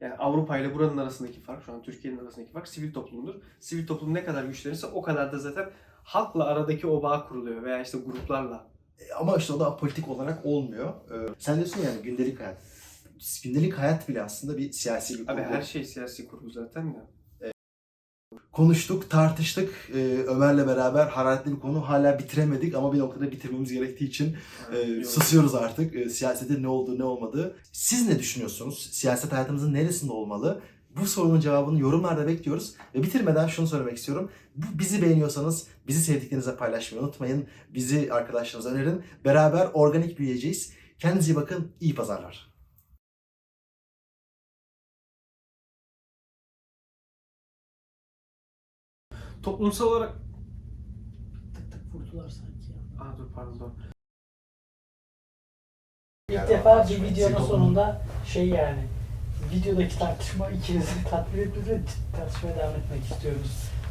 Yani 0.00 0.14
Avrupa 0.14 0.58
ile 0.58 0.74
buranın 0.74 0.98
arasındaki 0.98 1.40
fark, 1.40 1.64
şu 1.64 1.72
an 1.72 1.82
Türkiye'nin 1.82 2.18
arasındaki 2.18 2.52
fark 2.52 2.68
sivil 2.68 2.92
toplumdur. 2.92 3.34
Sivil 3.60 3.86
toplum 3.86 4.14
ne 4.14 4.24
kadar 4.24 4.44
güçlenirse 4.44 4.86
o 4.86 5.02
kadar 5.02 5.32
da 5.32 5.38
zaten 5.38 5.70
halkla 6.02 6.44
aradaki 6.44 6.86
o 6.86 7.02
bağ 7.02 7.28
kuruluyor 7.28 7.62
veya 7.62 7.82
işte 7.82 7.98
gruplarla. 7.98 8.66
E, 8.98 9.12
ama 9.14 9.36
işte 9.36 9.52
o 9.52 9.60
da 9.60 9.76
politik 9.76 10.08
olarak 10.08 10.46
olmuyor. 10.46 10.88
Ee, 10.88 11.28
sen 11.38 11.56
diyorsun 11.56 11.80
yani 11.84 12.02
gündelik 12.02 12.40
hayat. 12.40 12.56
Gündelik 13.44 13.74
hayat 13.78 14.08
bile 14.08 14.22
aslında 14.22 14.56
bir 14.58 14.72
siyasi 14.72 15.14
bir 15.14 15.28
Abi 15.32 15.42
kurgu. 15.42 15.54
her 15.54 15.62
şey 15.62 15.84
siyasi 15.84 16.28
kurgu 16.28 16.50
zaten 16.50 16.94
de. 16.94 16.98
Konuştuk, 18.52 19.10
tartıştık. 19.10 19.90
Ee, 19.94 19.98
Ömer'le 20.26 20.66
beraber 20.66 21.06
hararetli 21.06 21.52
bir 21.52 21.60
konu. 21.60 21.88
Hala 21.88 22.18
bitiremedik 22.18 22.74
ama 22.74 22.92
bir 22.92 22.98
noktada 22.98 23.32
bitirmemiz 23.32 23.72
gerektiği 23.72 24.04
için 24.04 24.36
e, 24.72 24.78
Yok. 24.78 25.06
susuyoruz 25.06 25.54
artık. 25.54 25.94
E, 25.96 26.08
siyasetin 26.10 26.62
ne 26.62 26.68
olduğu, 26.68 26.98
ne 26.98 27.04
olmadığı. 27.04 27.56
Siz 27.72 28.08
ne 28.08 28.18
düşünüyorsunuz? 28.18 28.88
Siyaset 28.92 29.32
hayatımızın 29.32 29.74
neresinde 29.74 30.12
olmalı? 30.12 30.62
Bu 30.96 31.06
sorunun 31.06 31.40
cevabını 31.40 31.80
yorumlarda 31.80 32.26
bekliyoruz. 32.26 32.74
Ve 32.94 33.02
bitirmeden 33.02 33.46
şunu 33.46 33.66
söylemek 33.66 33.96
istiyorum. 33.96 34.30
Bu, 34.56 34.78
bizi 34.78 35.02
beğeniyorsanız 35.02 35.68
bizi 35.88 36.00
sevdiklerinize 36.00 36.56
paylaşmayı 36.56 37.04
unutmayın. 37.04 37.48
Bizi 37.68 38.12
arkadaşlarınıza 38.12 38.70
önerin. 38.70 39.04
Beraber 39.24 39.68
organik 39.74 40.18
büyüyeceğiz. 40.18 40.72
Kendinize 40.98 41.32
iyi 41.32 41.36
bakın. 41.36 41.72
İyi 41.80 41.94
pazarlar. 41.94 42.54
Toplumsal 49.42 49.86
olarak... 49.86 50.12
Tık 51.54 51.72
tık 51.72 51.94
vurdular 51.94 52.28
sanki 52.28 52.72
ya. 52.72 53.04
Aa 53.04 53.18
dur 53.18 53.32
pardon. 53.34 53.74
İlk 56.28 56.36
Yani 56.36 56.48
defa 56.48 56.88
bir 56.88 57.02
videonun 57.02 57.46
sonunda 57.46 58.02
şey 58.26 58.48
yani 58.48 58.88
videodaki 59.52 59.98
tartışma 59.98 60.48
ikinizi 60.50 61.04
tatmin 61.10 61.42
etmedi 61.42 61.82
tartışmaya 62.16 62.56
devam 62.56 62.70
etmek 62.74 63.04
istiyoruz. 63.12 63.50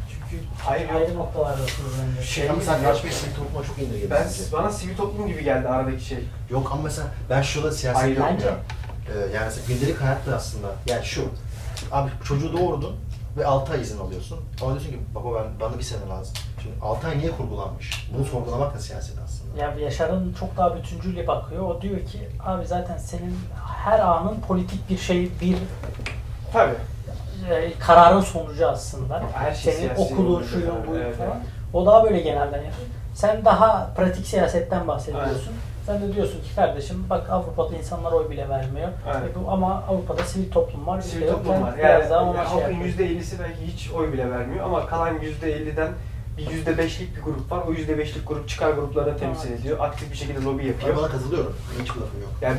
Çünkü 0.10 0.43
Hayır, 0.64 0.89
yok. 0.89 0.95
ayrı 0.95 1.16
noktalardasınız 1.18 1.91
bence. 2.18 2.28
Şey- 2.28 2.49
Ama 2.49 2.62
sen 2.62 2.82
yaşmayı 2.84 3.14
sivil 3.16 3.36
topluma 3.36 3.66
çok 3.66 3.80
indirgedin. 3.80 4.10
Ben, 4.10 4.24
bence. 4.26 4.51
bana 4.54 4.72
sivil 4.72 4.97
toplum 4.97 5.28
gibi 5.28 5.43
geldi 5.43 5.68
aradaki 5.68 6.06
şey. 6.06 6.20
Yok 6.49 6.70
ama 6.72 6.82
mesela 6.84 7.08
ben 7.30 7.41
şurada 7.41 7.72
siyaset 7.72 8.01
Hayır, 8.04 8.18
yok 8.18 8.28
bence- 8.32 8.45
ya. 8.45 8.58
Ee, 9.16 9.20
yani 9.20 9.45
mesela 9.45 9.68
gündelik 9.68 10.01
hayatta 10.01 10.36
aslında 10.36 10.68
yani 10.88 11.06
şu. 11.06 11.26
Abi 11.91 12.12
çocuğu 12.26 12.58
doğurdun 12.58 12.95
ve 13.38 13.45
6 13.45 13.74
ay 13.74 13.82
izin 13.82 13.99
alıyorsun. 13.99 14.39
Ama 14.62 14.72
diyorsun 14.72 14.89
ki 14.91 14.99
baba 15.16 15.36
ben 15.36 15.60
bana 15.60 15.78
bir 15.80 15.84
sene 15.84 16.10
lazım. 16.10 16.34
Şimdi 16.62 16.76
6 16.82 17.08
ay 17.08 17.18
niye 17.18 17.32
kurgulanmış? 17.32 18.08
Bunu 18.18 18.26
sorgulamak 18.26 18.76
da 18.76 18.80
siyaset 18.80 19.16
aslında. 19.26 19.43
Ya 19.60 19.74
Yaşar'ın 19.80 20.34
çok 20.39 20.58
daha 20.58 20.76
bütüncüyle 20.76 21.28
bakıyor. 21.28 21.62
O 21.68 21.82
diyor 21.82 21.99
ki 22.06 22.30
abi 22.45 22.66
zaten 22.66 22.97
senin 22.97 23.39
her 23.84 23.99
anın 23.99 24.41
politik 24.47 24.89
bir 24.89 24.97
şey, 24.97 25.32
bir 25.41 25.58
Tabii. 26.54 26.74
e, 27.51 27.74
kararın 27.80 28.22
sonucu 28.22 28.68
aslında. 28.68 29.22
Her 29.34 29.54
şey 29.54 29.74
Senin 29.74 29.95
şuyun, 30.43 30.70
tabii, 30.70 30.88
buyun 30.88 31.01
evet, 31.01 31.18
falan. 31.18 31.38
O 31.74 31.86
daha 31.86 32.04
böyle 32.04 32.20
genelden 32.20 32.58
yapıyor. 32.58 32.88
Sen 33.14 33.45
daha 33.45 33.89
pratik 33.97 34.28
siyasetten 34.28 34.88
bahsediyorsun. 34.88 35.54
Sen 35.86 36.01
de 36.01 36.16
diyorsun 36.16 36.41
ki 36.43 36.56
kardeşim 36.56 37.06
bak 37.10 37.30
Avrupa'da 37.30 37.76
insanlar 37.76 38.12
oy 38.12 38.30
bile 38.30 38.49
vermiyor. 38.49 38.89
Aynen. 39.08 39.28
E 39.28 39.36
bu- 39.36 39.51
ama 39.51 39.84
Avrupa'da 39.89 40.24
sivil 40.24 40.51
toplum 40.51 40.88
var. 40.88 41.01
Sivil 41.01 41.28
toplum 41.28 41.62
var. 41.62 41.78
Biraz 41.78 42.01
Yani, 42.01 42.10
daha 42.10 42.24
ona 42.24 42.38
yani 42.38 42.49
şey 42.49 42.60
halkın 42.60 42.76
yapıyorum. 42.76 43.20
%50'si 43.20 43.39
belki 43.39 43.68
hiç 43.68 43.91
oy 43.91 44.14
bile 44.14 44.32
vermiyor 44.32 44.66
ama 44.66 44.86
kalan 44.86 45.18
%50'den 45.20 45.89
bir 46.38 46.46
%5'lik 46.46 47.16
bir 47.18 47.22
grup 47.22 47.52
var. 47.52 47.64
O 47.68 47.74
%5'lik 47.74 48.28
grup 48.28 48.50
çıkar 48.50 48.72
gruplarını 48.72 49.18
temsil 49.18 49.52
ediyor. 49.52 49.80
Aktif 49.80 50.12
bir 50.12 50.18
şekilde 50.18 50.42
lobi 50.44 50.62
Ben 50.64 50.68
yapıyor. 50.68 50.98
bana 50.98 51.08
katılıyorum. 51.08 51.56
Hiç 51.82 51.90
lafım 51.90 52.22
yok. 52.22 52.32
Yani 52.42 52.52